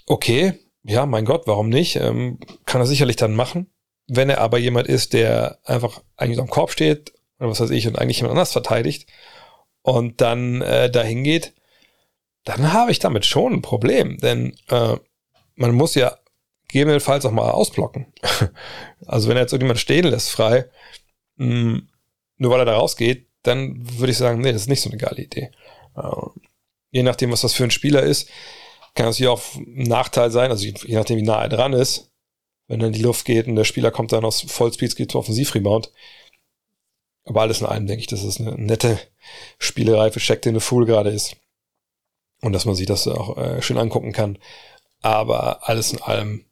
Okay, 0.07 0.53
ja, 0.81 1.05
mein 1.05 1.23
Gott, 1.23 1.43
warum 1.45 1.69
nicht? 1.69 1.97
Ähm, 1.97 2.39
kann 2.65 2.81
er 2.81 2.87
sicherlich 2.87 3.15
dann 3.15 3.35
machen. 3.35 3.69
Wenn 4.07 4.31
er 4.31 4.41
aber 4.41 4.57
jemand 4.57 4.87
ist, 4.87 5.13
der 5.13 5.59
einfach 5.65 6.01
eigentlich 6.17 6.39
am 6.39 6.49
Korb 6.49 6.71
steht, 6.71 7.13
oder 7.39 7.51
was 7.51 7.59
weiß 7.59 7.69
ich, 7.69 7.85
und 7.85 7.99
eigentlich 7.99 8.17
jemand 8.17 8.31
anders 8.31 8.53
verteidigt 8.53 9.07
und 9.83 10.19
dann 10.19 10.63
äh, 10.63 10.89
dahin 10.89 11.23
geht, 11.23 11.53
dann 12.43 12.73
habe 12.73 12.89
ich 12.89 12.97
damit 12.97 13.27
schon 13.27 13.53
ein 13.53 13.61
Problem. 13.61 14.17
Denn 14.17 14.57
äh, 14.69 14.95
man 15.53 15.75
muss 15.75 15.93
ja 15.93 16.17
gegebenenfalls 16.71 17.25
auch 17.25 17.31
mal 17.31 17.51
ausblocken. 17.51 18.13
also 19.05 19.29
wenn 19.29 19.37
er 19.37 19.43
jetzt 19.43 19.53
irgendjemand 19.53 19.79
stehen 19.79 20.05
lässt 20.05 20.31
frei, 20.31 20.65
mh, 21.37 21.47
hm, 21.47 21.89
nur 22.37 22.51
weil 22.51 22.59
er 22.59 22.65
da 22.65 22.77
rausgeht, 22.77 23.27
dann 23.43 23.75
würde 23.99 24.11
ich 24.11 24.17
sagen, 24.17 24.41
nee, 24.41 24.51
das 24.51 24.63
ist 24.63 24.69
nicht 24.69 24.81
so 24.81 24.89
eine 24.89 24.97
geile 24.97 25.21
Idee. 25.21 25.51
Ähm, 25.95 26.31
je 26.91 27.03
nachdem, 27.03 27.31
was 27.31 27.41
das 27.41 27.53
für 27.53 27.63
ein 27.63 27.71
Spieler 27.71 28.03
ist, 28.03 28.29
kann 28.93 29.05
das 29.05 29.17
hier 29.17 29.31
auch 29.31 29.41
ein 29.55 29.83
Nachteil 29.83 30.31
sein, 30.31 30.51
also 30.51 30.65
je 30.65 30.95
nachdem, 30.95 31.17
wie 31.17 31.23
nah 31.23 31.41
er 31.41 31.49
dran 31.49 31.73
ist. 31.73 32.11
Wenn 32.67 32.79
dann 32.79 32.93
die 32.93 33.01
Luft 33.01 33.25
geht 33.25 33.47
und 33.47 33.55
der 33.57 33.65
Spieler 33.65 33.91
kommt 33.91 34.13
dann 34.13 34.23
aus 34.23 34.41
Vollspeed, 34.41 34.95
geht 34.95 35.11
zum 35.11 35.19
Offensivrebound. 35.19 35.91
Aber 37.25 37.41
alles 37.41 37.61
in 37.61 37.67
allem 37.67 37.85
denke 37.85 38.01
ich, 38.01 38.07
dass 38.07 38.23
es 38.23 38.39
eine 38.39 38.53
nette 38.53 38.97
Spielerei 39.59 40.11
für 40.11 40.19
Check, 40.19 40.41
den 40.41 40.59
Fool 40.59 40.85
gerade 40.85 41.09
ist. 41.09 41.35
Und 42.41 42.53
dass 42.53 42.65
man 42.65 42.75
sich 42.75 42.87
das 42.87 43.07
auch 43.07 43.37
äh, 43.37 43.61
schön 43.61 43.77
angucken 43.77 44.13
kann. 44.13 44.37
Aber 45.01 45.67
alles 45.67 45.93
in 45.93 46.01
allem, 46.01 46.45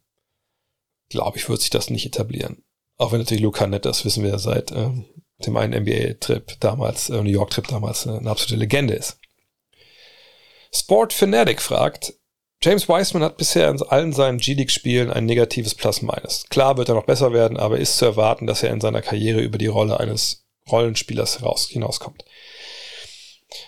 glaube 1.10 1.36
ich, 1.36 1.48
wird 1.48 1.60
sich 1.60 1.70
das 1.70 1.90
nicht 1.90 2.06
etablieren. 2.06 2.64
Auch 2.96 3.12
wenn 3.12 3.18
natürlich 3.18 3.42
Luca 3.42 3.66
nett, 3.66 3.84
das 3.84 4.04
wissen 4.04 4.24
wir 4.24 4.38
seit 4.38 4.72
ähm, 4.72 5.04
dem 5.44 5.56
einen 5.56 5.82
NBA-Trip 5.82 6.58
damals, 6.60 7.10
äh, 7.10 7.22
New 7.22 7.30
York-Trip 7.30 7.66
damals, 7.68 8.06
äh, 8.06 8.10
eine 8.10 8.30
absolute 8.30 8.56
Legende 8.56 8.94
ist. 8.94 9.18
Sport 10.72 11.12
Fanatic 11.12 11.60
fragt, 11.60 12.14
James 12.62 12.88
Wiseman 12.88 13.22
hat 13.22 13.38
bisher 13.38 13.70
in 13.70 13.82
allen 13.82 14.12
seinen 14.12 14.38
G-League-Spielen 14.38 15.10
ein 15.10 15.24
negatives 15.24 15.74
Plus-Minus. 15.74 16.44
Klar 16.50 16.76
wird 16.76 16.90
er 16.90 16.94
noch 16.94 17.06
besser 17.06 17.32
werden, 17.32 17.56
aber 17.56 17.78
ist 17.78 17.96
zu 17.96 18.04
erwarten, 18.04 18.46
dass 18.46 18.62
er 18.62 18.70
in 18.70 18.82
seiner 18.82 19.00
Karriere 19.00 19.40
über 19.40 19.56
die 19.56 19.66
Rolle 19.66 19.98
eines 19.98 20.44
Rollenspielers 20.70 21.42
raus, 21.42 21.68
hinauskommt. 21.68 22.24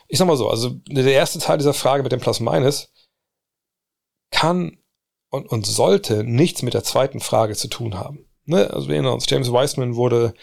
Ich 0.09 0.19
sag 0.19 0.27
mal 0.27 0.37
so, 0.37 0.49
also 0.49 0.71
der 0.87 1.07
erste 1.07 1.39
Teil 1.39 1.57
dieser 1.57 1.75
Frage 1.75 2.03
mit 2.03 2.13
dem 2.13 2.21
Plus-Minus 2.21 2.93
kann 4.31 4.79
und, 5.33 5.47
und 5.51 5.67
sollte 5.67 6.23
nichts 6.23 6.63
mit 6.63 6.75
der 6.75 6.85
zweiten 6.85 7.21
Frage 7.21 7.55
zu 7.55 7.69
tun 7.69 7.99
haben. 7.99 8.27
Ne? 8.45 8.71
Also 8.71 8.89
wir 8.89 8.95
erinnern 8.95 9.15
uns, 9.15 9.29
James 9.29 9.51
Wiseman 9.53 9.97
wurde 9.97 10.35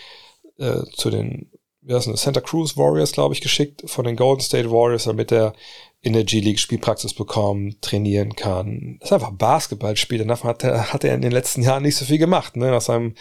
äh, 0.58 0.84
zu 0.96 1.10
den 1.10 1.52
wie 1.82 1.96
heißt 1.96 2.08
das, 2.08 2.22
Santa 2.22 2.42
Cruz 2.42 2.78
Warriors, 2.78 3.14
glaube 3.14 3.34
ich, 3.34 3.42
geschickt 3.42 3.90
von 3.90 4.06
den 4.06 4.16
Golden 4.16 4.42
State 4.42 4.70
Warriors, 4.70 5.06
damit 5.06 5.32
er 5.32 5.54
in 6.02 6.14
der 6.14 6.24
G-League 6.24 6.60
Spielpraxis 6.60 7.14
bekommt, 7.14 7.82
trainieren 7.82 8.36
kann. 8.36 8.98
Das 9.00 9.10
ist 9.10 9.14
einfach 9.14 9.32
Basketballspiel. 9.32 10.26
Davon 10.26 10.50
hat 10.50 10.64
er, 10.64 10.94
hat 10.94 11.04
er 11.04 11.16
in 11.16 11.22
den 11.22 11.32
letzten 11.32 11.64
Jahren 11.64 11.84
nicht 11.84 11.96
so 11.96 12.06
viel 12.06 12.18
gemacht. 12.18 12.56
Ne? 12.56 12.70
Nach 12.70 12.82
seinem 12.82 13.16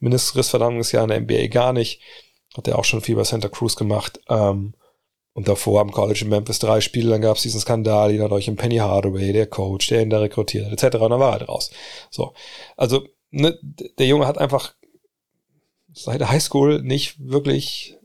Mindestverdammungsjahr 0.00 1.04
in 1.04 1.08
der 1.08 1.20
NBA 1.20 1.46
gar 1.48 1.72
nicht. 1.72 2.02
Hat 2.56 2.68
er 2.68 2.78
auch 2.78 2.84
schon 2.84 3.00
viel 3.00 3.16
bei 3.16 3.24
Santa 3.24 3.48
Cruz 3.48 3.76
gemacht. 3.76 4.20
Ähm, 4.28 4.74
und 5.40 5.48
davor 5.48 5.80
am 5.80 5.90
College 5.90 6.20
in 6.24 6.28
Memphis 6.28 6.58
drei 6.58 6.82
Spiele, 6.82 7.08
dann 7.08 7.22
gab 7.22 7.38
es 7.38 7.42
diesen 7.42 7.60
Skandal, 7.60 8.20
euch 8.30 8.46
im 8.46 8.56
Penny 8.56 8.76
Hardaway, 8.76 9.32
der 9.32 9.46
Coach, 9.46 9.88
der 9.88 10.02
ihn 10.02 10.10
da 10.10 10.18
rekrutiert 10.18 10.66
hat, 10.66 10.72
etc. 10.72 10.96
Und 10.96 11.12
dann 11.12 11.20
war 11.20 11.40
er 11.40 11.46
raus. 11.46 11.70
So. 12.10 12.34
Also, 12.76 13.06
ne, 13.30 13.58
der 13.98 14.06
Junge 14.06 14.26
hat 14.26 14.36
einfach 14.36 14.74
seit 15.94 16.20
der 16.20 16.28
Highschool 16.28 16.82
nicht 16.82 17.16
wirklich, 17.18 17.96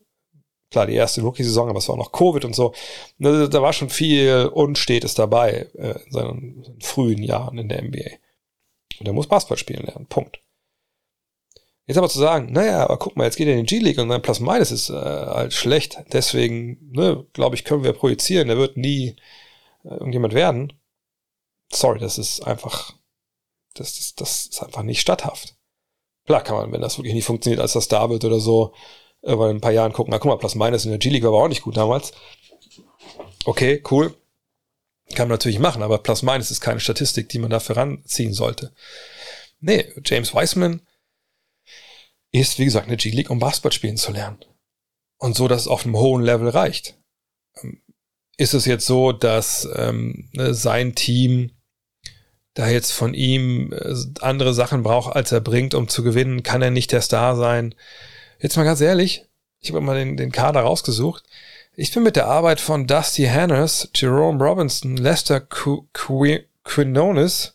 klar, 0.72 0.88
die 0.88 0.94
erste 0.94 1.22
Rookie-Saison, 1.24 1.68
aber 1.68 1.80
es 1.80 1.90
war 1.90 1.96
auch 1.96 2.00
noch 2.00 2.14
Covid 2.14 2.46
und 2.46 2.56
so. 2.56 2.74
Ne, 3.18 3.50
da 3.50 3.62
war 3.62 3.74
schon 3.74 3.90
viel 3.90 4.50
Unstetes 4.54 5.14
dabei 5.14 5.68
äh, 5.78 6.00
in 6.06 6.12
seinen, 6.12 6.64
seinen 6.64 6.82
frühen 6.82 7.22
Jahren 7.22 7.58
in 7.58 7.68
der 7.68 7.82
NBA. 7.82 8.12
Und 9.02 9.08
er 9.08 9.14
muss 9.14 9.28
Basketball 9.28 9.58
spielen 9.58 9.86
lernen. 9.86 10.06
Punkt. 10.08 10.40
Jetzt 11.88 11.98
aber 11.98 12.10
zu 12.10 12.18
sagen, 12.18 12.52
naja, 12.52 12.84
aber 12.84 12.98
guck 12.98 13.16
mal, 13.16 13.26
jetzt 13.26 13.36
geht 13.36 13.48
er 13.48 13.54
in 13.54 13.66
die 13.66 13.76
G-League 13.76 14.00
und 14.00 14.10
sein 14.10 14.22
Plus 14.22 14.40
Minus 14.40 14.72
ist 14.72 14.90
äh, 14.90 14.94
halt 14.94 15.54
schlecht. 15.54 15.98
Deswegen, 16.12 16.92
ne, 16.92 17.26
glaube 17.34 17.56
ich, 17.56 17.64
können 17.64 17.84
wir 17.84 17.94
projizieren, 17.94 18.50
er 18.50 18.58
wird 18.58 18.76
nie 18.76 19.16
äh, 19.84 19.90
irgendjemand 19.90 20.34
werden. 20.34 20.74
Sorry, 21.72 22.00
das 22.00 22.18
ist 22.18 22.42
einfach, 22.42 22.94
das, 23.76 23.96
das, 23.96 24.16
das 24.16 24.46
ist 24.48 24.64
einfach 24.64 24.82
nicht 24.82 25.00
statthaft. 25.00 25.56
Klar 26.26 26.44
kann 26.44 26.56
man, 26.56 26.72
wenn 26.72 26.82
das 26.82 26.98
wirklich 26.98 27.14
nicht 27.14 27.26
funktioniert, 27.26 27.62
als 27.62 27.74
das 27.74 27.88
da 27.88 28.10
wird 28.10 28.26
oder 28.26 28.40
so, 28.40 28.74
über 29.22 29.50
ein 29.50 29.62
paar 29.62 29.72
Jahren 29.72 29.94
gucken, 29.94 30.12
na 30.12 30.18
guck 30.18 30.30
mal, 30.30 30.38
Plus 30.38 30.56
Minus 30.56 30.86
in 30.86 30.92
der 30.92 31.00
G-League 31.00 31.24
war 31.24 31.30
aber 31.30 31.44
auch 31.44 31.48
nicht 31.48 31.64
gut 31.64 31.78
damals. 31.78 32.14
Okay, 33.46 33.84
cool. 33.92 34.16
Kann 35.14 35.28
man 35.28 35.36
natürlich 35.36 35.60
machen, 35.60 35.84
aber 35.84 36.00
Plus 36.00 36.24
Minus 36.24 36.50
ist 36.50 36.62
keine 36.62 36.80
Statistik, 36.80 37.30
die 37.30 37.38
man 37.38 37.52
dafür 37.52 37.78
ranziehen 37.78 38.34
sollte. 38.34 38.74
Nee, 39.60 39.86
James 40.04 40.34
Wiseman 40.34 40.82
ist, 42.40 42.60
wie 42.60 42.66
gesagt, 42.66 42.88
eine 42.88 42.98
G-League, 42.98 43.30
um 43.30 43.40
Basketball 43.40 43.72
spielen 43.72 43.98
zu 43.98 44.12
lernen. 44.12 44.40
Und 45.18 45.36
so, 45.36 45.48
dass 45.48 45.62
es 45.62 45.68
auf 45.68 45.86
einem 45.86 45.98
hohen 45.98 46.24
Level 46.24 46.50
reicht. 46.50 46.98
ist 48.38 48.54
es 48.54 48.66
jetzt 48.66 48.86
so, 48.86 49.12
dass 49.14 49.68
ähm, 49.76 50.30
ne, 50.34 50.54
sein 50.54 50.94
Team 50.94 51.52
da 52.54 52.68
jetzt 52.68 52.92
von 52.92 53.14
ihm 53.14 53.74
äh, 53.74 53.96
andere 54.22 54.54
Sachen 54.54 54.84
braucht, 54.84 55.16
als 55.16 55.32
er 55.32 55.42
bringt, 55.42 55.74
um 55.74 55.88
zu 55.88 56.04
gewinnen, 56.04 56.44
kann 56.44 56.62
er 56.62 56.72
nicht 56.72 56.92
der 56.92 57.02
Star 57.02 57.36
sein. 57.36 57.76
Jetzt 58.40 58.58
mal 58.58 58.64
ganz 58.64 58.82
ehrlich, 58.82 59.26
ich 59.60 59.70
habe 59.70 59.82
mal 59.82 59.98
den, 59.98 60.18
den 60.18 60.32
Kader 60.32 60.62
rausgesucht. 60.62 61.24
Ich 61.76 61.94
bin 61.94 62.04
mit 62.04 62.16
der 62.16 62.28
Arbeit 62.28 62.62
von 62.62 62.88
Dusty 62.88 63.26
Hanners, 63.26 63.90
Jerome 63.94 64.44
Robinson, 64.44 64.96
Lester 64.96 65.42
Quinones, 66.64 67.55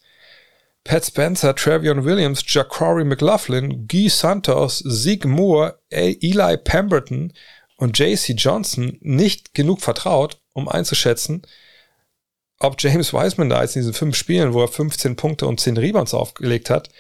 Pat 0.85 1.05
Spencer, 1.05 1.55
Travion 1.55 2.05
Williams, 2.05 2.43
Jacori 2.47 3.05
McLaughlin, 3.05 3.87
Guy 3.87 4.09
Santos, 4.09 4.83
Zeke 4.83 5.29
Moore, 5.29 5.79
Eli 5.91 6.57
Pemberton 6.57 7.33
und 7.77 7.99
JC 7.99 8.35
Johnson 8.37 8.99
nicht 9.01 9.55
genug 9.55 9.81
vertraut, 9.81 10.41
um 10.53 10.69
einzuschätzen, 10.69 11.43
ob 12.59 12.77
James 12.79 13.13
Wiseman 13.13 13.49
da 13.49 13.63
jetzt 13.63 13.77
in 13.77 13.83
diesen 13.83 13.95
fünf 13.95 14.17
Spielen, 14.17 14.53
wo 14.53 14.61
er 14.63 14.69
15 14.69 15.17
Punkte 15.17 15.47
und 15.47 15.61
10 15.61 15.77
Rebounds 15.79 16.15
aufgelegt 16.15 16.71
hat, 16.71 16.91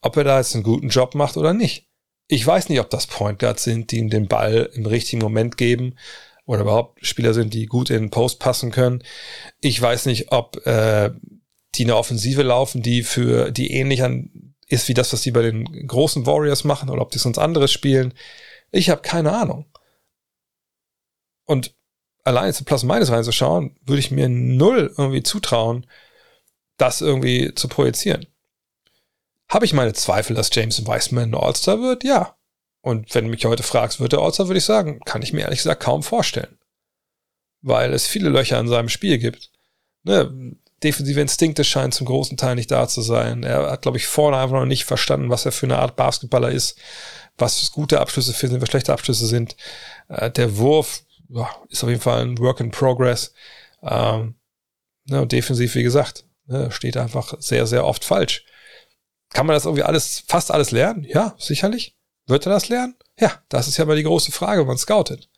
ob 0.00 0.16
er 0.16 0.24
da 0.24 0.38
jetzt 0.38 0.54
einen 0.54 0.64
guten 0.64 0.88
Job 0.88 1.14
macht 1.14 1.36
oder 1.36 1.52
nicht. 1.52 1.88
Ich 2.26 2.46
weiß 2.46 2.70
nicht, 2.70 2.80
ob 2.80 2.88
das 2.88 3.06
Point 3.06 3.38
Guards 3.38 3.64
sind, 3.64 3.90
die 3.90 3.98
ihm 3.98 4.08
den 4.08 4.28
Ball 4.28 4.70
im 4.72 4.86
richtigen 4.86 5.22
Moment 5.22 5.58
geben 5.58 5.96
oder 6.46 6.62
überhaupt 6.62 7.04
Spieler 7.04 7.34
sind, 7.34 7.52
die 7.52 7.66
gut 7.66 7.90
in 7.90 8.04
den 8.04 8.10
Post 8.10 8.38
passen 8.38 8.70
können. 8.70 9.02
Ich 9.60 9.80
weiß 9.80 10.06
nicht, 10.06 10.32
ob 10.32 10.66
äh, 10.66 11.10
die 11.74 11.84
eine 11.84 11.96
Offensive 11.96 12.42
laufen, 12.42 12.82
die 12.82 13.02
für 13.02 13.50
die 13.50 13.72
ähnlich 13.72 14.02
an 14.02 14.54
ist 14.66 14.88
wie 14.88 14.94
das, 14.94 15.12
was 15.12 15.22
die 15.22 15.30
bei 15.30 15.42
den 15.42 15.86
großen 15.86 16.26
Warriors 16.26 16.64
machen, 16.64 16.90
oder 16.90 17.02
ob 17.02 17.10
die 17.10 17.18
sonst 17.18 17.38
anderes 17.38 17.72
spielen. 17.72 18.14
Ich 18.70 18.90
habe 18.90 19.02
keine 19.02 19.32
Ahnung. 19.32 19.66
Und 21.44 21.74
allein 22.24 22.52
zu 22.52 22.64
Plus 22.64 22.82
Minus 22.82 23.10
reinzuschauen, 23.10 23.76
würde 23.84 24.00
ich 24.00 24.10
mir 24.10 24.28
null 24.28 24.92
irgendwie 24.96 25.22
zutrauen, 25.22 25.86
das 26.76 27.00
irgendwie 27.00 27.54
zu 27.54 27.68
projizieren. 27.68 28.26
Habe 29.48 29.66
ich 29.66 29.74
meine 29.74 29.92
Zweifel, 29.92 30.34
dass 30.34 30.50
James 30.52 30.86
Wiseman 30.86 31.30
ein 31.30 31.34
All-Star 31.34 31.80
wird? 31.80 32.02
Ja. 32.02 32.36
Und 32.80 33.14
wenn 33.14 33.24
du 33.24 33.30
mich 33.30 33.44
heute 33.44 33.62
fragst, 33.62 34.00
wird 34.00 34.12
er 34.14 34.20
All-Star, 34.20 34.48
würde 34.48 34.58
ich 34.58 34.64
sagen, 34.64 35.00
kann 35.04 35.22
ich 35.22 35.32
mir 35.32 35.42
ehrlich 35.42 35.60
gesagt 35.60 35.82
kaum 35.82 36.02
vorstellen. 36.02 36.58
Weil 37.60 37.92
es 37.92 38.06
viele 38.06 38.30
Löcher 38.30 38.58
in 38.58 38.68
seinem 38.68 38.88
Spiel 38.88 39.18
gibt. 39.18 39.50
Ne? 40.02 40.56
Defensive 40.82 41.20
Instinkte 41.20 41.64
scheinen 41.64 41.92
zum 41.92 42.06
großen 42.06 42.36
Teil 42.36 42.56
nicht 42.56 42.70
da 42.70 42.88
zu 42.88 43.00
sein. 43.00 43.42
Er 43.42 43.70
hat, 43.70 43.82
glaube 43.82 43.96
ich, 43.96 44.06
vorne 44.06 44.36
einfach 44.36 44.56
noch 44.56 44.66
nicht 44.66 44.84
verstanden, 44.84 45.30
was 45.30 45.46
er 45.46 45.52
für 45.52 45.66
eine 45.66 45.78
Art 45.78 45.96
Basketballer 45.96 46.50
ist, 46.50 46.78
was 47.38 47.72
gute 47.72 48.00
Abschlüsse 48.00 48.32
sind, 48.32 48.60
was 48.60 48.68
schlechte 48.68 48.92
Abschlüsse 48.92 49.26
sind. 49.26 49.56
Äh, 50.08 50.30
der 50.30 50.56
Wurf 50.56 51.02
ja, 51.28 51.48
ist 51.68 51.82
auf 51.82 51.90
jeden 51.90 52.02
Fall 52.02 52.22
ein 52.22 52.38
Work 52.38 52.60
in 52.60 52.70
Progress. 52.70 53.32
Ähm, 53.82 54.34
ne, 55.06 55.26
defensiv, 55.26 55.74
wie 55.74 55.82
gesagt, 55.82 56.24
ne, 56.46 56.70
steht 56.70 56.96
einfach 56.96 57.34
sehr, 57.38 57.66
sehr 57.66 57.84
oft 57.86 58.04
falsch. 58.04 58.44
Kann 59.32 59.46
man 59.46 59.54
das 59.54 59.64
irgendwie 59.64 59.82
alles, 59.82 60.24
fast 60.28 60.50
alles 60.50 60.70
lernen? 60.70 61.04
Ja, 61.04 61.34
sicherlich. 61.38 61.96
Wird 62.26 62.46
er 62.46 62.52
das 62.52 62.68
lernen? 62.68 62.96
Ja, 63.18 63.42
das 63.48 63.68
ist 63.68 63.76
ja 63.76 63.84
mal 63.84 63.96
die 63.96 64.02
große 64.02 64.32
Frage, 64.32 64.60
wenn 64.60 64.68
man 64.68 64.78
scoutet. 64.78 65.28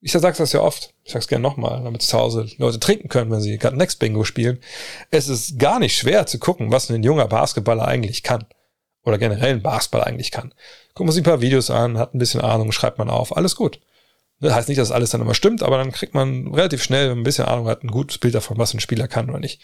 Ich 0.00 0.12
sage 0.12 0.36
das 0.36 0.52
ja 0.52 0.60
oft, 0.60 0.94
ich 1.04 1.12
sag's 1.12 1.26
gerne 1.26 1.42
nochmal, 1.42 1.82
damit 1.82 2.02
zu 2.02 2.18
Hause 2.18 2.48
Leute 2.58 2.78
trinken 2.78 3.08
können, 3.08 3.30
wenn 3.30 3.40
sie 3.40 3.58
gerade 3.58 3.76
Next 3.76 3.98
Bingo 3.98 4.24
spielen. 4.24 4.60
Es 5.10 5.28
ist 5.28 5.58
gar 5.58 5.78
nicht 5.78 5.96
schwer 5.96 6.26
zu 6.26 6.38
gucken, 6.38 6.70
was 6.70 6.90
ein 6.90 7.02
junger 7.02 7.26
Basketballer 7.26 7.86
eigentlich 7.86 8.22
kann. 8.22 8.46
Oder 9.04 9.18
generell 9.18 9.54
ein 9.54 9.62
Basketballer 9.62 10.06
eigentlich 10.06 10.30
kann. 10.30 10.52
Guckt 10.94 11.06
man 11.06 11.12
sich 11.12 11.22
ein 11.22 11.30
paar 11.30 11.40
Videos 11.40 11.70
an, 11.70 11.98
hat 11.98 12.14
ein 12.14 12.18
bisschen 12.18 12.40
Ahnung, 12.40 12.72
schreibt 12.72 12.98
man 12.98 13.08
auf, 13.08 13.36
alles 13.36 13.56
gut. 13.56 13.80
Das 14.40 14.52
heißt 14.52 14.68
nicht, 14.68 14.78
dass 14.78 14.90
alles 14.90 15.10
dann 15.10 15.20
immer 15.22 15.34
stimmt, 15.34 15.62
aber 15.62 15.78
dann 15.78 15.92
kriegt 15.92 16.14
man 16.14 16.52
relativ 16.52 16.82
schnell, 16.82 17.04
wenn 17.04 17.16
man 17.16 17.20
ein 17.20 17.24
bisschen 17.24 17.46
Ahnung 17.46 17.68
hat, 17.68 17.82
ein 17.82 17.90
gutes 17.90 18.18
Bild 18.18 18.34
davon, 18.34 18.58
was 18.58 18.74
ein 18.74 18.80
Spieler 18.80 19.08
kann 19.08 19.30
oder 19.30 19.38
nicht. 19.38 19.62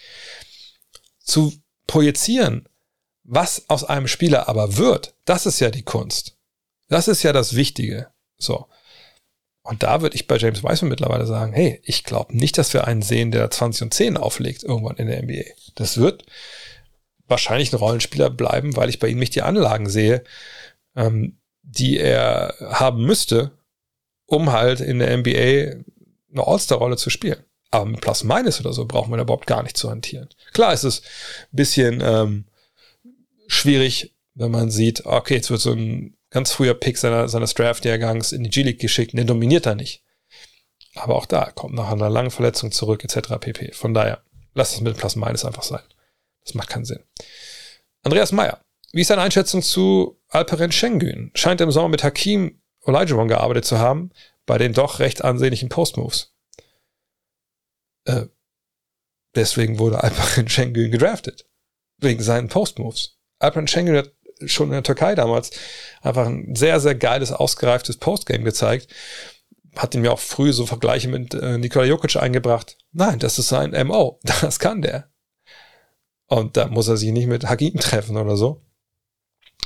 Zu 1.19 1.53
projizieren, 1.85 2.67
was 3.23 3.69
aus 3.69 3.83
einem 3.83 4.07
Spieler 4.07 4.49
aber 4.49 4.77
wird, 4.77 5.15
das 5.25 5.45
ist 5.45 5.59
ja 5.59 5.69
die 5.69 5.83
Kunst. 5.83 6.37
Das 6.89 7.07
ist 7.07 7.23
ja 7.23 7.33
das 7.33 7.55
Wichtige. 7.55 8.07
So. 8.37 8.67
Und 9.63 9.81
da 9.81 10.01
würde 10.01 10.15
ich 10.15 10.27
bei 10.27 10.37
James 10.37 10.61
Wiseman 10.61 10.89
mittlerweile 10.89 11.25
sagen, 11.25 11.53
hey, 11.53 11.79
ich 11.83 12.03
glaube 12.03 12.35
nicht, 12.35 12.57
dass 12.57 12.73
wir 12.73 12.85
einen 12.85 13.01
sehen, 13.01 13.31
der 13.31 13.49
20 13.49 13.83
und 13.83 13.93
10 13.93 14.17
auflegt 14.17 14.63
irgendwann 14.63 14.97
in 14.97 15.07
der 15.07 15.23
NBA. 15.23 15.43
Das 15.75 15.97
wird 15.97 16.25
wahrscheinlich 17.27 17.71
ein 17.71 17.77
Rollenspieler 17.77 18.29
bleiben, 18.29 18.75
weil 18.75 18.89
ich 18.89 18.99
bei 18.99 19.07
ihm 19.07 19.19
nicht 19.19 19.35
die 19.35 19.41
Anlagen 19.41 19.89
sehe, 19.89 20.23
ähm, 20.95 21.39
die 21.61 21.97
er 21.97 22.55
haben 22.59 23.05
müsste, 23.05 23.51
um 24.25 24.51
halt 24.51 24.81
in 24.81 24.99
der 24.99 25.17
NBA 25.17 25.85
eine 26.31 26.47
All-Star-Rolle 26.47 26.97
zu 26.97 27.09
spielen. 27.09 27.43
Aber 27.71 27.85
mit 27.85 28.01
Plus 28.01 28.23
Minus 28.23 28.59
oder 28.59 28.73
so 28.73 28.87
wir 28.87 29.17
da 29.17 29.23
überhaupt 29.23 29.47
gar 29.47 29.63
nicht 29.63 29.77
zu 29.77 29.89
hantieren. 29.89 30.29
Klar 30.51 30.73
ist 30.73 30.83
es 30.83 30.99
ein 30.99 31.55
bisschen 31.55 32.01
ähm, 32.03 32.45
schwierig, 33.47 34.13
wenn 34.35 34.51
man 34.51 34.69
sieht, 34.69 35.05
okay, 35.05 35.35
jetzt 35.35 35.49
wird 35.49 35.61
so 35.61 35.71
ein 35.71 36.15
ganz 36.33 36.51
früher 36.51 36.73
Pick 36.73 36.97
seiner, 36.97 37.29
seines 37.29 37.53
Draft-Jahrgangs 37.53 38.31
in 38.31 38.43
die 38.43 38.49
G-League 38.49 38.81
geschickt, 38.81 39.13
den 39.13 39.27
dominiert 39.27 39.67
er 39.67 39.75
nicht. 39.75 40.03
Aber 40.95 41.15
auch 41.15 41.27
da 41.27 41.51
kommt 41.51 41.75
nach 41.75 41.91
einer 41.91 42.09
langen 42.09 42.31
Verletzung 42.31 42.71
zurück, 42.71 43.03
etc. 43.03 43.37
pp. 43.39 43.71
Von 43.71 43.93
daher, 43.93 44.23
lass 44.53 44.73
es 44.73 44.81
mit 44.81 44.97
Plus 44.97 45.15
Minus 45.15 45.45
einfach 45.45 45.63
sein. 45.63 45.83
Das 46.43 46.55
macht 46.55 46.69
keinen 46.69 46.85
Sinn. 46.85 47.03
Andreas 48.01 48.31
Meyer, 48.31 48.59
wie 48.91 49.01
ist 49.01 49.11
deine 49.11 49.21
Einschätzung 49.21 49.61
zu 49.61 50.19
Alperen 50.27 50.71
Schengen? 50.71 51.31
Scheint 51.35 51.61
im 51.61 51.71
Sommer 51.71 51.89
mit 51.89 52.03
Hakim 52.03 52.59
Olajuwon 52.81 53.27
gearbeitet 53.27 53.65
zu 53.65 53.77
haben, 53.77 54.11
bei 54.45 54.57
den 54.57 54.73
doch 54.73 54.99
recht 54.99 55.23
ansehnlichen 55.23 55.69
Postmoves. 55.69 56.35
Äh, 58.05 58.25
deswegen 59.35 59.77
wurde 59.77 60.03
Alperen 60.03 60.49
Schengen 60.49 60.91
gedraftet. 60.91 61.47
Wegen 61.97 62.23
seinen 62.23 62.49
Postmoves. 62.49 63.19
Alperen 63.39 63.67
Schengen 63.67 63.95
hat 63.95 64.13
schon 64.47 64.67
in 64.67 64.73
der 64.73 64.83
Türkei 64.83 65.15
damals 65.15 65.51
einfach 66.01 66.27
ein 66.27 66.55
sehr, 66.55 66.79
sehr 66.79 66.95
geiles, 66.95 67.31
ausgereiftes 67.31 67.97
Postgame 67.97 68.43
gezeigt. 68.43 68.87
Hat 69.75 69.95
ihm 69.95 70.05
ja 70.05 70.11
auch 70.11 70.19
früh 70.19 70.53
so 70.53 70.65
Vergleiche 70.65 71.07
mit 71.07 71.33
äh, 71.33 71.57
Nikola 71.57 71.85
Jokic 71.85 72.15
eingebracht. 72.15 72.77
Nein, 72.91 73.19
das 73.19 73.39
ist 73.39 73.49
sein 73.49 73.71
MO. 73.87 74.19
Das 74.41 74.59
kann 74.59 74.81
der. 74.81 75.09
Und 76.27 76.57
da 76.57 76.67
muss 76.67 76.87
er 76.87 76.97
sich 76.97 77.11
nicht 77.11 77.27
mit 77.27 77.47
Hakim 77.47 77.79
treffen 77.79 78.17
oder 78.17 78.37
so. 78.37 78.61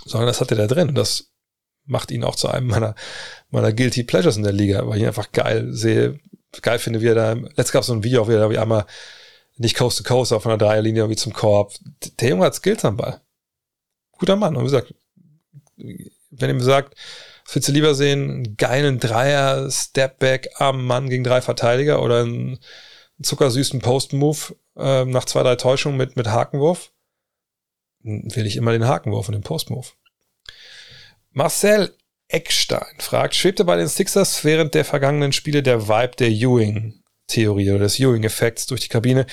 Sondern 0.06 0.28
das 0.28 0.42
hat 0.42 0.52
er 0.52 0.58
da 0.58 0.68
drin. 0.68 0.90
Und 0.90 0.96
das 0.96 1.32
macht 1.86 2.12
ihn 2.12 2.24
auch 2.24 2.36
zu 2.36 2.48
einem 2.48 2.68
meiner, 2.68 2.96
meiner 3.50 3.74
Guilty 3.74 4.04
Pleasures 4.04 4.38
in 4.38 4.44
der 4.44 4.54
Liga, 4.54 4.88
weil 4.88 5.00
ich 5.00 5.08
einfach 5.08 5.32
geil 5.32 5.68
sehe, 5.72 6.20
geil 6.62 6.80
finde, 6.80 7.02
wie 7.02 7.08
er 7.08 7.16
da, 7.16 7.34
letztes 7.34 7.72
gab 7.72 7.82
es 7.82 7.88
so 7.88 7.94
ein 7.94 8.04
Video, 8.04 8.28
wie 8.28 8.34
er 8.34 8.40
da 8.40 8.50
wie 8.50 8.58
einmal 8.58 8.86
nicht 9.58 9.76
Coast 9.76 9.98
to 9.98 10.04
Coast 10.04 10.34
auf 10.34 10.46
einer 10.46 10.58
Dreierlinie 10.58 11.10
wie 11.10 11.16
zum 11.16 11.34
Korb. 11.34 11.74
Der 12.20 12.30
Junge 12.30 12.46
hat 12.46 12.56
Skills 12.56 12.86
am 12.86 12.98
Ball. 12.98 13.22
Guter 14.18 14.36
Mann. 14.36 14.56
Und 14.56 14.64
wie 14.64 14.68
gesagt, 14.68 14.94
wenn 15.76 16.50
ihm 16.50 16.62
sagt, 16.62 16.96
was 17.46 17.56
willst 17.56 17.68
du 17.70 17.72
lieber 17.72 17.96
sehen, 17.96 18.30
einen 18.30 18.58
geilen 18.58 19.00
Dreier, 19.00 19.70
Stepback 19.72 20.50
am 20.56 20.86
Mann 20.86 21.10
gegen 21.10 21.24
drei 21.24 21.42
Verteidiger 21.42 22.02
oder 22.02 22.22
einen 22.22 22.60
zuckersüßen 23.22 23.80
Post-Move 23.80 24.56
äh, 24.78 25.06
nach 25.06 25.26
zwei, 25.26 25.44
drei 25.44 25.56
Täuschungen 25.56 25.98
mit, 25.98 26.16
mit 26.16 26.28
Hakenwurf, 26.28 26.92
will 28.04 28.46
ich 28.46 28.58
immer 28.58 28.72
den 28.72 28.88
Hakenwurf 28.88 29.28
und 29.28 29.34
den 29.34 29.44
Post-Move. 29.44 29.88
Marcel 31.32 31.96
Eckstein 32.28 33.00
fragt, 33.00 33.36
schwebte 33.36 33.64
bei 33.64 33.78
den 33.78 33.88
Sixers 33.88 34.44
während 34.44 34.74
der 34.76 34.84
vergangenen 34.84 35.32
Spiele 35.32 35.64
der 35.64 35.88
Vibe 35.88 36.16
der 36.18 36.30
Ewing-Theorie 36.30 37.72
oder 37.72 37.80
des 37.80 38.00
Ewing-Effekts 38.00 38.68
durch 38.68 38.82
die 38.82 38.90
Kabine? 38.90 39.26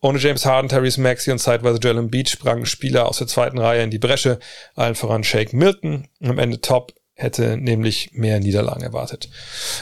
Ohne 0.00 0.18
James 0.18 0.46
Harden, 0.46 0.68
Therese 0.68 1.00
Maxey 1.00 1.32
und 1.32 1.38
zeitweise 1.38 1.78
Joel 1.78 2.02
Beach 2.04 2.28
sprangen 2.28 2.66
Spieler 2.66 3.08
aus 3.08 3.18
der 3.18 3.26
zweiten 3.26 3.58
Reihe 3.58 3.82
in 3.82 3.90
die 3.90 3.98
Bresche, 3.98 4.38
allen 4.74 4.94
voran 4.94 5.24
Shake 5.24 5.52
Milton. 5.52 6.06
Am 6.20 6.38
Ende 6.38 6.60
top 6.60 6.94
hätte 7.14 7.56
nämlich 7.56 8.10
mehr 8.12 8.38
Niederlagen 8.38 8.82
erwartet. 8.82 9.28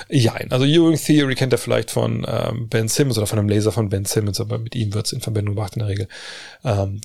Ja, 0.09 0.35
also 0.49 0.65
Ewing 0.65 0.97
Theory 0.97 1.35
kennt 1.35 1.53
er 1.53 1.59
vielleicht 1.59 1.91
von 1.91 2.27
ähm, 2.27 2.69
Ben 2.69 2.89
Simmons 2.89 3.19
oder 3.19 3.27
von 3.27 3.39
einem 3.39 3.51
Laser 3.51 3.73
von 3.73 3.91
Ben 3.91 4.07
Simmons, 4.07 4.41
aber 4.41 4.59
mit 4.59 4.75
ihm 4.75 4.95
wird 4.95 5.07
es 5.07 5.13
in 5.13 5.21
Verbindung 5.21 5.55
gebracht 5.55 5.75
in 5.75 5.81
der 5.81 5.89
Regel. 5.89 6.09
Ähm, 6.65 7.01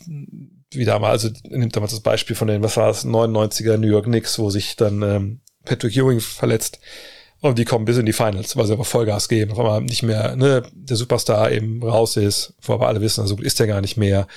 wie 0.72 0.86
damals, 0.86 1.26
also 1.26 1.36
nimmt 1.50 1.76
damals 1.76 1.92
das 1.92 2.00
Beispiel 2.00 2.38
von 2.38 2.48
den, 2.48 2.64
was 2.64 2.78
war 2.78 2.88
das, 2.88 3.06
99er 3.06 3.76
New 3.76 3.88
York 3.88 4.06
Knicks, 4.06 4.40
wo 4.40 4.50
sich 4.50 4.78
dann 4.78 5.02
ähm, 5.02 5.42
Patrick 5.66 5.98
Ewing 5.98 6.22
verletzt 6.22 6.80
und 7.42 7.58
die 7.58 7.66
kommen 7.66 7.86
bis 7.86 7.98
in 7.98 8.06
die 8.06 8.14
Finals, 8.14 8.56
weil 8.56 8.66
sie 8.66 8.74
aber 8.74 8.86
Vollgas 8.86 9.28
geben, 9.28 9.58
weil 9.58 9.66
man 9.66 9.86
nicht 9.86 10.04
mehr, 10.04 10.36
ne, 10.36 10.64
der 10.74 10.96
Superstar 10.96 11.52
eben 11.52 11.84
raus 11.84 12.16
ist, 12.16 12.54
wo 12.62 12.74
aber 12.74 12.88
alle 12.88 13.02
wissen, 13.02 13.22
also 13.22 13.36
ist 13.38 13.60
der 13.60 13.68
gar 13.68 13.82
nicht 13.82 13.98
mehr 13.98 14.28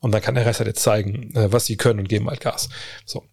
und 0.00 0.12
dann 0.12 0.22
kann 0.22 0.34
der 0.34 0.46
Rest 0.46 0.60
halt 0.60 0.68
jetzt 0.68 0.82
zeigen, 0.82 1.34
äh, 1.36 1.52
was 1.52 1.66
sie 1.66 1.76
können 1.76 2.00
und 2.00 2.08
geben 2.08 2.28
halt 2.28 2.40
Gas. 2.40 2.68
So. 3.04 3.24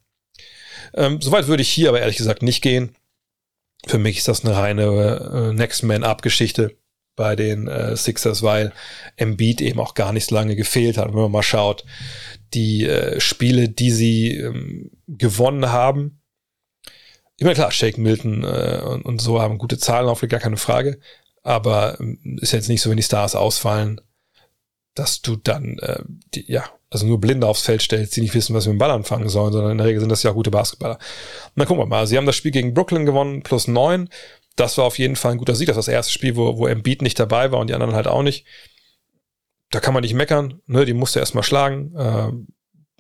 Ähm, 0.93 1.21
soweit 1.21 1.47
würde 1.47 1.61
ich 1.61 1.69
hier 1.69 1.89
aber 1.89 2.01
ehrlich 2.01 2.17
gesagt 2.17 2.43
nicht 2.43 2.61
gehen. 2.61 2.95
Für 3.87 3.97
mich 3.97 4.17
ist 4.17 4.27
das 4.27 4.45
eine 4.45 4.55
reine 4.55 5.51
äh, 5.51 5.53
Next 5.53 5.83
Man 5.83 6.03
Up 6.03 6.21
Geschichte 6.21 6.77
bei 7.15 7.35
den 7.35 7.67
äh, 7.67 7.95
Sixers, 7.95 8.43
weil 8.43 8.73
Embiid 9.15 9.61
eben 9.61 9.79
auch 9.79 9.93
gar 9.93 10.13
nicht 10.13 10.29
lange 10.31 10.55
gefehlt 10.55 10.97
hat. 10.97 11.07
wenn 11.09 11.21
man 11.21 11.31
mal 11.31 11.43
schaut, 11.43 11.85
die 12.53 12.85
äh, 12.85 13.19
Spiele, 13.19 13.69
die 13.69 13.91
sie 13.91 14.37
ähm, 14.37 14.91
gewonnen 15.07 15.71
haben, 15.71 16.20
meine, 17.43 17.55
klar, 17.55 17.71
Shake 17.71 17.97
Milton 17.97 18.43
äh, 18.43 18.81
und, 18.85 19.03
und, 19.03 19.21
so 19.21 19.41
haben 19.41 19.57
gute 19.57 19.77
Zahlen 19.77 20.07
aufgelegt, 20.07 20.31
gar 20.31 20.39
keine 20.39 20.57
Frage. 20.57 20.99
Aber 21.43 21.99
ähm, 21.99 22.37
ist 22.41 22.53
jetzt 22.53 22.69
nicht 22.69 22.81
so, 22.81 22.89
wenn 22.89 22.97
die 22.97 23.03
Stars 23.03 23.35
ausfallen, 23.35 24.01
dass 24.93 25.21
du 25.21 25.35
dann, 25.37 25.79
äh, 25.79 26.03
die, 26.33 26.51
ja, 26.51 26.65
also 26.89 27.05
nur 27.05 27.21
Blinde 27.21 27.47
aufs 27.47 27.61
Feld 27.61 27.81
stellst, 27.81 28.15
die 28.15 28.21
nicht 28.21 28.33
wissen, 28.33 28.53
was 28.53 28.65
sie 28.65 28.69
mit 28.69 28.77
dem 28.77 28.79
Ball 28.79 28.91
anfangen 28.91 29.29
sollen, 29.29 29.53
sondern 29.53 29.71
in 29.71 29.77
der 29.77 29.87
Regel 29.87 30.01
sind 30.01 30.09
das 30.09 30.23
ja 30.23 30.31
auch 30.31 30.35
gute 30.35 30.51
Basketballer. 30.51 30.99
Dann 31.55 31.65
gucken 31.65 31.81
wir 31.81 31.87
mal. 31.87 32.05
Sie 32.05 32.17
haben 32.17 32.25
das 32.25 32.35
Spiel 32.35 32.51
gegen 32.51 32.73
Brooklyn 32.73 33.05
gewonnen, 33.05 33.43
plus 33.43 33.67
neun. 33.67 34.09
Das 34.57 34.77
war 34.77 34.85
auf 34.85 34.99
jeden 34.99 35.15
Fall 35.15 35.31
ein 35.31 35.37
guter 35.37 35.55
Sieg. 35.55 35.67
Das 35.67 35.77
war 35.77 35.79
das 35.79 35.87
erste 35.87 36.11
Spiel, 36.11 36.35
wo, 36.35 36.57
wo 36.57 36.67
Embiid 36.67 37.01
nicht 37.01 37.17
dabei 37.17 37.51
war 37.51 37.59
und 37.59 37.67
die 37.67 37.73
anderen 37.73 37.95
halt 37.95 38.07
auch 38.07 38.23
nicht. 38.23 38.45
Da 39.69 39.79
kann 39.79 39.93
man 39.93 40.01
nicht 40.01 40.13
meckern. 40.13 40.61
Ne? 40.67 40.83
Die 40.83 40.93
musste 40.93 41.19
erstmal 41.19 41.45
schlagen. 41.45 41.95
Äh, 41.95 42.31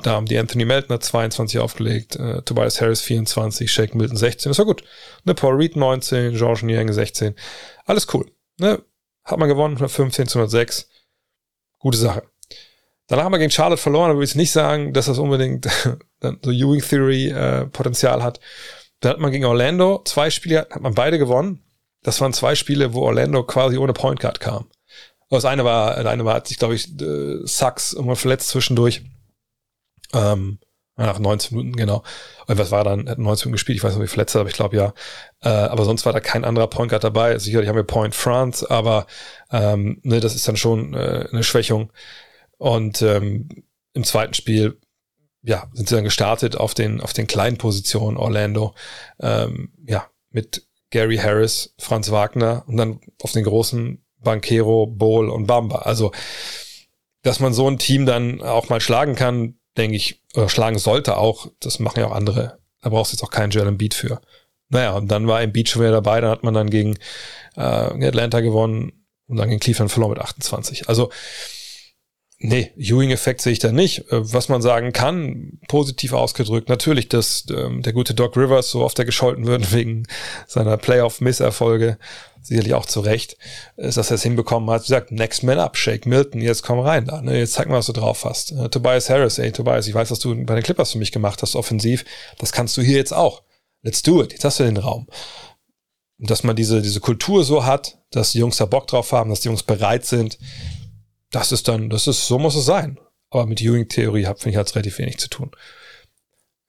da 0.05 0.11
haben 0.11 0.25
die 0.25 0.37
Anthony 0.37 0.65
Meltner 0.65 0.99
22 0.99 1.59
aufgelegt, 1.59 2.15
äh, 2.15 2.41
Tobias 2.41 2.81
Harris 2.81 3.01
24, 3.01 3.71
Shake 3.71 3.95
Milton 3.95 4.17
16. 4.17 4.49
Das 4.49 4.57
war 4.57 4.65
gut. 4.65 4.83
Ne? 5.23 5.33
Paul 5.33 5.55
Reed 5.55 5.75
19, 5.75 6.33
George 6.33 6.65
Niang 6.65 6.91
16. 6.91 7.35
Alles 7.85 8.07
cool. 8.13 8.31
Ne? 8.57 8.83
Hat 9.23 9.39
man 9.39 9.49
gewonnen, 9.49 9.75
115 9.75 10.27
zu 10.27 10.39
106. 10.39 10.89
Gute 11.79 11.97
Sache. 11.97 12.23
Danach 13.07 13.25
haben 13.25 13.33
wir 13.33 13.39
gegen 13.39 13.51
Charlotte 13.51 13.81
verloren, 13.81 14.11
aber 14.11 14.13
ich 14.13 14.17
will 14.19 14.27
jetzt 14.27 14.35
nicht 14.35 14.51
sagen, 14.51 14.93
dass 14.93 15.07
das 15.07 15.17
unbedingt 15.17 15.65
so 16.21 16.51
Ewing 16.51 16.81
Theory 16.81 17.29
äh, 17.29 17.65
Potenzial 17.65 18.23
hat. 18.23 18.39
Da 19.01 19.09
hat 19.09 19.19
man 19.19 19.31
gegen 19.31 19.45
Orlando 19.45 20.01
zwei 20.05 20.29
Spiele, 20.29 20.67
hat 20.69 20.81
man 20.81 20.93
beide 20.93 21.17
gewonnen. 21.17 21.63
Das 22.03 22.21
waren 22.21 22.33
zwei 22.33 22.55
Spiele, 22.55 22.93
wo 22.93 23.01
Orlando 23.01 23.43
quasi 23.43 23.77
ohne 23.77 23.93
Point 23.93 24.19
Guard 24.19 24.39
kam. 24.39 24.69
Das 25.29 25.45
eine 25.45 25.63
war, 25.63 25.95
das 25.95 26.05
eine 26.05 26.25
war, 26.25 26.35
hat 26.35 26.47
sich, 26.47 26.57
glaube 26.57 26.75
ich, 26.75 26.89
äh, 27.01 27.39
Sachs 27.45 27.93
irgendwann 27.93 28.17
verletzt 28.17 28.49
zwischendurch. 28.49 29.03
Ähm, 30.13 30.59
nach 30.97 31.19
19 31.19 31.57
Minuten, 31.57 31.75
genau. 31.75 32.03
Und 32.47 32.57
was 32.57 32.71
war 32.71 32.83
dann? 32.83 33.09
Hat 33.09 33.17
19 33.17 33.25
Minuten 33.25 33.53
gespielt, 33.53 33.77
ich 33.77 33.83
weiß 33.83 33.95
nicht, 33.95 34.03
wie 34.03 34.07
verletzt 34.07 34.35
aber 34.35 34.49
ich 34.49 34.55
glaube 34.55 34.75
ja. 34.75 34.93
Äh, 35.41 35.49
aber 35.49 35.85
sonst 35.85 36.05
war 36.05 36.13
da 36.13 36.19
kein 36.19 36.45
anderer 36.45 36.67
Point 36.67 36.89
Guard 36.89 37.03
dabei. 37.03 37.37
Sicherlich 37.39 37.69
haben 37.69 37.75
wir 37.75 37.83
Point 37.83 38.13
France, 38.13 38.69
aber 38.69 39.07
ähm, 39.51 39.99
ne, 40.03 40.19
das 40.19 40.35
ist 40.35 40.47
dann 40.47 40.57
schon 40.57 40.93
äh, 40.93 41.27
eine 41.31 41.43
Schwächung. 41.43 41.91
Und 42.57 43.01
ähm, 43.01 43.49
im 43.93 44.03
zweiten 44.03 44.33
Spiel 44.33 44.79
ja, 45.43 45.67
sind 45.73 45.89
sie 45.89 45.95
dann 45.95 46.03
gestartet 46.03 46.55
auf 46.55 46.73
den, 46.73 47.01
auf 47.01 47.13
den 47.13 47.27
kleinen 47.27 47.57
Positionen 47.57 48.17
Orlando, 48.17 48.75
ähm, 49.19 49.73
ja, 49.87 50.07
mit 50.29 50.67
Gary 50.91 51.17
Harris, 51.17 51.73
Franz 51.79 52.11
Wagner 52.11 52.63
und 52.67 52.77
dann 52.77 52.99
auf 53.23 53.31
den 53.31 53.43
großen 53.43 54.05
Banquero, 54.17 54.85
Bowl 54.85 55.29
und 55.29 55.47
Bamba. 55.47 55.79
Also, 55.79 56.11
dass 57.23 57.39
man 57.39 57.53
so 57.53 57.67
ein 57.67 57.79
Team 57.79 58.05
dann 58.05 58.41
auch 58.41 58.69
mal 58.69 58.81
schlagen 58.81 59.15
kann, 59.15 59.59
denke 59.77 59.95
ich, 59.95 60.21
oder 60.35 60.49
schlagen 60.49 60.77
sollte 60.77 61.17
auch, 61.17 61.47
das 61.59 61.79
machen 61.79 61.99
ja 61.99 62.07
auch 62.07 62.15
andere. 62.15 62.59
Da 62.81 62.89
brauchst 62.89 63.11
du 63.11 63.15
jetzt 63.15 63.23
auch 63.23 63.31
keinen 63.31 63.51
Jalen 63.51 63.77
Beat 63.77 63.93
für. 63.93 64.21
Naja, 64.69 64.93
und 64.93 65.09
dann 65.09 65.27
war 65.27 65.45
Beat 65.47 65.69
schon 65.69 65.81
wieder 65.81 65.91
dabei, 65.91 66.21
dann 66.21 66.31
hat 66.31 66.43
man 66.43 66.53
dann 66.53 66.69
gegen 66.69 66.97
äh, 67.55 67.61
Atlanta 67.61 68.39
gewonnen 68.39 69.05
und 69.27 69.37
dann 69.37 69.49
gegen 69.49 69.59
Cleveland 69.59 69.91
verloren 69.91 70.11
mit 70.11 70.21
28. 70.21 70.89
Also, 70.89 71.11
Nee, 72.43 72.71
Ewing-Effekt 72.75 73.39
sehe 73.41 73.53
ich 73.53 73.59
da 73.59 73.71
nicht. 73.71 74.11
Äh, 74.11 74.33
was 74.33 74.49
man 74.49 74.63
sagen 74.63 74.93
kann, 74.93 75.59
positiv 75.67 76.13
ausgedrückt, 76.13 76.69
natürlich, 76.69 77.07
dass 77.07 77.45
ähm, 77.55 77.83
der 77.83 77.93
gute 77.93 78.15
Doc 78.15 78.35
Rivers 78.35 78.71
so 78.71 78.81
oft 78.81 78.97
er 78.97 79.05
gescholten 79.05 79.45
wird 79.45 79.71
wegen 79.73 80.07
seiner 80.47 80.77
Playoff-Misserfolge, 80.77 81.99
sicherlich 82.41 82.73
auch 82.73 82.87
zu 82.87 83.01
Recht, 83.01 83.37
ist, 83.77 83.97
dass 83.97 84.09
er 84.09 84.15
es 84.15 84.23
hinbekommen 84.23 84.71
hat. 84.71 84.81
Wie 84.81 84.87
gesagt, 84.87 85.11
next 85.11 85.43
man 85.43 85.59
up, 85.59 85.77
Shake 85.77 86.07
Milton, 86.07 86.41
jetzt 86.41 86.63
komm 86.63 86.79
rein 86.79 87.05
da. 87.05 87.21
Ne? 87.21 87.37
Jetzt 87.37 87.53
zeig 87.53 87.69
mal, 87.69 87.77
was 87.77 87.85
du 87.85 87.93
drauf 87.93 88.25
hast. 88.25 88.53
Äh, 88.53 88.69
Tobias 88.69 89.11
Harris, 89.11 89.37
ey 89.37 89.51
Tobias, 89.51 89.85
ich 89.85 89.93
weiß, 89.93 90.09
was 90.09 90.17
du 90.17 90.33
bei 90.43 90.55
den 90.55 90.63
Clippers 90.63 90.93
für 90.93 90.97
mich 90.97 91.11
gemacht 91.11 91.43
hast, 91.43 91.55
offensiv. 91.55 92.05
Das 92.39 92.51
kannst 92.51 92.75
du 92.75 92.81
hier 92.81 92.97
jetzt 92.97 93.13
auch. 93.13 93.43
Let's 93.83 94.01
do 94.01 94.23
it. 94.23 94.31
Jetzt 94.31 94.45
hast 94.45 94.59
du 94.59 94.63
den 94.63 94.77
Raum. 94.77 95.07
Und 96.17 96.31
dass 96.31 96.43
man 96.43 96.55
diese, 96.55 96.81
diese 96.81 97.01
Kultur 97.01 97.43
so 97.43 97.65
hat, 97.65 97.99
dass 98.09 98.31
die 98.31 98.39
Jungs 98.39 98.57
da 98.57 98.65
Bock 98.65 98.87
drauf 98.87 99.11
haben, 99.11 99.29
dass 99.29 99.41
die 99.41 99.47
Jungs 99.49 99.63
bereit 99.63 100.05
sind, 100.05 100.39
das 101.31 101.51
ist 101.51 101.67
dann, 101.67 101.89
das 101.89 102.07
ist, 102.07 102.27
so 102.27 102.37
muss 102.37 102.55
es 102.55 102.65
sein. 102.65 102.99
Aber 103.29 103.45
mit 103.45 103.61
Ewing-Theorie 103.61 104.25
habe 104.25 104.37
finde 104.37 104.51
ich 104.51 104.57
hat's 104.57 104.75
relativ 104.75 104.99
wenig 104.99 105.17
zu 105.17 105.29
tun. 105.29 105.51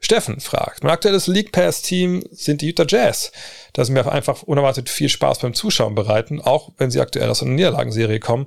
Steffen 0.04 0.40
fragt, 0.40 0.82
mein 0.82 0.92
aktuelles 0.92 1.28
League 1.28 1.52
Pass 1.52 1.82
Team 1.82 2.24
sind 2.30 2.60
die 2.60 2.66
Utah 2.66 2.86
Jazz, 2.88 3.30
da 3.72 3.84
sie 3.84 3.92
mir 3.92 4.10
einfach 4.10 4.42
unerwartet 4.42 4.88
viel 4.88 5.08
Spaß 5.08 5.38
beim 5.38 5.54
Zuschauen 5.54 5.94
bereiten, 5.94 6.40
auch 6.40 6.72
wenn 6.76 6.90
sie 6.90 7.00
aktuell 7.00 7.30
aus 7.30 7.42
einer 7.42 7.52
Niederlagenserie 7.52 8.18
kommen. 8.18 8.46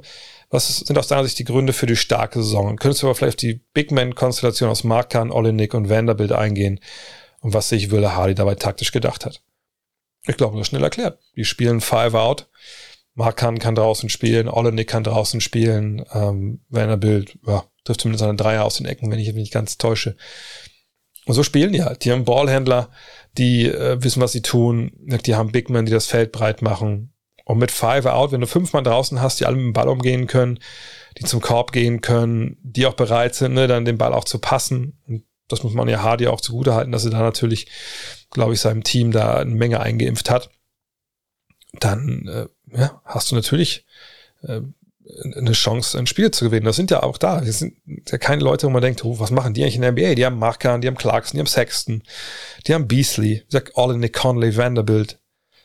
Was 0.49 0.79
sind 0.79 0.97
aus 0.97 1.07
deiner 1.07 1.23
Sicht 1.23 1.39
die 1.39 1.45
Gründe 1.45 1.71
für 1.71 1.85
die 1.85 1.95
starke 1.95 2.43
Saison? 2.43 2.67
Und 2.67 2.79
könntest 2.79 3.03
du 3.03 3.07
aber 3.07 3.15
vielleicht 3.15 3.41
die 3.41 3.61
Big 3.73 3.91
Man-Konstellation 3.91 4.69
aus 4.69 4.83
Markan, 4.83 5.31
Olenek 5.31 5.73
und 5.73 5.89
Vanderbilt 5.89 6.33
eingehen 6.33 6.81
und 7.39 7.53
was 7.53 7.69
sich 7.69 7.89
Wille 7.89 8.15
Hardy 8.15 8.35
dabei 8.35 8.55
taktisch 8.55 8.91
gedacht 8.91 9.25
hat? 9.25 9.41
Ich 10.27 10.35
glaube, 10.35 10.57
das 10.57 10.63
ist 10.63 10.69
schnell 10.69 10.83
erklärt. 10.83 11.19
Die 11.37 11.45
spielen 11.45 11.79
Five 11.79 12.15
Out 12.15 12.49
Markan 13.15 13.59
kann 13.59 13.75
draußen 13.75 14.09
spielen, 14.09 14.49
Olenek 14.49 14.87
kann 14.87 15.03
draußen 15.03 15.41
spielen, 15.41 16.05
ähm, 16.13 16.61
Vanderbilt, 16.69 17.37
ja, 17.47 17.63
trifft 17.85 18.01
zumindest 18.01 18.23
eine 18.23 18.35
Dreier 18.35 18.65
aus 18.65 18.75
den 18.75 18.85
Ecken, 18.85 19.09
wenn 19.09 19.19
ich 19.19 19.27
mich 19.27 19.35
nicht 19.35 19.53
ganz 19.53 19.77
täusche. 19.77 20.17
Und 21.25 21.33
so 21.33 21.41
spielen 21.41 21.73
die 21.73 21.83
halt. 21.83 22.03
Die 22.05 22.11
haben 22.11 22.25
Ballhändler, 22.25 22.89
die 23.37 23.65
äh, 23.65 24.03
wissen, 24.03 24.21
was 24.21 24.31
sie 24.31 24.41
tun. 24.41 24.91
Die 25.25 25.35
haben 25.35 25.51
Big 25.51 25.69
Men, 25.69 25.85
die 25.85 25.91
das 25.91 26.05
Feld 26.05 26.31
breit 26.31 26.61
machen. 26.61 27.13
Und 27.45 27.57
mit 27.57 27.71
Five 27.71 28.05
Out, 28.05 28.31
wenn 28.31 28.41
du 28.41 28.47
fünf 28.47 28.73
Mann 28.73 28.83
draußen 28.83 29.21
hast, 29.21 29.39
die 29.39 29.45
alle 29.45 29.55
mit 29.55 29.65
dem 29.65 29.73
Ball 29.73 29.87
umgehen 29.87 30.27
können, 30.27 30.59
die 31.17 31.23
zum 31.23 31.41
Korb 31.41 31.71
gehen 31.71 32.01
können, 32.01 32.57
die 32.63 32.85
auch 32.85 32.95
bereit 32.95 33.35
sind, 33.35 33.53
ne, 33.53 33.67
dann 33.67 33.85
den 33.85 33.97
Ball 33.97 34.13
auch 34.13 34.25
zu 34.25 34.39
passen. 34.39 34.99
Und 35.07 35.23
das 35.47 35.63
muss 35.63 35.73
man 35.73 35.87
ja 35.87 36.01
Hardy 36.01 36.27
auch 36.27 36.41
zugute 36.41 36.73
halten, 36.73 36.91
dass 36.91 37.05
er 37.05 37.11
da 37.11 37.19
natürlich, 37.19 37.67
glaube 38.31 38.53
ich, 38.53 38.59
seinem 38.59 38.83
Team 38.83 39.11
da 39.11 39.37
eine 39.37 39.51
Menge 39.51 39.79
eingeimpft 39.79 40.29
hat. 40.29 40.49
Dann 41.79 42.27
äh, 42.27 42.47
ja, 42.71 43.01
hast 43.05 43.31
du 43.31 43.35
natürlich 43.35 43.85
äh, 44.43 44.61
eine 45.35 45.51
Chance, 45.51 45.97
ein 45.97 46.07
Spiel 46.07 46.31
zu 46.31 46.45
gewinnen. 46.45 46.65
Das 46.65 46.75
sind 46.75 46.91
ja 46.91 47.03
auch 47.03 47.17
da. 47.17 47.41
Das 47.41 47.59
sind 47.59 47.75
ja 48.07 48.17
keine 48.17 48.43
Leute, 48.43 48.65
wo 48.65 48.71
man 48.71 48.81
denkt, 48.81 49.05
oh, 49.05 49.19
was 49.19 49.31
machen 49.31 49.53
die 49.53 49.63
eigentlich 49.63 49.75
in 49.75 49.81
der 49.81 49.91
NBA? 49.91 50.15
Die 50.15 50.25
haben 50.25 50.39
Markan, 50.39 50.81
die 50.81 50.87
haben 50.87 50.97
Clarkson, 50.97 51.37
die 51.37 51.41
haben 51.41 51.47
Sexton, 51.47 52.03
die 52.65 52.73
haben 52.73 52.87
Beasley, 52.87 53.41
wie 53.41 53.45
gesagt, 53.45 53.73
all 53.75 53.93
in 53.93 53.99
Nick 53.99 54.13
Conley, 54.13 54.57
Vanderbilt. 54.57 55.19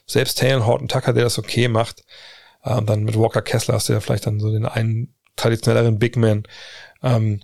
Selbst 0.07 0.39
Taylor 0.39 0.67
Horton 0.67 0.89
Tucker, 0.89 1.13
der 1.13 1.25
das 1.25 1.39
okay 1.39 1.69
macht. 1.69 2.05
Ähm, 2.65 2.85
dann 2.85 3.05
mit 3.05 3.17
Walker 3.17 3.43
Kessler 3.43 3.75
hast 3.75 3.89
du 3.89 3.93
ja 3.93 4.01
vielleicht 4.01 4.27
dann 4.27 4.41
so 4.41 4.51
den 4.51 4.67
einen 4.67 5.15
traditionelleren 5.37 5.99
Big 5.99 6.17
Man. 6.17 6.43
Ähm, 7.03 7.41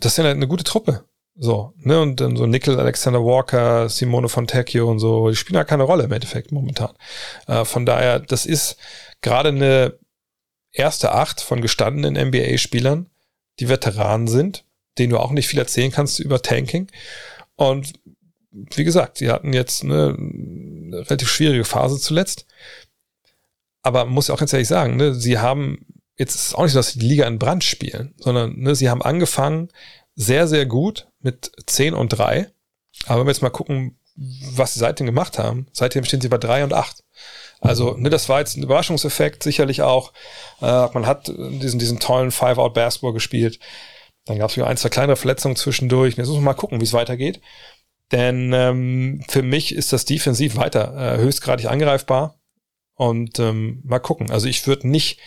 das 0.00 0.12
ist 0.12 0.24
ja 0.24 0.30
eine 0.30 0.48
gute 0.48 0.64
Truppe. 0.64 1.04
So, 1.38 1.74
ne, 1.76 2.00
und 2.00 2.20
dann 2.20 2.34
so 2.36 2.46
Nickel, 2.46 2.80
Alexander 2.80 3.22
Walker, 3.22 3.90
Simone 3.90 4.28
Fontecchio 4.28 4.90
und 4.90 4.98
so, 4.98 5.28
die 5.28 5.36
spielen 5.36 5.56
ja 5.56 5.64
keine 5.64 5.82
Rolle 5.82 6.04
im 6.04 6.12
Endeffekt 6.12 6.50
momentan. 6.50 6.94
Äh, 7.46 7.66
von 7.66 7.84
daher, 7.84 8.20
das 8.20 8.46
ist 8.46 8.76
gerade 9.20 9.50
eine 9.50 9.98
erste 10.72 11.12
Acht 11.12 11.42
von 11.42 11.60
gestandenen 11.60 12.28
NBA-Spielern, 12.28 13.10
die 13.60 13.68
Veteranen 13.68 14.28
sind, 14.28 14.64
denen 14.98 15.10
du 15.10 15.18
auch 15.18 15.30
nicht 15.30 15.48
viel 15.48 15.58
erzählen 15.58 15.90
kannst 15.90 16.20
über 16.20 16.40
Tanking. 16.40 16.90
Und 17.56 17.92
wie 18.50 18.84
gesagt, 18.84 19.18
sie 19.18 19.30
hatten 19.30 19.52
jetzt 19.52 19.84
eine 19.84 20.16
relativ 20.92 21.28
schwierige 21.28 21.64
Phase 21.64 21.98
zuletzt. 21.98 22.46
Aber 23.82 24.06
muss 24.06 24.28
ja 24.28 24.34
auch 24.34 24.38
ganz 24.38 24.52
ehrlich 24.54 24.68
sagen, 24.68 24.96
ne, 24.96 25.14
sie 25.14 25.38
haben, 25.38 25.86
jetzt 26.16 26.34
ist 26.34 26.46
es 26.48 26.54
auch 26.54 26.62
nicht 26.62 26.72
so, 26.72 26.78
dass 26.78 26.92
sie 26.92 26.98
die 26.98 27.08
Liga 27.08 27.26
in 27.26 27.38
Brand 27.38 27.62
spielen, 27.62 28.14
sondern 28.16 28.58
ne, 28.58 28.74
sie 28.74 28.88
haben 28.88 29.02
angefangen 29.02 29.68
sehr, 30.16 30.48
sehr 30.48 30.66
gut 30.66 31.06
mit 31.20 31.52
10 31.66 31.94
und 31.94 32.08
3. 32.08 32.50
Aber 33.06 33.20
wenn 33.20 33.26
wir 33.26 33.32
jetzt 33.32 33.42
mal 33.42 33.50
gucken, 33.50 33.98
was 34.16 34.74
sie 34.74 34.80
seitdem 34.80 35.06
gemacht 35.06 35.38
haben, 35.38 35.66
seitdem 35.72 36.04
stehen 36.04 36.22
sie 36.22 36.28
bei 36.28 36.38
3 36.38 36.64
und 36.64 36.72
8. 36.72 37.04
Also, 37.60 37.94
ne, 37.94 38.10
das 38.10 38.28
war 38.28 38.40
jetzt 38.40 38.56
ein 38.56 38.62
Überraschungseffekt, 38.62 39.42
sicherlich 39.42 39.82
auch. 39.82 40.12
Äh, 40.60 40.86
man 40.92 41.06
hat 41.06 41.28
diesen, 41.28 41.78
diesen 41.78 42.00
tollen 42.00 42.30
Five-Out-Basketball 42.30 43.12
gespielt. 43.12 43.58
Dann 44.24 44.38
gab 44.38 44.50
es 44.50 44.56
wieder 44.56 44.66
ein, 44.66 44.76
zwei 44.76 44.88
kleinere 44.88 45.16
Verletzungen 45.16 45.56
zwischendurch. 45.56 46.16
Jetzt 46.16 46.28
muss 46.28 46.36
man 46.36 46.44
mal 46.44 46.54
gucken, 46.54 46.80
wie 46.80 46.84
es 46.84 46.92
weitergeht. 46.92 47.40
Denn 48.12 48.52
ähm, 48.52 49.22
für 49.28 49.42
mich 49.42 49.74
ist 49.74 49.92
das 49.92 50.04
defensiv 50.04 50.56
weiter 50.56 50.94
äh, 50.96 51.18
höchstgradig 51.18 51.66
angreifbar. 51.66 52.38
Und 52.94 53.38
ähm, 53.38 53.82
mal 53.84 53.98
gucken. 53.98 54.30
Also 54.30 54.48
ich 54.48 54.66
würde 54.66 54.88
nicht 54.88 55.20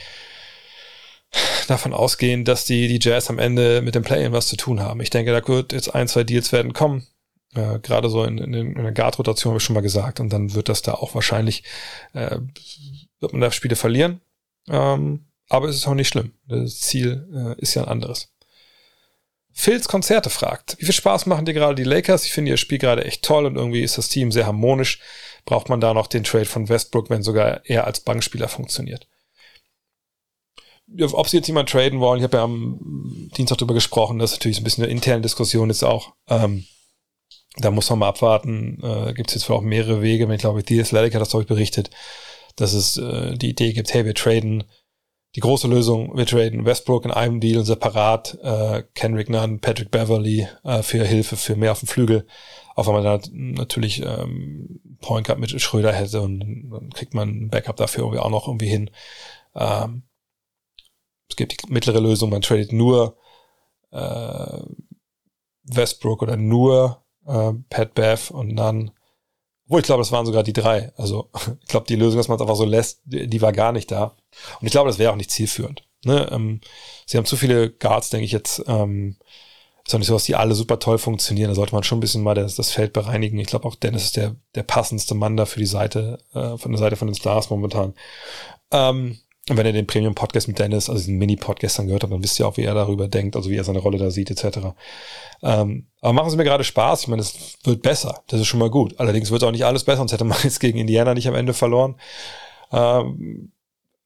davon 1.70 1.94
ausgehen, 1.94 2.46
dass 2.46 2.66
die, 2.66 2.88
die 2.88 3.00
Jazz 3.02 3.30
am 3.30 3.40
Ende 3.40 3.82
mit 3.82 3.96
dem 3.96 4.04
Play-In 4.04 4.32
was 4.32 4.48
zu 4.48 4.58
tun 4.58 4.80
haben. 4.80 5.02
Ich 5.02 5.10
denke, 5.10 5.32
da 5.32 5.48
wird 5.48 5.74
jetzt 5.74 5.94
ein, 5.94 6.08
zwei 6.08 6.24
Deals 6.24 6.52
werden 6.52 6.74
kommen. 6.74 7.08
Äh, 7.56 7.80
Gerade 7.80 8.10
so 8.10 8.24
in, 8.24 8.38
in, 8.38 8.54
in 8.54 8.84
der 8.84 8.92
Guard-Rotation 8.92 9.52
habe 9.52 9.60
ich 9.60 9.64
schon 9.64 9.74
mal 9.74 9.82
gesagt. 9.82 10.20
Und 10.20 10.32
dann 10.32 10.54
wird 10.54 10.70
das 10.70 10.82
da 10.82 10.94
auch 10.94 11.16
wahrscheinlich, 11.16 11.64
äh, 12.14 12.38
wird 13.20 13.34
man 13.34 13.42
da 13.42 13.52
Spiele 13.52 13.76
verlieren. 13.76 14.22
Ähm, 14.68 15.26
aber 15.50 15.68
es 15.68 15.76
ist 15.76 15.88
auch 15.88 15.96
nicht 15.96 16.08
schlimm. 16.08 16.34
Das 16.48 16.80
Ziel 16.80 17.28
äh, 17.34 17.62
ist 17.62 17.74
ja 17.74 17.84
ein 17.84 17.90
anderes. 17.90 18.32
Phils 19.52 19.88
Konzerte 19.88 20.30
fragt, 20.30 20.78
wie 20.80 20.86
viel 20.86 20.94
Spaß 20.94 21.26
machen 21.26 21.46
dir 21.46 21.54
gerade 21.54 21.76
die 21.76 21.84
Lakers? 21.84 22.24
Ich 22.24 22.32
finde 22.32 22.52
ihr 22.52 22.58
Spiel 22.58 22.78
gerade 22.78 23.04
echt 23.04 23.24
toll 23.24 23.46
und 23.46 23.56
irgendwie 23.56 23.82
ist 23.82 23.98
das 23.98 24.08
Team 24.08 24.32
sehr 24.32 24.46
harmonisch. 24.46 25.02
Braucht 25.44 25.68
man 25.68 25.82
da 25.82 25.94
noch 25.94 26.08
den 26.08 26.24
Trade 26.24 26.46
von 26.46 26.70
Westbrook, 26.70 27.10
wenn 27.10 27.24
sogar 27.24 27.62
er 27.66 27.86
als 27.86 28.00
Bankspieler 28.00 28.48
funktioniert? 28.48 29.08
Ob 31.14 31.28
sie 31.28 31.38
jetzt 31.38 31.48
jemand 31.48 31.70
traden 31.70 32.00
wollen, 32.00 32.20
ich 32.20 32.24
habe 32.24 32.38
ja 32.38 32.44
am 32.44 33.30
Dienstag 33.38 33.58
darüber 33.60 33.74
gesprochen, 33.74 34.20
das 34.20 34.32
ist 34.32 34.38
natürlich 34.38 34.60
ein 34.60 34.64
bisschen 34.64 34.84
eine 34.84 34.92
interne 34.92 35.22
Diskussion 35.22 35.70
jetzt 35.70 35.84
auch. 35.84 36.14
Ähm, 36.28 36.66
da 37.58 37.72
muss 37.72 37.90
man 37.90 38.00
mal 38.00 38.10
abwarten. 38.10 38.80
Äh, 38.82 39.14
Gibt 39.14 39.30
es 39.30 39.36
jetzt 39.36 39.50
wohl 39.50 39.58
auch 39.58 39.62
mehrere 39.62 40.02
Wege. 40.02 40.32
Ich 40.34 40.40
glaube, 40.42 40.64
The 40.66 40.82
Athletic 40.82 41.14
hat 41.14 41.22
das, 41.22 41.32
glaube 41.32 41.44
ich, 41.44 41.48
berichtet, 41.48 41.90
dass 42.56 42.74
es 42.74 42.98
äh, 42.98 43.36
die 43.38 43.50
Idee 43.50 43.74
gibt, 43.74 43.94
hey, 43.94 44.06
wir 44.06 44.16
traden 44.16 44.64
die 45.36 45.42
große 45.42 45.68
Lösung, 45.68 46.18
wir 46.18 46.26
traden 46.26 46.66
Westbrook 46.66 47.06
in 47.06 47.12
einem 47.12 47.40
Deal 47.40 47.64
separat, 47.64 48.38
äh, 48.42 48.84
Kendrick 48.96 49.30
Nunn, 49.30 49.60
Patrick 49.60 49.92
Beverly 49.92 50.48
äh, 50.64 50.82
für 50.82 51.06
Hilfe, 51.06 51.38
für 51.38 51.56
mehr 51.56 51.72
auf 51.72 51.80
dem 51.80 51.88
Flügel. 51.88 52.26
Auch 52.76 52.88
wenn 52.88 52.96
man 52.96 53.04
da 53.04 53.20
natürlich 53.32 54.02
ähm, 54.02 54.80
Point 55.02 55.28
Guard 55.28 55.40
mit 55.40 55.62
Schröder 55.62 55.94
hätte 55.94 56.22
und 56.22 56.40
dann 56.72 56.90
kriegt 56.92 57.14
man 57.14 57.30
ein 57.30 57.50
Backup 57.50 57.76
dafür 57.76 58.04
irgendwie 58.04 58.20
auch 58.20 58.30
noch 58.30 58.48
irgendwie 58.48 58.70
hin. 58.70 58.90
Ähm, 59.56 60.04
es 61.30 61.36
gibt 61.36 61.52
die 61.52 61.72
mittlere 61.72 62.00
Lösung, 62.00 62.30
man 62.30 62.42
tradet 62.42 62.74
nur 62.74 63.18
äh, 63.92 64.60
Westbrook 65.64 66.22
oder 66.22 66.38
nur 66.38 67.04
äh, 67.28 67.54
Pat 67.70 67.94
Bev 67.94 68.32
und 68.32 68.54
Nunn 68.56 68.92
wo 69.70 69.78
ich 69.78 69.84
glaube, 69.84 70.02
das 70.02 70.12
waren 70.12 70.26
sogar 70.26 70.44
die 70.44 70.52
drei. 70.52 70.92
Also 70.98 71.30
ich 71.62 71.68
glaube, 71.68 71.86
die 71.88 71.96
Lösung, 71.96 72.18
dass 72.18 72.28
man 72.28 72.36
es 72.36 72.42
einfach 72.42 72.56
so 72.56 72.66
lässt, 72.66 73.02
die, 73.06 73.28
die, 73.28 73.42
war 73.42 73.54
gar 73.54 73.72
nicht 73.72 73.90
da. 73.92 74.16
Und 74.60 74.66
ich 74.66 74.72
glaube, 74.72 74.90
das 74.90 74.98
wäre 74.98 75.12
auch 75.12 75.16
nicht 75.16 75.32
zielführend. 75.32 75.84
Ne? 76.04 76.28
Ähm, 76.32 76.60
sie 77.06 77.18
haben 77.18 77.26
zu 77.26 77.38
viele 77.38 77.70
Guards, 77.70 78.10
denke 78.10 78.26
ich 78.26 78.32
jetzt. 78.32 78.64
Ähm, 78.68 79.16
ist 79.86 79.94
auch 79.94 80.00
nicht 80.00 80.08
so, 80.08 80.14
dass 80.14 80.26
die 80.26 80.36
alle 80.36 80.56
super 80.56 80.80
toll 80.80 80.98
funktionieren. 80.98 81.50
Da 81.50 81.56
sollte 81.56 81.74
man 81.74 81.84
schon 81.84 82.00
ein 82.00 82.02
bisschen 82.02 82.24
mal 82.24 82.36
das, 82.36 82.56
das 82.56 82.72
Feld 82.72 82.94
bereinigen. 82.94 83.40
Ich 83.40 83.48
glaube 83.48 83.68
auch 83.68 83.76
Dennis 83.76 84.06
ist 84.06 84.18
der, 84.18 84.36
der 84.56 84.64
passendste 84.64 85.14
Mann 85.14 85.38
da 85.38 85.46
für 85.46 85.60
die 85.60 85.66
Seite, 85.66 86.20
äh, 86.34 86.58
von 86.58 86.72
der 86.72 86.80
Seite 86.80 86.96
von 86.96 87.08
den 87.08 87.16
Stars 87.16 87.50
momentan. 87.50 87.94
Ähm, 88.72 89.20
und 89.50 89.58
wenn 89.58 89.66
ihr 89.66 89.74
den 89.74 89.88
Premium-Podcast 89.88 90.47
mit 90.47 90.60
Dennis, 90.60 90.89
also 90.89 91.00
diesen 91.00 91.18
Mini-Podcast 91.18 91.80
dann 91.80 91.88
gehört 91.88 92.04
habt, 92.04 92.14
dann 92.14 92.24
wisst 92.24 92.39
ihr 92.39 92.47
auch, 92.47 92.58
wie 92.58 92.64
er 92.64 92.76
darüber 92.76 93.08
denkt, 93.08 93.36
also 93.36 93.50
wie 93.50 93.56
er 93.56 93.64
seine 93.64 93.80
Rolle 93.80 93.97
da 93.97 94.12
sieht, 94.12 94.30
etc. 94.30 94.60
Ähm, 95.41 95.88
aber 96.02 96.14
machen 96.14 96.30
sie 96.30 96.38
mir 96.38 96.43
gerade 96.43 96.64
Spaß. 96.64 97.02
Ich 97.02 97.08
meine, 97.08 97.22
es 97.22 97.58
wird 97.64 97.82
besser. 97.82 98.24
Das 98.28 98.39
ist 98.39 98.47
schon 98.47 98.60
mal 98.60 98.70
gut. 98.70 99.00
Allerdings 99.00 99.32
wird 99.32 99.43
auch 99.43 99.52
nicht 99.52 99.66
alles 99.66 99.84
besser, 99.84 99.97
sonst 99.97 100.12
hätte 100.12 100.24
man 100.24 100.38
jetzt 100.43 100.60
gegen 100.60 100.78
Indiana 100.78 101.14
nicht 101.14 101.28
am 101.28 101.36
Ende 101.36 101.54
verloren. 101.54 101.95
Ähm, 102.72 103.52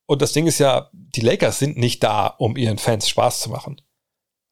und 0.06 0.22
das 0.22 0.32
Ding 0.32 0.46
ist 0.46 0.58
ja, 0.58 0.90
die 0.92 1.20
Lakers 1.20 1.58
sind 1.58 1.76
nicht 1.76 2.02
da, 2.02 2.26
um 2.26 2.56
ihren 2.56 2.78
Fans 2.78 3.08
Spaß 3.08 3.40
zu 3.40 3.50
machen. 3.50 3.80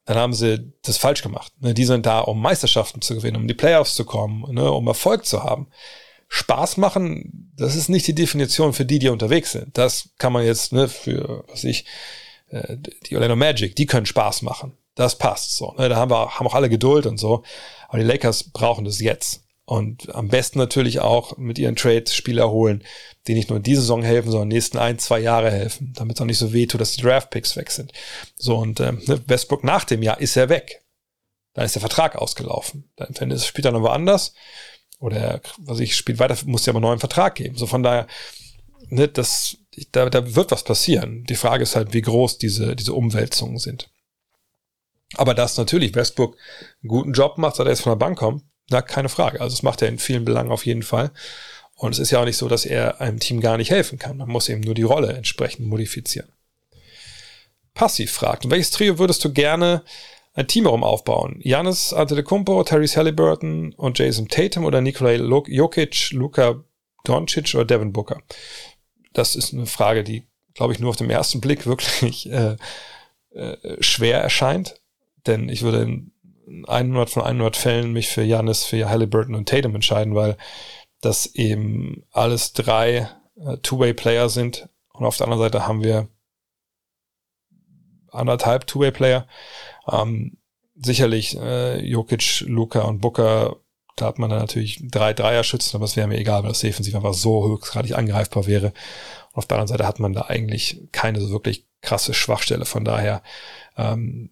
Dann 0.04 0.16
haben 0.16 0.34
sie 0.34 0.72
das 0.82 0.98
falsch 0.98 1.22
gemacht. 1.22 1.52
Ne? 1.60 1.74
Die 1.74 1.84
sind 1.84 2.06
da, 2.06 2.20
um 2.20 2.40
Meisterschaften 2.40 3.00
zu 3.00 3.14
gewinnen, 3.14 3.36
um 3.36 3.48
die 3.48 3.54
Playoffs 3.54 3.94
zu 3.94 4.04
kommen, 4.04 4.44
ne? 4.52 4.70
um 4.70 4.86
Erfolg 4.88 5.24
zu 5.24 5.42
haben. 5.42 5.68
Spaß 6.34 6.78
machen, 6.78 7.52
das 7.54 7.76
ist 7.76 7.90
nicht 7.90 8.06
die 8.06 8.14
Definition 8.14 8.72
für 8.72 8.86
die, 8.86 8.98
die 8.98 9.10
unterwegs 9.10 9.52
sind. 9.52 9.76
Das 9.76 10.08
kann 10.16 10.32
man 10.32 10.46
jetzt 10.46 10.72
ne, 10.72 10.88
für, 10.88 11.44
was 11.46 11.62
ich, 11.62 11.84
äh, 12.48 12.78
die 13.06 13.16
Orlando 13.16 13.36
Magic, 13.36 13.76
die 13.76 13.84
können 13.84 14.06
Spaß 14.06 14.40
machen. 14.40 14.72
Das 14.94 15.18
passt 15.18 15.54
so. 15.54 15.74
Ne? 15.76 15.90
Da 15.90 15.96
haben 15.96 16.10
wir 16.10 16.38
haben 16.38 16.46
auch 16.46 16.54
alle 16.54 16.70
Geduld 16.70 17.04
und 17.04 17.18
so. 17.18 17.42
Aber 17.86 17.98
die 17.98 18.04
Lakers 18.04 18.44
brauchen 18.44 18.86
das 18.86 18.98
jetzt. 18.98 19.44
Und 19.66 20.14
am 20.14 20.28
besten 20.28 20.58
natürlich 20.58 21.00
auch 21.00 21.36
mit 21.36 21.58
ihren 21.58 21.76
Trades 21.76 22.14
Spieler 22.14 22.50
holen, 22.50 22.82
die 23.26 23.34
nicht 23.34 23.50
nur 23.50 23.60
diese 23.60 23.82
Saison 23.82 24.02
helfen, 24.02 24.30
sondern 24.30 24.48
nächsten 24.48 24.78
ein, 24.78 24.98
zwei 24.98 25.20
Jahre 25.20 25.50
helfen, 25.50 25.92
damit 25.94 26.16
es 26.16 26.22
auch 26.22 26.26
nicht 26.26 26.38
so 26.38 26.54
weh 26.54 26.66
tut, 26.66 26.80
dass 26.80 26.96
die 26.96 27.02
Draft-Picks 27.02 27.56
weg 27.56 27.70
sind. 27.70 27.92
So, 28.36 28.56
und 28.56 28.80
ähm, 28.80 29.02
ne, 29.04 29.20
Westbrook 29.26 29.64
nach 29.64 29.84
dem 29.84 30.02
Jahr 30.02 30.18
ist 30.18 30.36
er 30.38 30.48
weg. 30.48 30.82
Dann 31.52 31.66
ist 31.66 31.74
der 31.74 31.80
Vertrag 31.80 32.16
ausgelaufen. 32.16 32.90
Dann 32.96 33.38
spielt 33.38 33.66
er 33.66 33.72
noch 33.72 33.82
woanders 33.82 34.32
oder 35.02 35.40
was 35.58 35.80
ich 35.80 35.96
spielt 35.96 36.20
weiter, 36.20 36.36
muss 36.46 36.64
ja 36.64 36.70
aber 36.70 36.78
einen 36.78 36.84
neuen 36.84 37.00
Vertrag 37.00 37.34
geben. 37.34 37.56
So 37.56 37.66
von 37.66 37.82
daher, 37.82 38.06
ne, 38.88 39.08
das, 39.08 39.56
da, 39.90 40.08
da 40.08 40.34
wird 40.36 40.52
was 40.52 40.62
passieren. 40.62 41.24
Die 41.24 41.34
Frage 41.34 41.64
ist 41.64 41.74
halt, 41.74 41.92
wie 41.92 42.02
groß 42.02 42.38
diese, 42.38 42.76
diese 42.76 42.94
Umwälzungen 42.94 43.58
sind. 43.58 43.90
Aber 45.14 45.34
dass 45.34 45.58
natürlich 45.58 45.94
Westbrook 45.94 46.36
einen 46.82 46.88
guten 46.88 47.12
Job 47.12 47.36
macht, 47.36 47.56
seit 47.56 47.66
er 47.66 47.70
jetzt 47.70 47.82
von 47.82 47.90
der 47.90 47.96
Bank 48.04 48.16
kommt, 48.16 48.44
na, 48.70 48.80
keine 48.80 49.08
Frage. 49.08 49.40
Also 49.40 49.56
das 49.56 49.64
macht 49.64 49.82
er 49.82 49.88
in 49.88 49.98
vielen 49.98 50.24
Belangen 50.24 50.52
auf 50.52 50.64
jeden 50.64 50.84
Fall. 50.84 51.10
Und 51.74 51.92
es 51.92 51.98
ist 51.98 52.12
ja 52.12 52.20
auch 52.20 52.24
nicht 52.24 52.36
so, 52.36 52.46
dass 52.46 52.64
er 52.64 53.00
einem 53.00 53.18
Team 53.18 53.40
gar 53.40 53.56
nicht 53.56 53.72
helfen 53.72 53.98
kann. 53.98 54.16
Man 54.16 54.28
muss 54.28 54.48
eben 54.48 54.60
nur 54.60 54.74
die 54.74 54.82
Rolle 54.82 55.14
entsprechend 55.14 55.66
modifizieren. 55.66 56.28
Passiv 57.74 58.12
fragt, 58.12 58.48
welches 58.48 58.70
Trio 58.70 58.98
würdest 58.98 59.24
du 59.24 59.32
gerne 59.32 59.82
ein 60.34 60.48
Team 60.48 60.64
herum 60.64 60.84
aufbauen. 60.84 61.38
Janis 61.42 61.92
Antetokounmpo, 61.92 62.64
Tyrese 62.64 62.96
Halliburton 62.96 63.74
und 63.74 63.98
Jason 63.98 64.28
Tatum 64.28 64.64
oder 64.64 64.80
Nikolai 64.80 65.16
Jokic, 65.16 66.10
Luka 66.12 66.64
Doncic 67.04 67.54
oder 67.54 67.64
Devin 67.64 67.92
Booker? 67.92 68.22
Das 69.12 69.36
ist 69.36 69.52
eine 69.52 69.66
Frage, 69.66 70.04
die, 70.04 70.26
glaube 70.54 70.72
ich, 70.72 70.78
nur 70.78 70.90
auf 70.90 70.96
dem 70.96 71.10
ersten 71.10 71.40
Blick 71.40 71.66
wirklich 71.66 72.30
äh, 72.30 72.56
äh, 73.30 73.82
schwer 73.82 74.22
erscheint. 74.22 74.80
Denn 75.26 75.48
ich 75.48 75.62
würde 75.62 75.82
in 75.82 76.12
100 76.66 77.10
von 77.10 77.22
100 77.22 77.56
Fällen 77.56 77.92
mich 77.92 78.08
für 78.08 78.22
Janis, 78.22 78.64
für 78.64 78.88
Halliburton 78.88 79.34
und 79.34 79.48
Tatum 79.48 79.74
entscheiden, 79.74 80.14
weil 80.14 80.36
das 81.00 81.26
eben 81.34 82.04
alles 82.10 82.52
drei 82.52 83.08
äh, 83.36 83.58
Two-Way-Player 83.58 84.28
sind. 84.28 84.68
Und 84.92 85.04
auf 85.04 85.16
der 85.16 85.26
anderen 85.26 85.42
Seite 85.42 85.66
haben 85.66 85.82
wir 85.82 86.08
anderthalb 88.10 88.66
Two-Way-Player. 88.66 89.26
Ähm, 89.90 90.38
sicherlich 90.74 91.36
äh, 91.36 91.80
Jokic, 91.84 92.44
Luca 92.46 92.82
und 92.82 93.00
Booker, 93.00 93.56
da 93.96 94.06
hat 94.06 94.18
man 94.18 94.30
dann 94.30 94.38
natürlich 94.38 94.80
drei 94.90 95.12
Dreier-Schützen, 95.12 95.76
aber 95.76 95.84
es 95.84 95.96
wäre 95.96 96.08
mir 96.08 96.18
egal, 96.18 96.42
weil 96.42 96.50
das 96.50 96.60
defensiv 96.60 96.94
einfach 96.94 97.14
so 97.14 97.48
höchstgradig 97.48 97.94
angreifbar 97.94 98.46
wäre. 98.46 98.72
Und 99.32 99.38
auf 99.38 99.46
der 99.46 99.58
anderen 99.58 99.68
Seite 99.68 99.86
hat 99.86 99.98
man 99.98 100.12
da 100.12 100.22
eigentlich 100.22 100.88
keine 100.92 101.20
so 101.20 101.30
wirklich 101.30 101.66
krasse 101.82 102.14
Schwachstelle. 102.14 102.64
Von 102.64 102.84
daher 102.84 103.22
ähm, 103.76 104.30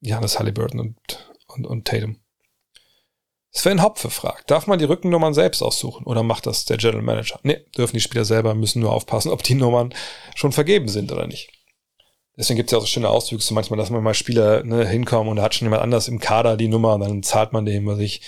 Janis 0.00 0.38
Halliburton 0.38 0.80
und, 0.80 0.96
und, 1.48 1.66
und 1.66 1.86
Tatum. 1.86 2.18
Sven 3.50 3.82
Hopfe 3.82 4.10
fragt, 4.10 4.50
darf 4.50 4.66
man 4.66 4.78
die 4.78 4.84
Rückennummern 4.84 5.32
selbst 5.32 5.62
aussuchen 5.62 6.04
oder 6.04 6.22
macht 6.22 6.44
das 6.44 6.66
der 6.66 6.76
General 6.76 7.02
Manager? 7.02 7.40
Nee, 7.42 7.64
dürfen 7.76 7.96
die 7.96 8.02
Spieler 8.02 8.26
selber, 8.26 8.54
müssen 8.54 8.80
nur 8.80 8.92
aufpassen, 8.92 9.30
ob 9.30 9.42
die 9.42 9.54
Nummern 9.54 9.94
schon 10.34 10.52
vergeben 10.52 10.88
sind 10.88 11.10
oder 11.10 11.26
nicht. 11.26 11.50
Deswegen 12.36 12.58
gibt 12.58 12.68
es 12.68 12.72
ja 12.72 12.78
auch 12.78 12.82
so 12.82 12.86
schöne 12.86 13.08
Auswüchse 13.08 13.54
manchmal, 13.54 13.78
dass 13.78 13.90
man 13.90 14.02
mal 14.02 14.14
Spieler 14.14 14.62
ne, 14.62 14.86
hinkommen 14.86 15.30
und 15.30 15.36
da 15.36 15.42
hat 15.42 15.54
schon 15.54 15.66
jemand 15.66 15.82
anders 15.82 16.06
im 16.06 16.18
Kader 16.18 16.56
die 16.56 16.68
Nummer 16.68 16.94
und 16.94 17.00
dann 17.00 17.22
zahlt 17.22 17.52
man 17.52 17.64
dem, 17.64 17.86
was 17.86 17.98
ich, 17.98 18.20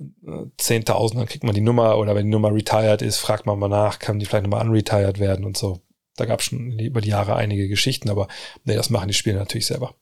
10.000, 0.00 1.14
dann 1.14 1.26
kriegt 1.26 1.44
man 1.44 1.54
die 1.54 1.60
Nummer 1.60 1.98
oder 1.98 2.14
wenn 2.14 2.26
die 2.26 2.30
Nummer 2.30 2.54
retired 2.54 3.02
ist, 3.02 3.18
fragt 3.18 3.44
man 3.44 3.58
mal 3.58 3.68
nach, 3.68 3.98
kann 3.98 4.18
die 4.18 4.24
vielleicht 4.24 4.44
nochmal 4.44 4.66
unretired 4.66 5.18
werden 5.18 5.44
und 5.44 5.58
so. 5.58 5.80
Da 6.16 6.24
gab 6.24 6.40
es 6.40 6.46
schon 6.46 6.78
über 6.78 7.00
die 7.00 7.10
Jahre 7.10 7.36
einige 7.36 7.68
Geschichten, 7.68 8.08
aber 8.08 8.28
nee, 8.64 8.74
das 8.74 8.90
machen 8.90 9.08
die 9.08 9.14
Spieler 9.14 9.38
natürlich 9.38 9.66
selber. 9.66 9.94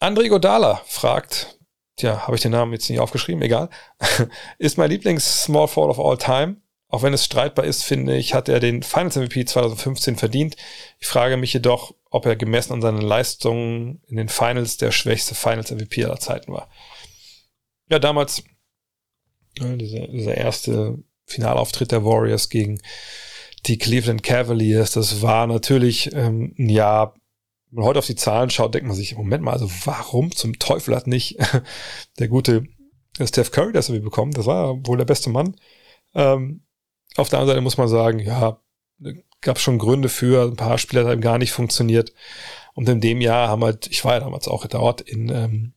André 0.00 0.28
Godala 0.28 0.82
fragt, 0.86 1.58
tja, 1.96 2.26
habe 2.26 2.36
ich 2.36 2.42
den 2.42 2.52
Namen 2.52 2.72
jetzt 2.72 2.88
nicht 2.90 3.00
aufgeschrieben, 3.00 3.42
egal, 3.42 3.70
ist 4.58 4.78
mein 4.78 4.90
Lieblings 4.90 5.44
Small 5.44 5.68
Fall 5.68 5.90
of 5.90 6.00
All 6.00 6.16
Time. 6.16 6.56
Auch 6.90 7.02
wenn 7.02 7.14
es 7.14 7.24
streitbar 7.24 7.64
ist, 7.64 7.84
finde 7.84 8.16
ich, 8.16 8.34
hat 8.34 8.48
er 8.48 8.58
den 8.58 8.82
Finals 8.82 9.16
MVP 9.16 9.44
2015 9.44 10.16
verdient. 10.16 10.56
Ich 10.98 11.06
frage 11.06 11.36
mich 11.36 11.52
jedoch, 11.52 11.94
ob 12.10 12.26
er 12.26 12.34
gemessen 12.34 12.72
an 12.72 12.82
seinen 12.82 13.00
Leistungen 13.00 14.02
in 14.08 14.16
den 14.16 14.28
Finals 14.28 14.76
der 14.76 14.90
schwächste 14.90 15.36
Finals 15.36 15.70
MVP 15.70 16.04
aller 16.04 16.18
Zeiten 16.18 16.52
war. 16.52 16.68
Ja, 17.88 18.00
damals 18.00 18.42
dieser, 19.56 20.08
dieser 20.08 20.36
erste 20.36 20.98
Finalauftritt 21.26 21.92
der 21.92 22.04
Warriors 22.04 22.48
gegen 22.48 22.80
die 23.66 23.78
Cleveland 23.78 24.24
Cavaliers, 24.24 24.92
das 24.92 25.22
war 25.22 25.46
natürlich 25.46 26.12
ähm, 26.12 26.54
ein 26.58 26.68
Jahr, 26.68 27.14
wenn 27.70 27.80
man 27.80 27.84
heute 27.84 28.00
auf 28.00 28.06
die 28.06 28.16
Zahlen 28.16 28.50
schaut, 28.50 28.74
denkt 28.74 28.88
man 28.88 28.96
sich, 28.96 29.14
Moment 29.16 29.44
mal, 29.44 29.52
also 29.52 29.70
warum 29.84 30.32
zum 30.32 30.58
Teufel 30.58 30.96
hat 30.96 31.06
nicht 31.06 31.38
der 32.18 32.26
gute 32.26 32.64
Steph 33.22 33.52
Curry 33.52 33.72
das 33.72 33.88
irgendwie 33.88 34.06
bekommen? 34.06 34.32
Das 34.32 34.46
war 34.46 34.74
wohl 34.86 34.98
der 34.98 35.04
beste 35.04 35.30
Mann. 35.30 35.54
Ähm, 36.14 36.64
auf 37.16 37.28
der 37.28 37.38
anderen 37.38 37.56
Seite 37.56 37.60
muss 37.62 37.78
man 37.78 37.88
sagen, 37.88 38.18
ja, 38.20 38.60
gab 39.40 39.58
schon 39.58 39.78
Gründe 39.78 40.08
für, 40.08 40.44
ein 40.44 40.56
paar 40.56 40.78
Spieler 40.78 41.08
haben 41.08 41.20
gar 41.20 41.38
nicht 41.38 41.52
funktioniert. 41.52 42.12
Und 42.74 42.88
in 42.88 43.00
dem 43.00 43.20
Jahr 43.20 43.48
haben 43.48 43.64
halt, 43.64 43.86
ich 43.88 44.04
war 44.04 44.14
ja 44.14 44.20
damals 44.20 44.48
auch 44.48 44.66
dort 44.66 45.00
in, 45.00 45.28
ähm, 45.28 45.72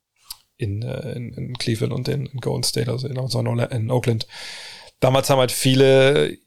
in, 0.58 0.84
äh, 0.84 1.14
in, 1.14 1.34
in 1.34 1.58
Cleveland 1.58 1.94
und 1.94 2.08
in, 2.08 2.26
in 2.26 2.40
Golden 2.40 2.64
State, 2.64 2.92
also 2.92 3.08
in, 3.08 3.18
in 3.18 3.92
Oakland. 3.92 4.28
Damals 5.00 5.30
haben 5.30 5.40
halt 5.40 5.52
viele 5.52 6.38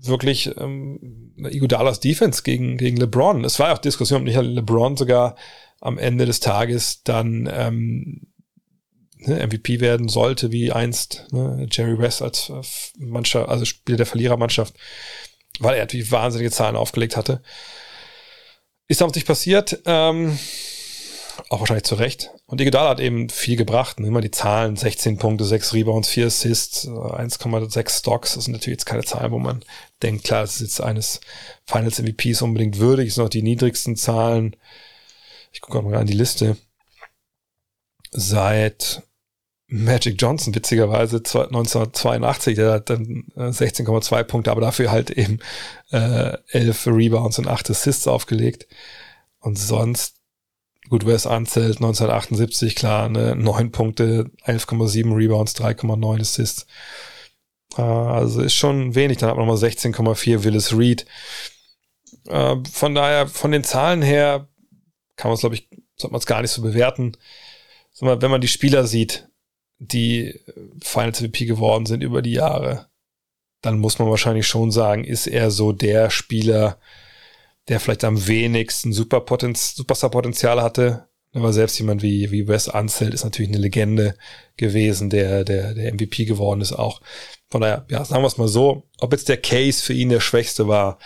wirklich 0.00 0.50
ähm, 0.58 1.32
Iguodalas 1.36 2.00
Defense 2.00 2.42
gegen, 2.42 2.76
gegen 2.76 2.96
LeBron. 2.96 3.44
Es 3.44 3.58
war 3.58 3.68
ja 3.68 3.74
auch 3.74 3.78
Diskussion, 3.78 4.20
ob 4.20 4.26
nicht 4.26 4.40
LeBron 4.40 4.96
sogar 4.96 5.36
am 5.80 5.98
Ende 5.98 6.26
des 6.26 6.40
Tages 6.40 7.02
dann 7.02 7.48
ähm, 7.52 8.28
ne, 9.26 9.46
MVP 9.46 9.80
werden 9.80 10.08
sollte, 10.08 10.52
wie 10.52 10.72
einst 10.72 11.26
ne, 11.30 11.66
Jerry 11.70 11.98
West 11.98 12.22
als 12.22 12.50
äh, 12.50 12.62
Mannschaft, 12.98 13.48
also 13.48 13.64
Spieler 13.64 13.98
der 13.98 14.06
Verlierermannschaft, 14.06 14.74
weil 15.58 15.74
er 15.74 15.80
halt 15.80 15.92
wie 15.92 16.10
wahnsinnige 16.10 16.50
Zahlen 16.50 16.76
aufgelegt 16.76 17.16
hatte. 17.16 17.42
Ist 18.86 19.00
damals 19.00 19.16
nicht 19.16 19.26
passiert, 19.26 19.80
ähm, 19.86 20.38
auch 21.48 21.60
wahrscheinlich 21.60 21.84
zu 21.84 21.94
Recht. 21.94 22.30
Und 22.46 22.60
Iguodala 22.60 22.90
hat 22.90 23.00
eben 23.00 23.28
viel 23.28 23.56
gebracht. 23.56 23.98
Ne? 23.98 24.08
Immer 24.08 24.20
die 24.20 24.30
Zahlen, 24.30 24.76
16 24.76 25.18
Punkte, 25.18 25.44
6 25.44 25.72
Rebounds, 25.74 26.08
4 26.08 26.26
Assists, 26.26 26.86
1,6 26.86 27.78
äh, 27.78 27.90
Stocks. 27.90 28.34
Das 28.34 28.44
sind 28.44 28.52
natürlich 28.52 28.78
jetzt 28.78 28.86
keine 28.86 29.04
Zahlen, 29.04 29.32
wo 29.32 29.38
man 29.38 29.64
denkt, 30.02 30.24
klar, 30.24 30.42
das 30.42 30.56
ist 30.56 30.60
jetzt 30.60 30.80
eines 30.80 31.20
Finals 31.66 32.00
MVPs 32.00 32.42
unbedingt 32.42 32.78
würdig. 32.78 33.08
Das 33.08 33.14
sind 33.16 33.24
auch 33.24 33.30
die 33.30 33.42
niedrigsten 33.42 33.96
Zahlen. 33.96 34.56
Ich 35.52 35.60
gucke 35.60 35.82
mal 35.82 35.96
an 35.96 36.06
die 36.06 36.12
Liste. 36.12 36.56
Seit 38.10 39.02
Magic 39.66 40.20
Johnson, 40.20 40.54
witzigerweise 40.54 41.16
1982, 41.16 42.54
der 42.56 42.72
hat 42.72 42.90
dann 42.90 43.24
16,2 43.36 44.18
äh, 44.18 44.24
Punkte, 44.24 44.50
aber 44.50 44.60
dafür 44.60 44.90
halt 44.90 45.10
eben 45.10 45.40
äh, 45.90 46.36
11 46.48 46.86
Rebounds 46.88 47.38
und 47.38 47.48
8 47.48 47.70
Assists 47.70 48.06
aufgelegt. 48.06 48.66
Und 49.40 49.58
sonst, 49.58 50.16
gut, 50.90 51.06
Wes 51.06 51.26
Anzelt 51.26 51.76
1978, 51.76 52.76
klar, 52.76 53.08
ne, 53.08 53.34
9 53.36 53.72
Punkte, 53.72 54.30
11,7 54.44 55.16
Rebounds, 55.16 55.54
3,9 55.56 56.20
Assists. 56.20 56.66
Äh, 57.76 57.82
also 57.82 58.42
ist 58.42 58.54
schon 58.54 58.94
wenig. 58.94 59.18
Dann 59.18 59.30
hat 59.30 59.36
man 59.36 59.46
nochmal 59.46 59.62
16,4 59.62 60.44
Willis 60.44 60.76
Reed. 60.76 61.06
Äh, 62.28 62.56
von 62.70 62.94
daher, 62.94 63.28
von 63.28 63.50
den 63.50 63.64
Zahlen 63.64 64.02
her, 64.02 64.48
kann 65.16 65.30
man 65.30 65.34
es, 65.34 65.40
glaube 65.40 65.54
ich, 65.54 65.68
sollte 65.96 66.12
man 66.12 66.18
es 66.18 66.26
gar 66.26 66.42
nicht 66.42 66.50
so 66.50 66.62
bewerten. 66.62 67.16
Wenn 68.00 68.30
man 68.30 68.40
die 68.40 68.48
Spieler 68.48 68.86
sieht, 68.86 69.28
die 69.92 70.40
Finals 70.80 71.20
MVP 71.20 71.46
geworden 71.46 71.86
sind 71.86 72.02
über 72.02 72.22
die 72.22 72.32
Jahre, 72.32 72.86
dann 73.62 73.78
muss 73.78 73.98
man 73.98 74.08
wahrscheinlich 74.08 74.46
schon 74.46 74.70
sagen, 74.70 75.04
ist 75.04 75.26
er 75.26 75.50
so 75.50 75.72
der 75.72 76.10
Spieler, 76.10 76.78
der 77.68 77.80
vielleicht 77.80 78.04
am 78.04 78.26
wenigsten 78.26 78.92
Superpotenz 78.92 79.74
Superstar-Potenzial 79.74 80.62
hatte. 80.62 81.08
Aber 81.32 81.52
selbst 81.52 81.78
jemand 81.78 82.02
wie, 82.02 82.30
wie 82.30 82.46
Wes 82.46 82.68
Unseld 82.68 83.12
ist 83.12 83.24
natürlich 83.24 83.50
eine 83.50 83.58
Legende 83.58 84.14
gewesen, 84.56 85.10
der, 85.10 85.44
der, 85.44 85.74
der 85.74 85.92
MVP 85.92 86.26
geworden 86.26 86.60
ist 86.60 86.72
auch. 86.72 87.00
Von 87.50 87.62
daher, 87.62 87.86
ja, 87.90 88.04
sagen 88.04 88.22
wir 88.22 88.28
es 88.28 88.38
mal 88.38 88.48
so, 88.48 88.84
ob 88.98 89.12
jetzt 89.12 89.28
der 89.28 89.38
Case 89.38 89.82
für 89.82 89.94
ihn 89.94 90.10
der 90.10 90.20
schwächste 90.20 90.68
war, 90.68 90.98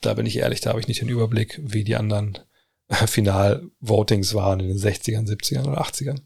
da 0.00 0.14
bin 0.14 0.26
ich 0.26 0.38
ehrlich, 0.38 0.60
da 0.60 0.70
habe 0.70 0.80
ich 0.80 0.88
nicht 0.88 1.02
den 1.02 1.08
Überblick, 1.08 1.60
wie 1.62 1.84
die 1.84 1.96
anderen 1.96 2.38
Final-Votings 2.88 4.34
waren 4.34 4.60
in 4.60 4.68
den 4.68 4.78
60ern, 4.78 5.28
70ern 5.28 5.68
oder 5.68 5.82
80ern. 5.82 6.20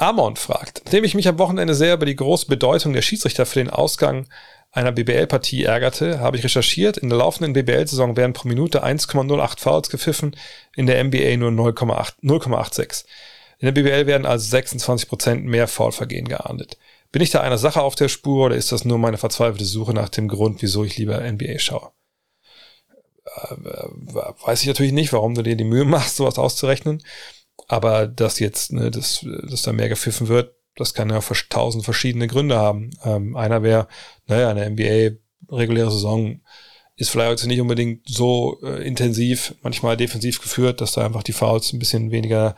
Amon 0.00 0.36
fragt, 0.36 0.82
nachdem 0.84 1.04
ich 1.04 1.14
mich 1.14 1.28
am 1.28 1.38
Wochenende 1.38 1.74
sehr 1.74 1.94
über 1.94 2.06
die 2.06 2.16
große 2.16 2.46
Bedeutung 2.46 2.92
der 2.94 3.02
Schiedsrichter 3.02 3.44
für 3.44 3.58
den 3.58 3.70
Ausgang 3.70 4.26
einer 4.72 4.92
BBL-Partie 4.92 5.64
ärgerte, 5.64 6.20
habe 6.20 6.36
ich 6.36 6.44
recherchiert. 6.44 6.96
In 6.96 7.08
der 7.08 7.18
laufenden 7.18 7.52
BBL-Saison 7.52 8.16
werden 8.16 8.32
pro 8.32 8.48
Minute 8.48 8.84
1,08 8.84 9.60
Fouls 9.60 9.90
gepfiffen, 9.90 10.36
in 10.74 10.86
der 10.86 11.02
NBA 11.04 11.36
nur 11.36 11.50
0,86. 11.50 13.04
In 13.58 13.66
der 13.66 13.72
BBL 13.72 14.06
werden 14.06 14.26
also 14.26 14.56
26% 14.56 15.40
mehr 15.40 15.68
Foulvergehen 15.68 16.28
geahndet. 16.28 16.78
Bin 17.12 17.20
ich 17.20 17.30
da 17.30 17.40
einer 17.40 17.58
Sache 17.58 17.82
auf 17.82 17.94
der 17.94 18.08
Spur 18.08 18.46
oder 18.46 18.56
ist 18.56 18.72
das 18.72 18.84
nur 18.84 18.98
meine 18.98 19.18
verzweifelte 19.18 19.64
Suche 19.64 19.92
nach 19.92 20.08
dem 20.08 20.28
Grund, 20.28 20.62
wieso 20.62 20.84
ich 20.84 20.96
lieber 20.96 21.20
NBA 21.20 21.58
schaue? 21.58 21.90
Äh, 23.26 23.56
weiß 24.46 24.62
ich 24.62 24.68
natürlich 24.68 24.92
nicht, 24.92 25.12
warum 25.12 25.34
du 25.34 25.42
dir 25.42 25.56
die 25.56 25.64
Mühe 25.64 25.84
machst, 25.84 26.16
sowas 26.16 26.38
auszurechnen. 26.38 27.02
Aber 27.68 28.06
dass 28.06 28.38
jetzt, 28.38 28.72
ne, 28.72 28.90
dass, 28.90 29.24
dass 29.48 29.62
da 29.62 29.72
mehr 29.72 29.88
gepfiffen 29.88 30.28
wird, 30.28 30.54
das 30.76 30.94
kann 30.94 31.10
ja 31.10 31.20
tausend 31.48 31.84
verschiedene 31.84 32.26
Gründe 32.26 32.56
haben. 32.56 32.90
Ähm, 33.04 33.36
einer 33.36 33.62
wäre, 33.62 33.88
naja, 34.26 34.50
eine 34.50 34.68
NBA 34.70 35.16
reguläre 35.50 35.90
Saison 35.90 36.40
ist 36.96 37.10
vielleicht 37.10 37.30
jetzt 37.30 37.46
nicht 37.46 37.60
unbedingt 37.60 38.08
so 38.08 38.58
äh, 38.62 38.86
intensiv, 38.86 39.54
manchmal 39.62 39.96
defensiv 39.96 40.40
geführt, 40.40 40.80
dass 40.80 40.92
da 40.92 41.04
einfach 41.04 41.22
die 41.22 41.32
Fouls 41.32 41.72
ein 41.72 41.78
bisschen 41.78 42.10
weniger 42.10 42.56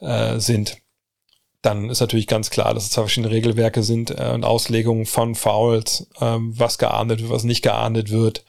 äh, 0.00 0.38
sind. 0.38 0.78
Dann 1.62 1.90
ist 1.90 2.00
natürlich 2.00 2.26
ganz 2.26 2.50
klar, 2.50 2.74
dass 2.74 2.84
es 2.84 2.90
zwei 2.90 3.02
verschiedene 3.02 3.32
Regelwerke 3.32 3.82
sind 3.82 4.10
äh, 4.10 4.30
und 4.34 4.44
Auslegungen 4.44 5.06
von 5.06 5.34
Fouls, 5.34 6.08
ähm, 6.20 6.52
was 6.58 6.76
geahndet 6.76 7.20
wird, 7.20 7.30
was 7.30 7.44
nicht 7.44 7.62
geahndet 7.62 8.10
wird. 8.10 8.44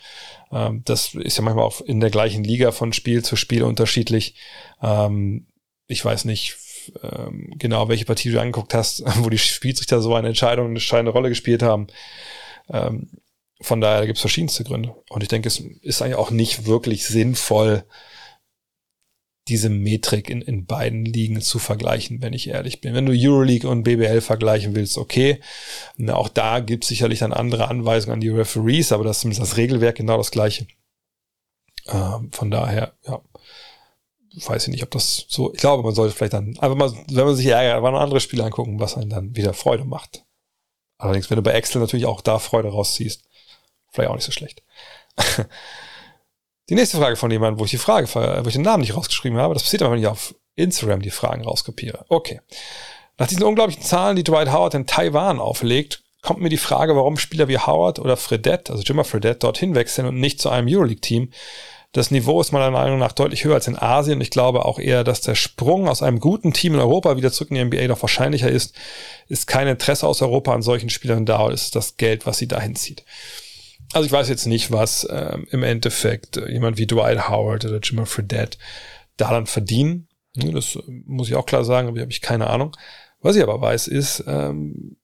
Ähm, 0.51 0.81
das 0.85 1.13
ist 1.13 1.37
ja 1.37 1.43
manchmal 1.43 1.65
auch 1.65 1.79
in 1.79 1.99
der 1.99 2.09
gleichen 2.09 2.43
Liga 2.43 2.71
von 2.71 2.91
Spiel 2.91 3.23
zu 3.23 3.35
Spiel 3.35 3.63
unterschiedlich. 3.63 4.35
Ähm, 4.81 5.45
ich 5.87 6.03
weiß 6.03 6.25
nicht 6.25 6.57
ähm, 7.01 7.53
genau, 7.57 7.87
welche 7.87 8.05
Partie 8.05 8.31
du 8.31 8.39
angeguckt 8.39 8.73
hast, 8.73 9.03
wo 9.23 9.29
die 9.29 9.37
Schiedsrichter 9.37 10.01
so 10.01 10.15
eine 10.15 10.29
Entscheidung, 10.29 10.65
eine 10.65 10.75
entscheidende 10.75 11.11
Rolle 11.11 11.29
gespielt 11.29 11.63
haben. 11.63 11.87
Ähm, 12.69 13.09
von 13.61 13.79
daher 13.79 14.05
gibt 14.05 14.17
es 14.17 14.21
verschiedenste 14.21 14.63
Gründe. 14.63 14.95
Und 15.09 15.21
ich 15.21 15.29
denke, 15.29 15.47
es 15.47 15.59
ist 15.59 16.01
eigentlich 16.01 16.15
auch 16.15 16.31
nicht 16.31 16.65
wirklich 16.65 17.05
sinnvoll, 17.05 17.85
diese 19.49 19.69
Metrik 19.69 20.29
in, 20.29 20.41
in 20.41 20.65
beiden 20.65 21.03
Ligen 21.03 21.41
zu 21.41 21.59
vergleichen, 21.59 22.21
wenn 22.21 22.33
ich 22.33 22.47
ehrlich 22.47 22.79
bin. 22.79 22.93
Wenn 22.93 23.05
du 23.05 23.13
Euroleague 23.13 23.69
und 23.69 23.83
BBL 23.83 24.21
vergleichen 24.21 24.73
willst, 24.73 24.97
okay. 24.97 25.41
Na, 25.97 26.15
auch 26.15 26.29
da 26.29 26.61
gibt 26.61 26.85
es 26.85 26.87
sicherlich 26.87 27.19
dann 27.19 27.33
andere 27.33 27.67
Anweisungen 27.67 28.13
an 28.13 28.21
die 28.21 28.29
Referees, 28.29 28.93
aber 28.93 29.03
das 29.03 29.17
ist 29.17 29.21
zumindest 29.21 29.41
das 29.41 29.57
Regelwerk 29.57 29.97
genau 29.97 30.17
das 30.17 30.31
gleiche. 30.31 30.67
Ähm, 31.87 32.31
von 32.31 32.51
daher, 32.51 32.93
ja, 33.05 33.21
weiß 34.33 34.63
ich 34.63 34.73
nicht, 34.73 34.83
ob 34.83 34.91
das 34.91 35.25
so, 35.27 35.53
ich 35.53 35.59
glaube, 35.59 35.83
man 35.83 35.93
sollte 35.93 36.15
vielleicht 36.15 36.33
dann 36.33 36.57
einfach 36.59 36.75
mal, 36.75 36.91
wenn 37.09 37.25
man 37.25 37.35
sich 37.35 37.45
ärgert, 37.45 37.81
mal 37.81 37.89
ein 37.89 38.01
anderes 38.01 38.23
Spiel 38.23 38.41
angucken, 38.41 38.79
was 38.79 38.97
einen 38.97 39.09
dann 39.09 39.35
wieder 39.35 39.53
Freude 39.53 39.85
macht. 39.85 40.23
Allerdings, 40.97 41.29
wenn 41.29 41.35
du 41.35 41.43
bei 41.43 41.51
Excel 41.51 41.81
natürlich 41.81 42.05
auch 42.05 42.21
da 42.21 42.39
Freude 42.39 42.69
rausziehst, 42.69 43.23
vielleicht 43.91 44.09
auch 44.09 44.15
nicht 44.15 44.25
so 44.25 44.31
schlecht. 44.31 44.63
die 46.69 46.75
nächste 46.75 46.97
Frage 46.97 47.15
von 47.15 47.29
jemandem, 47.29 47.59
wo 47.59 47.65
ich 47.65 47.71
die 47.71 47.77
Frage, 47.77 48.07
wo 48.13 48.47
ich 48.47 48.53
den 48.53 48.63
Namen 48.63 48.81
nicht 48.81 48.95
rausgeschrieben 48.95 49.37
habe, 49.37 49.53
das 49.53 49.63
passiert 49.63 49.83
aber, 49.83 49.91
wenn 49.91 49.99
ich 49.99 50.07
auf 50.07 50.33
Instagram 50.55 51.01
die 51.01 51.11
Fragen 51.11 51.43
rauskopiere. 51.43 52.05
Okay. 52.09 52.41
Nach 53.17 53.27
diesen 53.27 53.43
unglaublichen 53.43 53.83
Zahlen, 53.83 54.15
die 54.15 54.23
Dwight 54.23 54.51
Howard 54.51 54.73
in 54.73 54.87
Taiwan 54.87 55.39
auflegt, 55.39 56.03
kommt 56.21 56.41
mir 56.41 56.49
die 56.49 56.57
Frage, 56.57 56.95
warum 56.95 57.17
Spieler 57.17 57.47
wie 57.47 57.59
Howard 57.59 57.99
oder 57.99 58.17
Fredette, 58.17 58.71
also 58.71 58.83
Jimmer 58.83 59.03
Fredette, 59.03 59.39
dorthin 59.39 59.75
wechseln 59.75 60.07
und 60.07 60.19
nicht 60.19 60.41
zu 60.41 60.49
einem 60.49 60.67
Euroleague-Team, 60.67 61.31
das 61.93 62.09
Niveau 62.09 62.41
ist 62.41 62.51
meiner 62.51 62.71
Meinung 62.71 62.97
nach 62.97 63.11
deutlich 63.11 63.43
höher 63.43 63.53
als 63.53 63.67
in 63.67 63.77
Asien. 63.77 64.19
Ich 64.19 64.31
glaube 64.31 64.65
auch 64.65 64.79
eher, 64.79 65.03
dass 65.03 65.21
der 65.21 65.35
Sprung 65.35 65.87
aus 65.87 66.01
einem 66.01 66.19
guten 66.19 66.51
Team 66.51 66.73
in 66.73 66.79
Europa 66.79 67.17
wieder 67.17 67.31
zurück 67.31 67.51
in 67.51 67.55
die 67.55 67.63
NBA 67.63 67.87
noch 67.87 68.01
wahrscheinlicher 68.01 68.49
ist. 68.49 68.75
Ist 69.27 69.45
kein 69.45 69.67
Interesse 69.67 70.07
aus 70.07 70.23
Europa 70.23 70.53
an 70.53 70.63
solchen 70.63 70.89
Spielern 70.89 71.27
da, 71.27 71.51
ist 71.51 71.75
das 71.75 71.95
Geld, 71.97 72.25
was 72.25 72.39
sie 72.39 72.47
dahin 72.47 72.75
zieht. 72.75 73.05
Also 73.93 74.07
ich 74.07 74.11
weiß 74.11 74.27
jetzt 74.27 74.47
nicht, 74.47 74.71
was 74.71 75.07
ähm, 75.11 75.45
im 75.51 75.61
Endeffekt 75.61 76.37
äh, 76.37 76.51
jemand 76.51 76.79
wie 76.79 76.87
Dwight 76.87 77.29
Howard 77.29 77.63
oder 77.65 77.77
Jimmy 77.77 78.07
Fredette 78.07 78.57
da 79.17 79.29
dann 79.29 79.45
verdienen. 79.45 80.07
Das 80.33 80.79
muss 80.87 81.29
ich 81.29 81.35
auch 81.35 81.45
klar 81.45 81.63
sagen, 81.63 81.87
aber 81.87 82.01
habe 82.01 82.11
ich 82.11 82.21
keine 82.21 82.49
Ahnung. 82.49 82.75
Was 83.21 83.35
ich 83.35 83.43
aber 83.43 83.61
weiß, 83.61 83.87
ist, 83.87 84.23
ähm, 84.25 84.97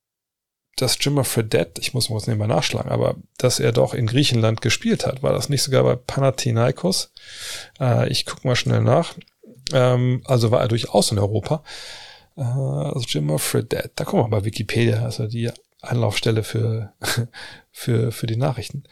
dass 0.76 0.98
Jimmer 1.02 1.24
Fredette, 1.24 1.82
ich 1.82 1.94
muss 1.94 2.10
mal 2.10 2.16
was 2.16 2.28
nebenbei 2.28 2.48
nachschlagen, 2.48 2.92
aber 2.92 3.16
dass 3.38 3.60
er 3.60 3.72
doch 3.72 3.94
in 3.94 4.08
Griechenland 4.08 4.62
gespielt 4.62 5.06
hat. 5.06 5.24
War 5.24 5.34
das 5.34 5.50
nicht 5.50 5.62
sogar 5.62 5.84
bei 5.84 5.96
Panathinaikos? 5.96 7.12
Äh, 7.80 8.10
ich 8.10 8.26
gucke 8.26 8.48
mal 8.48 8.56
schnell 8.56 8.82
nach. 8.82 9.14
Ähm, 9.74 10.22
also 10.26 10.52
war 10.52 10.62
er 10.62 10.68
durchaus 10.68 11.12
in 11.12 11.20
Europa. 11.20 11.64
Äh, 12.38 12.42
also 12.42 13.02
Jimmer 13.08 13.40
Fredette, 13.40 13.92
da 13.96 14.06
gucken 14.06 14.20
wir 14.20 14.28
mal 14.28 14.40
bei 14.40 14.46
Wikipedia, 14.46 15.04
also 15.04 15.28
die 15.28 15.52
Anlaufstelle 15.82 16.44
für, 16.44 16.94
für, 17.72 18.12
für 18.12 18.28
die 18.28 18.38
Nachrichten. 18.38 18.84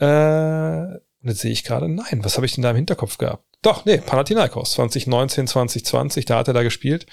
Äh, 0.00 0.94
jetzt 1.22 1.40
sehe 1.40 1.52
ich 1.52 1.64
gerade, 1.64 1.88
nein, 1.88 2.20
was 2.22 2.36
habe 2.36 2.46
ich 2.46 2.54
denn 2.54 2.62
da 2.62 2.70
im 2.70 2.76
Hinterkopf 2.76 3.18
gehabt? 3.18 3.44
Doch, 3.62 3.84
nee, 3.84 3.98
Panathinaikos, 3.98 4.72
2019, 4.72 5.46
2020, 5.46 6.24
da 6.24 6.38
hat 6.38 6.48
er 6.48 6.54
da 6.54 6.62
gespielt. 6.62 7.06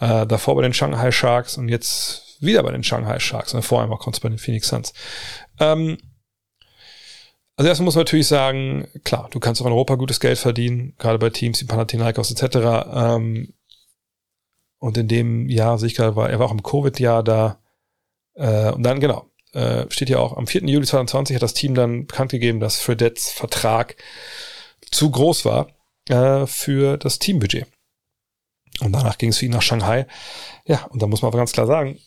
Äh, 0.00 0.26
davor 0.26 0.54
bei 0.56 0.62
den 0.62 0.72
Shanghai 0.72 1.10
Sharks 1.10 1.58
und 1.58 1.68
jetzt 1.68 2.27
wieder 2.40 2.62
bei 2.62 2.72
den 2.72 2.84
Shanghai 2.84 3.18
Sharks. 3.18 3.54
Und 3.54 3.62
vorher 3.62 3.90
war 3.90 4.00
es 4.06 4.20
bei 4.20 4.28
den 4.28 4.38
Phoenix 4.38 4.68
Suns. 4.68 4.92
Ähm, 5.58 5.98
also 7.56 7.68
erstmal 7.68 7.86
muss 7.86 7.96
man 7.96 8.02
natürlich 8.02 8.28
sagen, 8.28 8.86
klar, 9.02 9.28
du 9.32 9.40
kannst 9.40 9.60
auch 9.60 9.66
in 9.66 9.72
Europa 9.72 9.96
gutes 9.96 10.20
Geld 10.20 10.38
verdienen, 10.38 10.94
gerade 10.96 11.18
bei 11.18 11.30
Teams 11.30 11.60
wie 11.60 11.66
Panathinaikos 11.66 12.30
etc. 12.30 12.86
Ähm, 12.92 13.52
und 14.78 14.96
in 14.96 15.08
dem 15.08 15.48
Jahr 15.48 15.76
sehe 15.78 15.88
ich 15.88 15.96
gerade, 15.96 16.14
war, 16.14 16.30
er 16.30 16.38
war 16.38 16.46
auch 16.46 16.52
im 16.52 16.62
Covid-Jahr 16.62 17.24
da. 17.24 17.60
Äh, 18.34 18.70
und 18.70 18.84
dann, 18.84 19.00
genau, 19.00 19.28
äh, 19.54 19.86
steht 19.90 20.06
hier 20.06 20.20
auch, 20.20 20.36
am 20.36 20.46
4. 20.46 20.68
Juli 20.68 20.86
2020 20.86 21.34
hat 21.34 21.42
das 21.42 21.54
Team 21.54 21.74
dann 21.74 22.06
bekannt 22.06 22.30
gegeben, 22.30 22.60
dass 22.60 22.80
Fredettes 22.80 23.30
Vertrag 23.30 23.96
zu 24.92 25.10
groß 25.10 25.44
war 25.44 25.68
äh, 26.08 26.46
für 26.46 26.96
das 26.96 27.18
Teambudget. 27.18 27.66
Und 28.80 28.92
danach 28.92 29.18
ging 29.18 29.30
es 29.30 29.38
für 29.38 29.46
ihn 29.46 29.50
nach 29.50 29.62
Shanghai. 29.62 30.06
Ja, 30.64 30.84
und 30.84 31.02
da 31.02 31.08
muss 31.08 31.22
man 31.22 31.30
aber 31.30 31.38
ganz 31.38 31.52
klar 31.52 31.66
sagen, 31.66 31.98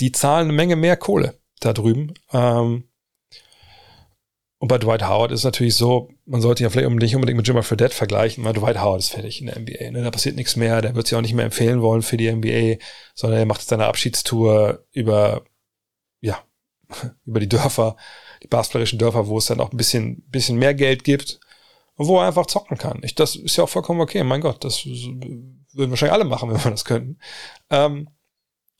die 0.00 0.12
zahlen 0.12 0.48
eine 0.48 0.52
Menge 0.52 0.76
mehr 0.76 0.96
Kohle 0.96 1.40
da 1.60 1.72
drüben. 1.72 2.14
Ähm, 2.32 2.88
und 4.60 4.66
bei 4.68 4.78
Dwight 4.78 5.06
Howard 5.06 5.30
ist 5.30 5.40
es 5.40 5.44
natürlich 5.44 5.76
so, 5.76 6.10
man 6.26 6.40
sollte 6.40 6.64
ja 6.64 6.70
vielleicht 6.70 6.88
nicht 6.90 7.14
unbedingt 7.14 7.36
mit 7.36 7.46
Jimmer 7.46 7.62
Fredette 7.62 7.94
vergleichen, 7.94 8.44
weil 8.44 8.54
Dwight 8.54 8.80
Howard 8.80 9.00
ist 9.00 9.10
fertig 9.10 9.40
in 9.40 9.46
der 9.46 9.58
NBA. 9.58 9.92
Ne? 9.92 10.02
Da 10.02 10.10
passiert 10.10 10.34
nichts 10.34 10.56
mehr, 10.56 10.82
der 10.82 10.96
wird 10.96 11.06
sich 11.06 11.16
auch 11.16 11.22
nicht 11.22 11.34
mehr 11.34 11.44
empfehlen 11.44 11.80
wollen 11.80 12.02
für 12.02 12.16
die 12.16 12.30
NBA, 12.30 12.82
sondern 13.14 13.38
er 13.38 13.46
macht 13.46 13.60
jetzt 13.60 13.70
seine 13.70 13.86
Abschiedstour 13.86 14.84
über, 14.90 15.44
ja, 16.20 16.42
über 17.24 17.38
die 17.38 17.48
Dörfer, 17.48 17.96
die 18.42 18.48
basketballerischen 18.48 18.98
Dörfer, 18.98 19.28
wo 19.28 19.38
es 19.38 19.46
dann 19.46 19.60
auch 19.60 19.70
ein 19.70 19.76
bisschen, 19.76 20.22
bisschen 20.28 20.58
mehr 20.58 20.74
Geld 20.74 21.04
gibt 21.04 21.38
und 21.94 22.08
wo 22.08 22.18
er 22.18 22.26
einfach 22.26 22.46
zocken 22.46 22.78
kann. 22.78 23.00
Ich, 23.04 23.14
das 23.14 23.36
ist 23.36 23.56
ja 23.56 23.64
auch 23.64 23.68
vollkommen 23.68 24.00
okay, 24.00 24.24
mein 24.24 24.40
Gott, 24.40 24.64
das 24.64 24.84
würden 24.84 25.90
wahrscheinlich 25.90 26.14
alle 26.14 26.24
machen, 26.24 26.50
wenn 26.50 26.64
wir 26.64 26.70
das 26.72 26.84
könnten. 26.84 27.20
Ähm, 27.70 28.08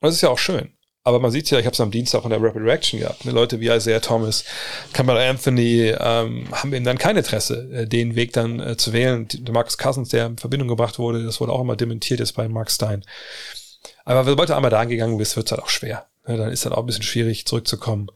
das 0.01 0.15
ist 0.15 0.23
ja 0.23 0.31
auch 0.31 0.39
schön. 0.39 0.78
Aber 1.09 1.21
man 1.21 1.31
sieht 1.31 1.51
ja, 1.51 1.59
ich 1.59 1.65
habe 1.65 1.73
es 1.73 1.81
am 1.81 1.91
Dienstag 1.91 2.23
in 2.25 2.29
der 2.29 2.43
Rapid 2.43 2.61
Reaction 2.61 3.01
gehabt. 3.01 3.25
Ne? 3.25 3.33
Leute 3.33 3.61
wie 3.61 3.69
Isaiah 3.69 4.01
Thomas, 4.01 4.45
Kamala 4.93 5.27
Anthony 5.27 5.95
ähm, 5.99 6.47
haben 6.53 6.75
eben 6.75 6.85
dann 6.85 6.99
kein 6.99 7.17
Interesse, 7.17 7.67
äh, 7.73 7.87
den 7.87 8.15
Weg 8.15 8.35
dann 8.35 8.61
äh, 8.61 8.77
zu 8.77 8.93
wählen. 8.93 9.27
Der 9.27 9.55
Marcus 9.55 9.79
Cousins, 9.79 10.11
der 10.11 10.27
in 10.27 10.37
Verbindung 10.37 10.69
gebracht 10.69 10.99
wurde, 10.99 11.25
das 11.25 11.41
wurde 11.41 11.53
auch 11.53 11.63
immer 11.63 11.77
dementiert 11.77 12.21
jetzt 12.21 12.33
bei 12.33 12.47
Mark 12.47 12.71
Stein. 12.71 13.07
Aber 14.05 14.23
sobald 14.23 14.51
du 14.51 14.55
einmal 14.55 14.71
da 14.71 14.81
angegangen 14.81 15.17
bist, 15.17 15.35
wird's 15.35 15.51
halt 15.51 15.63
auch 15.63 15.71
schwer. 15.71 16.05
Ne, 16.27 16.37
dann 16.37 16.53
ist 16.53 16.67
dann 16.67 16.75
auch 16.75 16.81
ein 16.81 16.87
bisschen 16.87 17.05
schwierig, 17.05 17.47
zurückzukommen. 17.47 18.09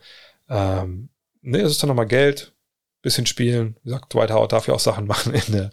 Ähm, 0.50 1.08
ne, 1.40 1.60
es 1.60 1.70
ist 1.70 1.82
dann 1.82 1.88
nochmal 1.88 2.06
Geld, 2.06 2.52
bisschen 3.00 3.24
spielen. 3.24 3.76
Wie 3.84 3.88
gesagt, 3.88 4.12
Dwight 4.12 4.30
Howard 4.30 4.52
darf 4.52 4.68
ja 4.68 4.74
auch 4.74 4.80
Sachen 4.80 5.06
machen 5.06 5.32
in 5.32 5.50
der, 5.50 5.70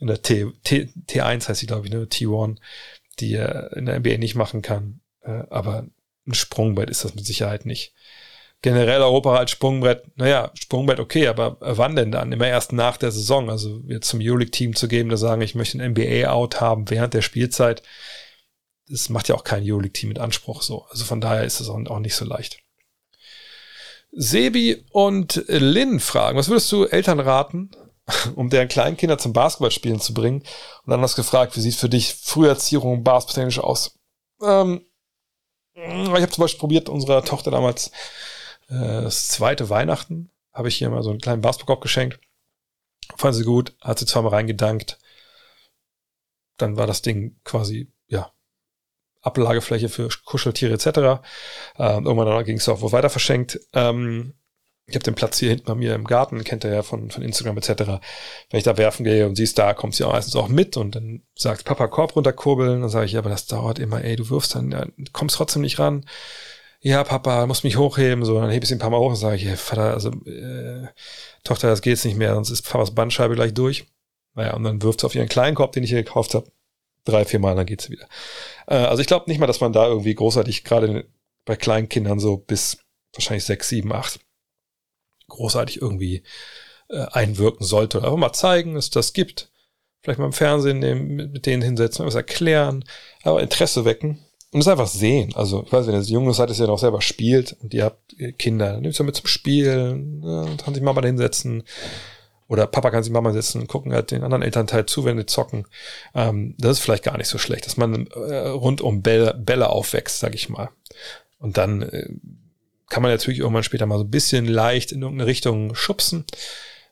in 0.00 0.08
der 0.08 0.20
T, 0.20 0.50
T, 0.64 0.88
T1 1.08 1.48
heißt 1.48 1.60
sie, 1.60 1.66
glaube 1.68 1.86
ich, 1.86 1.92
ne, 1.92 2.06
T1, 2.06 2.56
die 3.20 3.34
er 3.34 3.76
in 3.76 3.86
der 3.86 4.00
NBA 4.00 4.18
nicht 4.18 4.34
machen 4.34 4.62
kann. 4.62 4.98
Äh, 5.22 5.44
aber 5.48 5.86
ein 6.26 6.34
Sprungbrett 6.34 6.90
ist 6.90 7.04
das 7.04 7.14
mit 7.14 7.26
Sicherheit 7.26 7.66
nicht. 7.66 7.92
Generell 8.62 9.02
Europa 9.02 9.36
als 9.36 9.50
Sprungbrett, 9.50 10.04
naja, 10.16 10.50
Sprungbrett 10.54 10.98
okay, 10.98 11.28
aber 11.28 11.58
wann 11.60 11.94
denn 11.94 12.10
dann? 12.10 12.32
Immer 12.32 12.48
erst 12.48 12.72
nach 12.72 12.96
der 12.96 13.12
Saison. 13.12 13.50
Also 13.50 13.82
jetzt 13.86 14.08
zum 14.08 14.20
Euroleague-Team 14.22 14.74
zu 14.74 14.88
geben, 14.88 15.10
da 15.10 15.16
sagen, 15.16 15.42
ich 15.42 15.54
möchte 15.54 15.78
ein 15.78 15.92
NBA-Out 15.92 16.60
haben 16.60 16.90
während 16.90 17.14
der 17.14 17.22
Spielzeit. 17.22 17.82
Das 18.88 19.08
macht 19.08 19.28
ja 19.28 19.34
auch 19.34 19.44
kein 19.44 19.62
Euroleague-Team 19.62 20.08
mit 20.08 20.18
Anspruch 20.18 20.62
so. 20.62 20.86
Also 20.90 21.04
von 21.04 21.20
daher 21.20 21.44
ist 21.44 21.60
es 21.60 21.68
auch 21.68 21.98
nicht 21.98 22.14
so 22.14 22.24
leicht. 22.24 22.58
Sebi 24.12 24.84
und 24.90 25.44
Lynn 25.48 26.00
fragen, 26.00 26.38
was 26.38 26.48
würdest 26.48 26.72
du 26.72 26.84
Eltern 26.84 27.20
raten, 27.20 27.70
um 28.34 28.48
deren 28.48 28.68
Kleinkinder 28.68 29.18
zum 29.18 29.34
Basketballspielen 29.34 30.00
zu 30.00 30.14
bringen? 30.14 30.40
Und 30.84 30.90
dann 30.90 31.00
hast 31.02 31.18
du 31.18 31.22
gefragt, 31.22 31.56
wie 31.56 31.60
sieht 31.60 31.74
für 31.74 31.90
dich 31.90 32.14
Früherziehung 32.14 33.04
basketballtechnisch 33.04 33.58
aus? 33.58 33.98
Ähm, 34.42 34.86
ich 35.76 36.08
habe 36.08 36.30
zum 36.30 36.42
Beispiel 36.42 36.60
probiert, 36.60 36.88
unserer 36.88 37.24
Tochter 37.24 37.50
damals 37.50 37.88
äh, 38.68 39.02
das 39.02 39.28
zweite 39.28 39.68
Weihnachten, 39.68 40.30
habe 40.52 40.68
ich 40.68 40.80
ihr 40.80 40.88
mal 40.88 41.02
so 41.02 41.10
einen 41.10 41.20
kleinen 41.20 41.42
Basketballkorb 41.42 41.82
geschenkt. 41.82 42.20
Fand 43.16 43.34
sie 43.34 43.44
gut, 43.44 43.76
hat 43.80 43.98
sie 43.98 44.06
zweimal 44.06 44.32
reingedankt. 44.32 44.98
Dann 46.56 46.76
war 46.76 46.86
das 46.86 47.02
Ding 47.02 47.38
quasi, 47.44 47.92
ja, 48.08 48.32
Ablagefläche 49.20 49.88
für 49.88 50.08
Kuscheltiere 50.24 50.74
etc. 50.74 51.22
Ähm, 51.78 52.06
irgendwann 52.06 52.44
ging 52.44 52.56
es 52.56 52.68
auch 52.68 52.80
wo 52.80 52.92
weiter 52.92 53.10
verschenkt. 53.10 53.60
Ähm, 53.72 54.34
ich 54.88 54.94
habe 54.94 55.02
den 55.02 55.16
Platz 55.16 55.38
hier 55.38 55.48
hinten 55.50 55.64
bei 55.64 55.74
mir 55.74 55.94
im 55.94 56.04
Garten, 56.04 56.44
kennt 56.44 56.64
ihr 56.64 56.72
ja 56.72 56.82
von, 56.82 57.10
von 57.10 57.22
Instagram 57.22 57.58
etc. 57.58 57.70
Wenn 58.50 58.58
ich 58.58 58.62
da 58.62 58.76
werfen 58.76 59.04
gehe 59.04 59.26
und 59.26 59.34
siehst, 59.34 59.58
da 59.58 59.74
kommt 59.74 59.96
sie 59.96 60.04
auch 60.04 60.12
meistens 60.12 60.36
auch 60.36 60.48
mit 60.48 60.76
und 60.76 60.94
dann 60.94 61.22
sagt 61.34 61.64
Papa 61.64 61.88
Korb 61.88 62.14
runterkurbeln, 62.14 62.80
dann 62.80 62.90
sage 62.90 63.06
ich, 63.06 63.12
ja, 63.12 63.18
aber 63.18 63.30
das 63.30 63.46
dauert 63.46 63.80
immer, 63.80 64.04
ey, 64.04 64.14
du 64.14 64.30
wirfst 64.30 64.54
dann, 64.54 64.70
ja, 64.70 64.86
kommst 65.12 65.36
trotzdem 65.36 65.62
nicht 65.62 65.80
ran. 65.80 66.06
Ja, 66.80 67.02
Papa, 67.02 67.46
muss 67.46 67.64
mich 67.64 67.76
hochheben, 67.76 68.24
so, 68.24 68.40
dann 68.40 68.50
hebe 68.50 68.64
ich 68.64 68.68
sie 68.68 68.76
ein 68.76 68.78
paar 68.78 68.90
Mal 68.90 69.00
hoch 69.00 69.10
und 69.10 69.16
sage 69.16 69.36
ich, 69.36 69.44
hey, 69.44 69.56
Vater, 69.56 69.92
also, 69.94 70.10
äh, 70.24 70.86
Tochter, 71.42 71.68
das 71.68 71.82
geht's 71.82 72.04
nicht 72.04 72.16
mehr, 72.16 72.34
sonst 72.34 72.50
ist 72.50 72.62
Papas 72.62 72.94
Bandscheibe 72.94 73.34
gleich 73.34 73.54
durch. 73.54 73.86
Naja, 74.34 74.54
und 74.54 74.62
dann 74.62 74.82
wirft 74.82 75.00
sie 75.00 75.06
auf 75.06 75.14
ihren 75.14 75.28
kleinen 75.28 75.56
Korb, 75.56 75.72
den 75.72 75.82
ich 75.82 75.90
hier 75.90 76.04
gekauft 76.04 76.34
habe, 76.34 76.46
drei, 77.04 77.24
vier 77.24 77.40
Mal, 77.40 77.56
dann 77.56 77.66
geht's 77.66 77.90
wieder. 77.90 78.06
Äh, 78.68 78.74
also 78.76 79.00
ich 79.00 79.08
glaube 79.08 79.28
nicht 79.28 79.40
mal, 79.40 79.46
dass 79.48 79.60
man 79.60 79.72
da 79.72 79.86
irgendwie 79.88 80.14
großartig, 80.14 80.62
gerade 80.62 81.06
bei 81.44 81.56
kleinen 81.56 81.88
Kindern 81.88 82.20
so 82.20 82.36
bis 82.36 82.78
wahrscheinlich 83.14 83.44
sechs, 83.44 83.68
sieben, 83.68 83.92
acht, 83.92 84.20
großartig 85.36 85.80
irgendwie 85.80 86.22
äh, 86.88 87.06
einwirken 87.12 87.64
sollte. 87.64 87.98
Einfach 87.98 88.16
mal 88.16 88.32
zeigen, 88.32 88.74
dass 88.74 88.86
es 88.86 88.90
das 88.90 89.12
gibt. 89.12 89.50
Vielleicht 90.02 90.18
mal 90.18 90.26
im 90.26 90.32
Fernsehen 90.32 90.78
nehmen, 90.78 91.32
mit 91.32 91.46
denen 91.46 91.62
hinsetzen, 91.62 92.06
was 92.06 92.14
erklären, 92.14 92.84
aber 93.24 93.42
Interesse 93.42 93.84
wecken 93.84 94.20
und 94.52 94.60
es 94.60 94.68
einfach 94.68 94.86
sehen. 94.86 95.34
Also, 95.34 95.64
ich 95.66 95.72
weiß, 95.72 95.86
wenn 95.86 95.94
ihr 95.94 96.00
junge 96.00 96.32
seid, 96.32 96.48
dass 96.48 96.60
ihr 96.60 96.66
noch 96.66 96.78
selber 96.78 97.02
spielt 97.02 97.56
und 97.60 97.74
ihr 97.74 97.84
habt 97.84 98.16
Kinder, 98.38 98.72
dann 98.72 98.82
nehmt 98.82 98.94
es 98.94 99.00
mit 99.00 99.16
zum 99.16 99.26
Spielen, 99.26 100.20
ne, 100.20 100.56
kann 100.62 100.74
sich 100.74 100.82
Mama 100.82 101.00
da 101.00 101.08
hinsetzen, 101.08 101.64
oder 102.48 102.66
Papa 102.66 102.90
kann 102.90 103.02
sich 103.02 103.12
Mama 103.12 103.32
setzen 103.32 103.60
und 103.60 103.66
gucken 103.66 103.92
halt 103.92 104.12
den 104.12 104.22
anderen 104.22 104.42
Elternteil 104.42 104.86
zu, 104.86 105.04
wenn 105.04 105.16
die 105.16 105.26
zocken. 105.26 105.66
Ähm, 106.14 106.54
das 106.58 106.78
ist 106.78 106.84
vielleicht 106.84 107.04
gar 107.04 107.18
nicht 107.18 107.28
so 107.28 107.38
schlecht, 107.38 107.66
dass 107.66 107.76
man 107.76 108.06
äh, 108.06 108.48
rund 108.48 108.80
um 108.80 109.02
Bälle, 109.02 109.34
Bälle 109.34 109.68
aufwächst, 109.68 110.20
sag 110.20 110.34
ich 110.34 110.48
mal. 110.48 110.70
Und 111.38 111.58
dann 111.58 111.82
äh, 111.82 112.08
kann 112.88 113.02
man 113.02 113.10
natürlich 113.10 113.40
irgendwann 113.40 113.62
später 113.62 113.86
mal 113.86 113.98
so 113.98 114.04
ein 114.04 114.10
bisschen 114.10 114.46
leicht 114.46 114.92
in 114.92 115.02
irgendeine 115.02 115.28
Richtung 115.28 115.74
schubsen. 115.74 116.24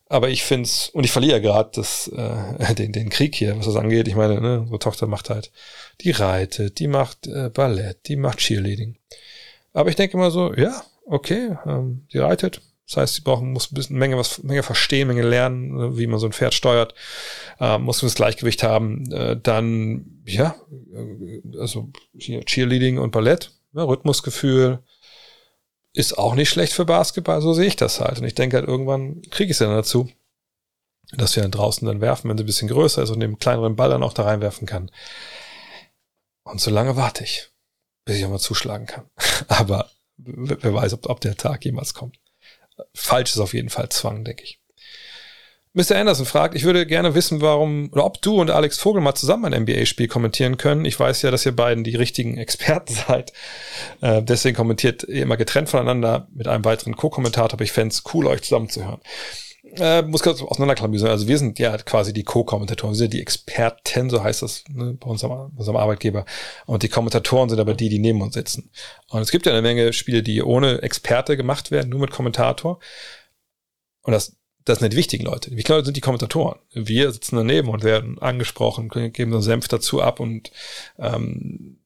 Aber 0.09 0.29
ich 0.29 0.45
find's 0.45 0.91
und 0.91 1.05
ich 1.05 1.13
verliere 1.13 1.41
gerade 1.41 1.71
das, 1.75 2.09
äh, 2.09 2.75
den, 2.79 2.93
den 2.93 3.11
Krieg 3.11 3.35
hier, 3.35 3.57
was 3.57 3.67
das 3.67 3.77
angeht. 3.77 4.09
Ich 4.09 4.17
meine, 4.17 4.41
ne, 4.41 4.67
so 4.69 4.79
Tochter 4.79 5.07
macht 5.07 5.31
halt, 5.31 5.51
die 6.03 6.11
reitet, 6.11 6.79
die 6.79 6.89
macht 6.89 7.27
äh, 7.27 7.51
Ballett, 7.51 8.07
die 8.07 8.17
macht 8.17 8.39
Cheerleading. 8.39 8.97
Aber 9.73 9.89
ich 9.89 9.97
denke 9.97 10.17
immer 10.17 10.31
so, 10.31 10.55
ja, 10.55 10.83
okay, 11.07 11.57
ähm, 11.67 12.07
die 12.13 12.19
reitet, 12.19 12.61
das 12.87 12.99
heißt, 12.99 13.15
sie 13.15 13.21
brauchen, 13.23 13.53
muss 13.53 13.73
ein 13.73 13.75
bisschen 13.75 13.97
Menge, 13.97 14.19
was, 14.19 14.43
Menge 14.43 14.63
verstehen, 14.63 15.09
Menge 15.09 15.23
lernen, 15.23 15.81
äh, 15.81 15.99
wie 15.99 16.07
man 16.07 16.19
so 16.19 16.27
ein 16.27 16.33
Pferd 16.33 16.55
steuert, 16.55 16.95
äh, 17.59 17.79
muss 17.79 18.01
das 18.01 18.15
Gleichgewicht 18.15 18.63
haben. 18.63 19.11
Äh, 19.11 19.39
dann, 19.43 20.23
ja, 20.27 20.55
äh, 20.93 21.59
also 21.59 21.91
Cheerleading 22.19 22.99
und 22.99 23.11
Ballett, 23.11 23.53
ja, 23.73 23.85
Rhythmusgefühl 23.85 24.81
ist 25.95 26.19
auch 26.19 26.35
nicht 26.35 26.51
schlecht 26.51 26.73
für 26.73 26.85
Basketball, 26.85 27.41
so 27.41 27.55
sehe 27.55 27.67
ich 27.67 27.77
das 27.77 28.01
halt. 28.01 28.19
Und 28.19 28.25
ich 28.25 28.35
denke 28.35 28.57
halt, 28.57 28.69
irgendwann 28.69 29.23
kriege 29.31 29.51
ich 29.51 29.53
es 29.53 29.59
dann 29.59 29.71
dazu, 29.71 30.11
dass 31.13 31.37
wir 31.37 31.43
dann 31.43 31.53
draußen 31.53 31.87
dann 31.87 32.01
werfen, 32.01 32.29
wenn 32.29 32.37
sie 32.37 32.45
ein 32.45 32.47
bisschen 32.47 32.69
größer 32.69 33.03
ist 33.03 33.11
und 33.11 33.21
den 33.21 33.39
kleineren 33.39 33.77
Ball 33.77 33.91
dann 33.91 34.03
auch 34.03 34.13
da 34.13 34.25
reinwerfen 34.25 34.67
kann. 34.67 34.91
Und 36.45 36.61
so 36.61 36.71
lange 36.71 36.97
warte 36.97 37.25
ich, 37.25 37.51
bis 38.05 38.17
ich 38.17 38.25
auch 38.25 38.31
mal 38.31 38.39
zuschlagen 38.39 38.87
kann. 38.87 39.09
Aber 39.49 39.91
wer 40.17 40.75
weiß, 40.75 40.95
ob, 40.95 41.09
ob 41.09 41.21
der 41.21 41.37
Tag 41.37 41.65
jemals 41.65 41.95
kommt 41.95 42.19
falsch 42.95 43.33
ist 43.33 43.39
auf 43.39 43.55
jeden 43.55 43.71
Fall 43.71 43.89
Zwang, 43.89 44.25
denke 44.25 44.45
ich. 44.45 44.61
Mr. 45.75 45.97
Anderson 45.97 46.25
fragt, 46.25 46.55
ich 46.55 46.63
würde 46.63 46.87
gerne 46.87 47.15
wissen, 47.15 47.41
warum 47.41 47.91
oder 47.93 48.05
ob 48.05 48.23
du 48.23 48.41
und 48.41 48.51
Alex 48.51 48.79
Vogel 48.79 49.03
mal 49.03 49.15
zusammen 49.15 49.53
ein 49.53 49.63
NBA-Spiel 49.63 50.07
kommentieren 50.07 50.57
können. 50.57 50.85
Ich 50.85 50.99
weiß 50.99 51.23
ja, 51.23 51.33
dass 51.33 51.45
ihr 51.45 51.55
beiden 51.55 51.83
die 51.83 51.97
richtigen 51.97 52.39
Experten 52.39 52.95
seid. 53.09 53.33
Äh, 54.01 54.23
deswegen 54.23 54.57
kommentiert 54.57 55.03
ihr 55.03 55.23
immer 55.23 55.37
getrennt 55.37 55.69
voneinander 55.69 56.29
mit 56.33 56.49
einem 56.49 56.65
weiteren 56.65 56.97
Co-Kommentator, 56.97 57.55
aber 57.55 57.65
ich 57.65 57.73
fände 57.73 57.93
es 57.93 58.05
cool, 58.15 58.27
euch 58.27 58.43
zusammen 58.43 58.69
zu 58.69 58.85
hören 58.85 59.01
äh, 59.77 60.03
muss 60.03 60.23
kurz 60.23 60.43
auseinanderklamüsern. 60.43 61.11
Also 61.11 61.27
wir 61.29 61.39
sind 61.39 61.59
ja 61.59 61.77
quasi 61.79 62.13
die 62.13 62.23
Co-Kommentatoren, 62.23 62.93
wir 62.95 62.99
sind 62.99 63.13
die 63.13 63.21
Experten, 63.21 64.11
so 64.11 64.23
heißt 64.23 64.43
das 64.43 64.65
ne, 64.69 64.97
bei 64.99 65.09
unserem, 65.09 65.53
unserem 65.57 65.77
Arbeitgeber. 65.77 66.25
Und 66.67 66.83
die 66.83 66.89
Kommentatoren 66.89 67.49
sind 67.49 67.61
aber 67.61 67.75
die, 67.75 67.89
die 67.89 67.99
neben 67.99 68.23
uns 68.23 68.35
sitzen. 68.35 68.71
Und 69.09 69.23
es 69.23 69.31
gibt 69.31 69.47
ja 69.47 69.53
eine 69.53 69.63
Menge 69.63 69.93
Spiele, 69.93 70.23
die 70.23 70.43
ohne 70.43 70.83
Experte 70.83 71.37
gemacht 71.37 71.71
werden, 71.71 71.91
nur 71.91 72.01
mit 72.01 72.11
Kommentator. 72.11 72.79
Und 74.03 74.13
das, 74.13 74.37
das 74.65 74.79
sind 74.79 74.93
die 74.93 74.97
wichtigen 74.97 75.25
Leute. 75.25 75.51
Die 75.51 75.57
wichtigen 75.57 75.77
Leute 75.77 75.87
sind 75.87 75.97
die 75.97 76.01
Kommentatoren. 76.01 76.59
Wir 76.73 77.13
sitzen 77.13 77.37
daneben 77.37 77.69
und 77.69 77.85
werden 77.85 78.19
angesprochen, 78.19 78.89
geben 78.89 79.31
so 79.31 79.37
einen 79.37 79.43
Senf 79.43 79.69
dazu 79.69 80.01
ab 80.01 80.21
und 80.21 80.51
ähm, 80.99 81.79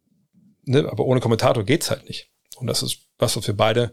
ne, 0.64 0.88
aber 0.88 1.04
ohne 1.04 1.20
Kommentator 1.20 1.64
geht's 1.64 1.90
halt 1.90 2.06
nicht. 2.06 2.30
Und 2.56 2.68
das 2.68 2.82
ist 2.82 3.00
was, 3.18 3.36
was 3.36 3.46
wir 3.46 3.56
beide 3.56 3.92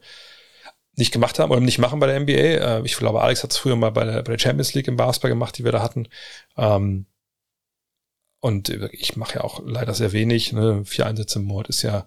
nicht 0.97 1.11
gemacht 1.11 1.39
haben 1.39 1.51
oder 1.51 1.61
nicht 1.61 1.79
machen 1.79 1.99
bei 1.99 2.07
der 2.07 2.19
NBA. 2.19 2.31
Äh, 2.31 2.81
ich 2.85 2.95
glaube, 2.95 3.21
Alex 3.21 3.43
hat 3.43 3.51
es 3.51 3.57
früher 3.57 3.75
mal 3.75 3.91
bei 3.91 4.05
der, 4.05 4.23
bei 4.23 4.31
der 4.31 4.39
Champions 4.39 4.73
League 4.73 4.87
im 4.87 4.97
Basketball 4.97 5.31
gemacht, 5.31 5.57
die 5.57 5.63
wir 5.63 5.71
da 5.71 5.81
hatten. 5.81 6.07
Ähm, 6.57 7.05
und 8.39 8.69
ich 8.69 9.17
mache 9.17 9.35
ja 9.35 9.43
auch 9.43 9.61
leider 9.65 9.95
sehr 9.95 10.11
wenig. 10.11 10.53
Ne? 10.53 10.85
Vier 10.85 11.07
Einsätze 11.07 11.39
im 11.39 11.45
Mord 11.45 11.67
ist 11.67 11.81
ja, 11.81 12.05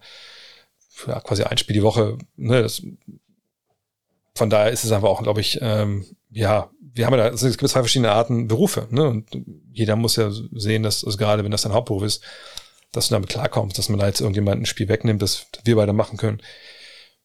ja 1.06 1.20
quasi 1.20 1.42
ein 1.42 1.58
Spiel 1.58 1.74
die 1.74 1.82
Woche. 1.82 2.16
Ne? 2.36 2.62
Das, 2.62 2.82
von 4.38 4.50
daher 4.50 4.70
ist 4.70 4.84
es 4.84 4.92
einfach 4.92 5.08
auch, 5.08 5.22
glaube 5.22 5.40
ich, 5.40 5.58
ähm, 5.60 6.06
ja, 6.30 6.70
wir 6.80 7.06
haben 7.06 7.14
ja 7.14 7.28
da, 7.28 7.34
es 7.34 7.42
gibt 7.42 7.68
zwei 7.68 7.80
verschiedene 7.80 8.12
Arten 8.12 8.48
Berufe. 8.48 8.88
Ne? 8.90 9.08
Und 9.08 9.28
jeder 9.72 9.96
muss 9.96 10.16
ja 10.16 10.30
sehen, 10.30 10.82
dass, 10.82 11.04
also 11.04 11.18
gerade 11.18 11.44
wenn 11.44 11.50
das 11.50 11.62
dein 11.62 11.72
Hauptberuf 11.72 12.02
ist, 12.02 12.22
dass 12.92 13.08
du 13.08 13.14
damit 13.14 13.28
klarkommst, 13.28 13.76
dass 13.76 13.88
man 13.88 13.98
da 13.98 14.06
jetzt 14.06 14.20
irgendjemand 14.20 14.62
ein 14.62 14.66
Spiel 14.66 14.88
wegnimmt, 14.88 15.20
das 15.20 15.46
wir 15.64 15.76
beide 15.76 15.92
machen 15.92 16.16
können 16.16 16.40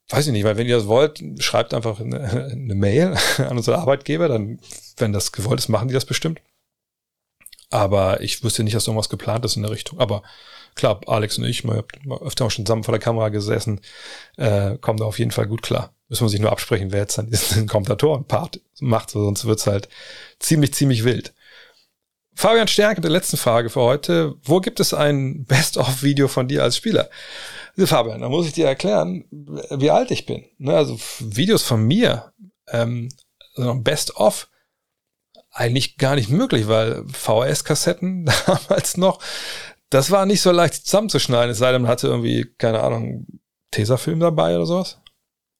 weiß 0.09 0.27
ich 0.27 0.33
nicht, 0.33 0.43
weil 0.43 0.57
wenn 0.57 0.67
ihr 0.67 0.77
das 0.77 0.87
wollt, 0.87 1.21
schreibt 1.39 1.73
einfach 1.73 1.99
eine, 1.99 2.49
eine 2.51 2.75
Mail 2.75 3.15
an 3.37 3.57
unsere 3.57 3.77
Arbeitgeber, 3.77 4.27
dann, 4.27 4.59
wenn 4.97 5.13
das 5.13 5.31
gewollt 5.31 5.59
ist, 5.59 5.69
machen 5.69 5.87
die 5.87 5.93
das 5.93 6.05
bestimmt. 6.05 6.41
Aber 7.69 8.21
ich 8.21 8.43
wüsste 8.43 8.63
nicht, 8.63 8.75
dass 8.75 8.87
irgendwas 8.87 9.09
geplant 9.09 9.45
ist 9.45 9.55
in 9.55 9.63
der 9.63 9.71
Richtung. 9.71 9.99
Aber 9.99 10.21
klar, 10.75 11.01
Alex 11.07 11.37
und 11.37 11.45
ich, 11.45 11.63
wir 11.63 11.75
haben 11.75 12.11
öfter 12.21 12.45
auch 12.45 12.51
schon 12.51 12.65
zusammen 12.65 12.83
vor 12.83 12.93
der 12.93 13.01
Kamera 13.01 13.29
gesessen, 13.29 13.81
äh, 14.37 14.77
kommen 14.77 14.99
da 14.99 15.05
auf 15.05 15.19
jeden 15.19 15.31
Fall 15.31 15.47
gut 15.47 15.61
klar. 15.61 15.93
Müssen 16.09 16.25
wir 16.25 16.29
sich 16.29 16.39
nur 16.39 16.51
absprechen, 16.51 16.91
wer 16.91 17.01
jetzt 17.01 17.17
dann 17.17 17.29
diesen 17.29 17.67
Kommentatoren-Part 17.69 18.61
macht, 18.81 19.11
sonst 19.11 19.45
wird's 19.45 19.67
halt 19.67 19.89
ziemlich, 20.39 20.73
ziemlich 20.73 21.03
wild. 21.03 21.33
Fabian 22.35 22.67
Stärke, 22.67 23.01
der 23.01 23.11
letzten 23.11 23.37
Frage 23.37 23.69
für 23.69 23.81
heute. 23.81 24.35
Wo 24.43 24.59
gibt 24.59 24.79
es 24.79 24.93
ein 24.93 25.45
Best-of-Video 25.45 26.27
von 26.27 26.47
dir 26.47 26.63
als 26.63 26.77
Spieler? 26.77 27.09
Fabian, 27.77 28.21
da 28.21 28.29
muss 28.29 28.47
ich 28.47 28.53
dir 28.53 28.67
erklären, 28.67 29.25
wie 29.31 29.91
alt 29.91 30.11
ich 30.11 30.25
bin. 30.25 30.45
Ne, 30.57 30.75
also 30.75 30.99
Videos 31.19 31.63
von 31.63 31.83
mir, 31.85 32.33
ähm, 32.67 33.09
also 33.55 33.75
Best 33.75 34.15
of, 34.15 34.49
eigentlich 35.51 35.97
gar 35.97 36.15
nicht 36.15 36.29
möglich, 36.29 36.67
weil 36.67 37.03
VHS-Kassetten 37.07 38.25
damals 38.45 38.97
noch, 38.97 39.19
das 39.93 40.11
war 40.11 40.25
nicht 40.25 40.41
so 40.41 40.51
leicht 40.51 40.85
zusammenzuschneiden, 40.85 41.51
es 41.51 41.57
sei 41.57 41.71
denn, 41.71 41.83
man 41.83 41.91
hatte 41.91 42.07
irgendwie, 42.07 42.45
keine 42.57 42.81
Ahnung, 42.81 43.27
Tesafilm 43.71 44.19
dabei 44.19 44.55
oder 44.55 44.65
sowas. 44.65 45.01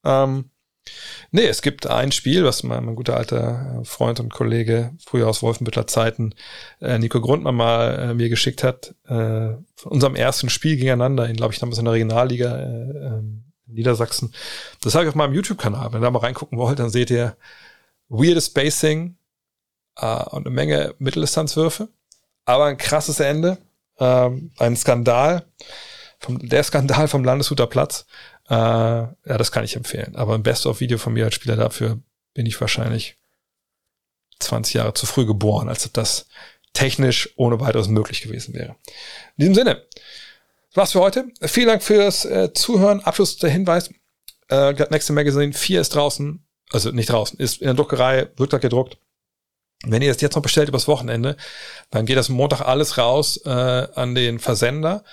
Ähm, 0.05 0.49
Nee, 1.31 1.45
es 1.47 1.61
gibt 1.61 1.88
ein 1.88 2.11
Spiel, 2.11 2.43
was 2.43 2.63
mein, 2.63 2.86
mein 2.86 2.95
guter 2.95 3.15
alter 3.17 3.81
äh, 3.81 3.86
Freund 3.86 4.19
und 4.19 4.34
Kollege 4.34 4.93
früher 5.03 5.27
aus 5.27 5.41
Wolfenbüttler 5.41 5.88
Zeiten, 5.88 6.36
äh, 6.81 6.99
Nico 6.99 7.21
Grundmann 7.21 7.55
mal 7.55 7.99
äh, 7.99 8.13
mir 8.13 8.29
geschickt 8.29 8.63
hat, 8.63 8.93
äh, 9.05 9.55
von 9.75 9.91
unserem 9.91 10.15
ersten 10.15 10.49
Spiel 10.49 10.75
gegeneinander, 10.75 11.27
in, 11.27 11.36
glaube 11.36 11.53
ich, 11.53 11.59
damals 11.59 11.79
in 11.79 11.86
der 11.86 11.93
Regionalliga 11.93 12.57
äh, 12.57 12.63
äh, 12.63 13.19
in 13.19 13.43
Niedersachsen. 13.65 14.34
Das 14.81 14.93
habe 14.93 15.05
ich 15.05 15.09
auf 15.09 15.15
meinem 15.15 15.34
YouTube-Kanal. 15.34 15.93
Wenn 15.93 16.01
ihr 16.01 16.05
da 16.05 16.11
mal 16.11 16.19
reingucken 16.19 16.57
wollt, 16.57 16.79
dann 16.79 16.89
seht 16.89 17.09
ihr 17.09 17.38
weirdes 18.09 18.47
Spacing 18.47 19.15
äh, 19.97 20.23
und 20.25 20.45
eine 20.45 20.53
Menge 20.53 20.95
Mitteldistanzwürfe, 20.99 21.88
aber 22.45 22.65
ein 22.65 22.77
krasses 22.77 23.19
Ende, 23.19 23.57
ähm, 23.99 24.51
ein 24.57 24.75
Skandal, 24.75 25.45
vom, 26.19 26.39
der 26.39 26.63
Skandal 26.63 27.07
vom 27.07 27.23
Landeshuter 27.23 27.67
Platz. 27.67 28.05
Äh, 28.49 28.53
ja, 28.53 29.13
das 29.25 29.51
kann 29.51 29.63
ich 29.63 29.75
empfehlen. 29.75 30.15
Aber 30.15 30.35
ein 30.35 30.43
Best-of-Video 30.43 30.97
von 30.97 31.13
mir 31.13 31.25
als 31.25 31.35
Spieler 31.35 31.55
dafür 31.55 31.99
bin 32.33 32.45
ich 32.45 32.59
wahrscheinlich 32.59 33.17
20 34.39 34.75
Jahre 34.75 34.93
zu 34.93 35.05
früh 35.05 35.25
geboren, 35.25 35.69
als 35.69 35.89
das 35.91 36.25
technisch 36.73 37.29
ohne 37.35 37.59
weiteres 37.59 37.87
möglich 37.87 38.21
gewesen 38.21 38.53
wäre. 38.53 38.75
In 39.37 39.39
diesem 39.39 39.55
Sinne, 39.55 39.83
das 40.69 40.77
war's 40.77 40.91
für 40.93 41.01
heute. 41.01 41.25
Vielen 41.41 41.67
Dank 41.67 41.83
fürs 41.83 42.25
äh, 42.25 42.51
Zuhören. 42.53 43.01
Abschluss 43.01 43.37
der 43.37 43.51
Hinweis. 43.51 43.91
Äh, 44.49 44.73
Next 44.89 45.09
Magazine 45.11 45.53
4 45.53 45.81
ist 45.81 45.95
draußen, 45.95 46.45
also 46.71 46.91
nicht 46.91 47.09
draußen, 47.09 47.39
ist 47.39 47.61
in 47.61 47.67
der 47.67 47.75
Druckerei, 47.75 48.29
wird 48.37 48.59
gedruckt. 48.59 48.97
Wenn 49.86 50.01
ihr 50.01 50.11
das 50.11 50.21
jetzt 50.21 50.36
noch 50.36 50.41
bestellt 50.41 50.69
übers 50.69 50.88
Wochenende, 50.88 51.36
dann 51.91 52.05
geht 52.05 52.17
das 52.17 52.29
Montag 52.29 52.61
alles 52.61 52.97
raus 52.97 53.38
äh, 53.45 53.49
an 53.49 54.15
den 54.15 54.39
Versender. 54.39 55.03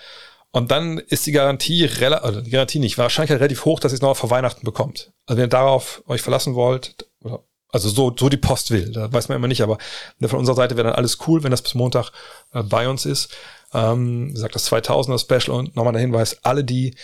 Und 0.52 0.70
dann 0.70 0.98
ist 0.98 1.26
die 1.26 1.32
Garantie 1.32 1.84
relativ, 1.84 2.24
also 2.24 2.40
die 2.40 2.50
Garantie 2.50 2.78
nicht, 2.80 2.98
wahrscheinlich 2.98 3.32
relativ 3.32 3.64
hoch, 3.64 3.78
dass 3.80 3.92
ihr 3.92 3.96
es 3.96 4.02
noch 4.02 4.16
vor 4.16 4.30
Weihnachten 4.30 4.64
bekommt. 4.64 5.12
Also 5.26 5.36
wenn 5.36 5.46
ihr 5.46 5.48
darauf 5.48 6.02
euch 6.06 6.22
verlassen 6.22 6.54
wollt, 6.54 7.06
oder, 7.22 7.44
also 7.72 7.88
so, 7.88 8.12
so 8.16 8.28
die 8.28 8.36
Post 8.36 8.72
will, 8.72 8.90
da 8.90 9.12
weiß 9.12 9.28
man 9.28 9.36
immer 9.36 9.46
nicht, 9.46 9.62
aber 9.62 9.78
von 10.20 10.38
unserer 10.40 10.56
Seite 10.56 10.76
wäre 10.76 10.88
dann 10.88 10.96
alles 10.96 11.18
cool, 11.26 11.44
wenn 11.44 11.52
das 11.52 11.62
bis 11.62 11.74
Montag 11.74 12.10
äh, 12.52 12.62
bei 12.62 12.88
uns 12.88 13.06
ist. 13.06 13.32
Ähm, 13.72 14.30
wie 14.30 14.32
gesagt, 14.34 14.56
das 14.56 14.70
2000er 14.70 15.20
Special 15.20 15.56
und 15.56 15.76
nochmal 15.76 15.92
der 15.92 16.02
Hinweis, 16.02 16.38
alle 16.42 16.64
die 16.64 16.96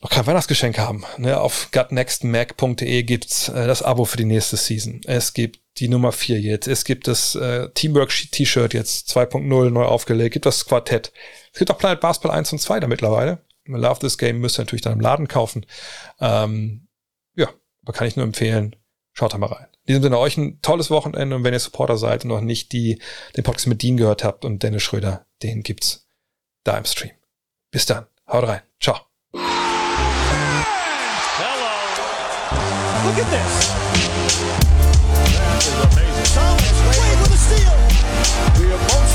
noch 0.00 0.10
kein 0.10 0.26
Weihnachtsgeschenk 0.26 0.78
haben, 0.78 1.04
ne, 1.16 1.40
auf 1.40 1.70
gutnextmac.de 1.72 3.02
gibt's 3.02 3.48
äh, 3.48 3.66
das 3.66 3.82
Abo 3.82 4.04
für 4.04 4.18
die 4.18 4.24
nächste 4.24 4.56
Season. 4.56 5.00
Es 5.04 5.34
gibt 5.34 5.58
die 5.78 5.88
Nummer 5.88 6.12
4 6.12 6.40
jetzt. 6.40 6.68
Es 6.68 6.84
gibt 6.84 7.06
das 7.06 7.34
äh, 7.34 7.68
Teamwork-T-Shirt 7.70 8.74
jetzt 8.74 9.10
2.0 9.16 9.70
neu 9.70 9.84
aufgelegt. 9.84 10.32
Gibt 10.32 10.46
das 10.46 10.64
Quartett. 10.66 11.12
Es 11.52 11.58
gibt 11.58 11.70
auch 11.70 11.78
Planet 11.78 12.00
Basketball 12.00 12.36
1 12.36 12.52
und 12.52 12.58
2 12.58 12.80
da 12.80 12.86
mittlerweile. 12.86 13.38
Love 13.66 14.00
This 14.00 14.18
Game 14.18 14.38
müsst 14.38 14.58
ihr 14.58 14.62
natürlich 14.62 14.82
dann 14.82 14.94
im 14.94 15.00
Laden 15.00 15.28
kaufen. 15.28 15.66
Ähm, 16.20 16.86
ja, 17.34 17.48
aber 17.82 17.92
kann 17.92 18.06
ich 18.06 18.16
nur 18.16 18.24
empfehlen. 18.24 18.76
Schaut 19.12 19.32
da 19.32 19.38
mal 19.38 19.46
rein. 19.46 19.66
In 19.86 19.92
diesem 19.92 20.02
Sinne 20.02 20.18
euch 20.18 20.36
ein 20.36 20.60
tolles 20.62 20.90
Wochenende 20.90 21.36
und 21.36 21.44
wenn 21.44 21.54
ihr 21.54 21.60
Supporter 21.60 21.96
seid 21.96 22.24
und 22.24 22.28
noch 22.28 22.40
nicht 22.40 22.72
die, 22.72 23.00
den 23.36 23.44
Podcast 23.44 23.66
mit 23.66 23.82
Dean 23.82 23.96
gehört 23.96 24.24
habt 24.24 24.44
und 24.44 24.62
Dennis 24.62 24.82
Schröder, 24.82 25.26
den 25.42 25.62
gibt's 25.62 26.08
da 26.64 26.76
im 26.76 26.84
Stream. 26.84 27.12
Bis 27.70 27.86
dann. 27.86 28.06
Haut 28.28 28.46
rein. 28.46 28.62
Ciao. 28.80 29.00
Hello. 29.32 29.42
Look 33.04 33.18
at 33.18 33.30
this. 33.30 33.85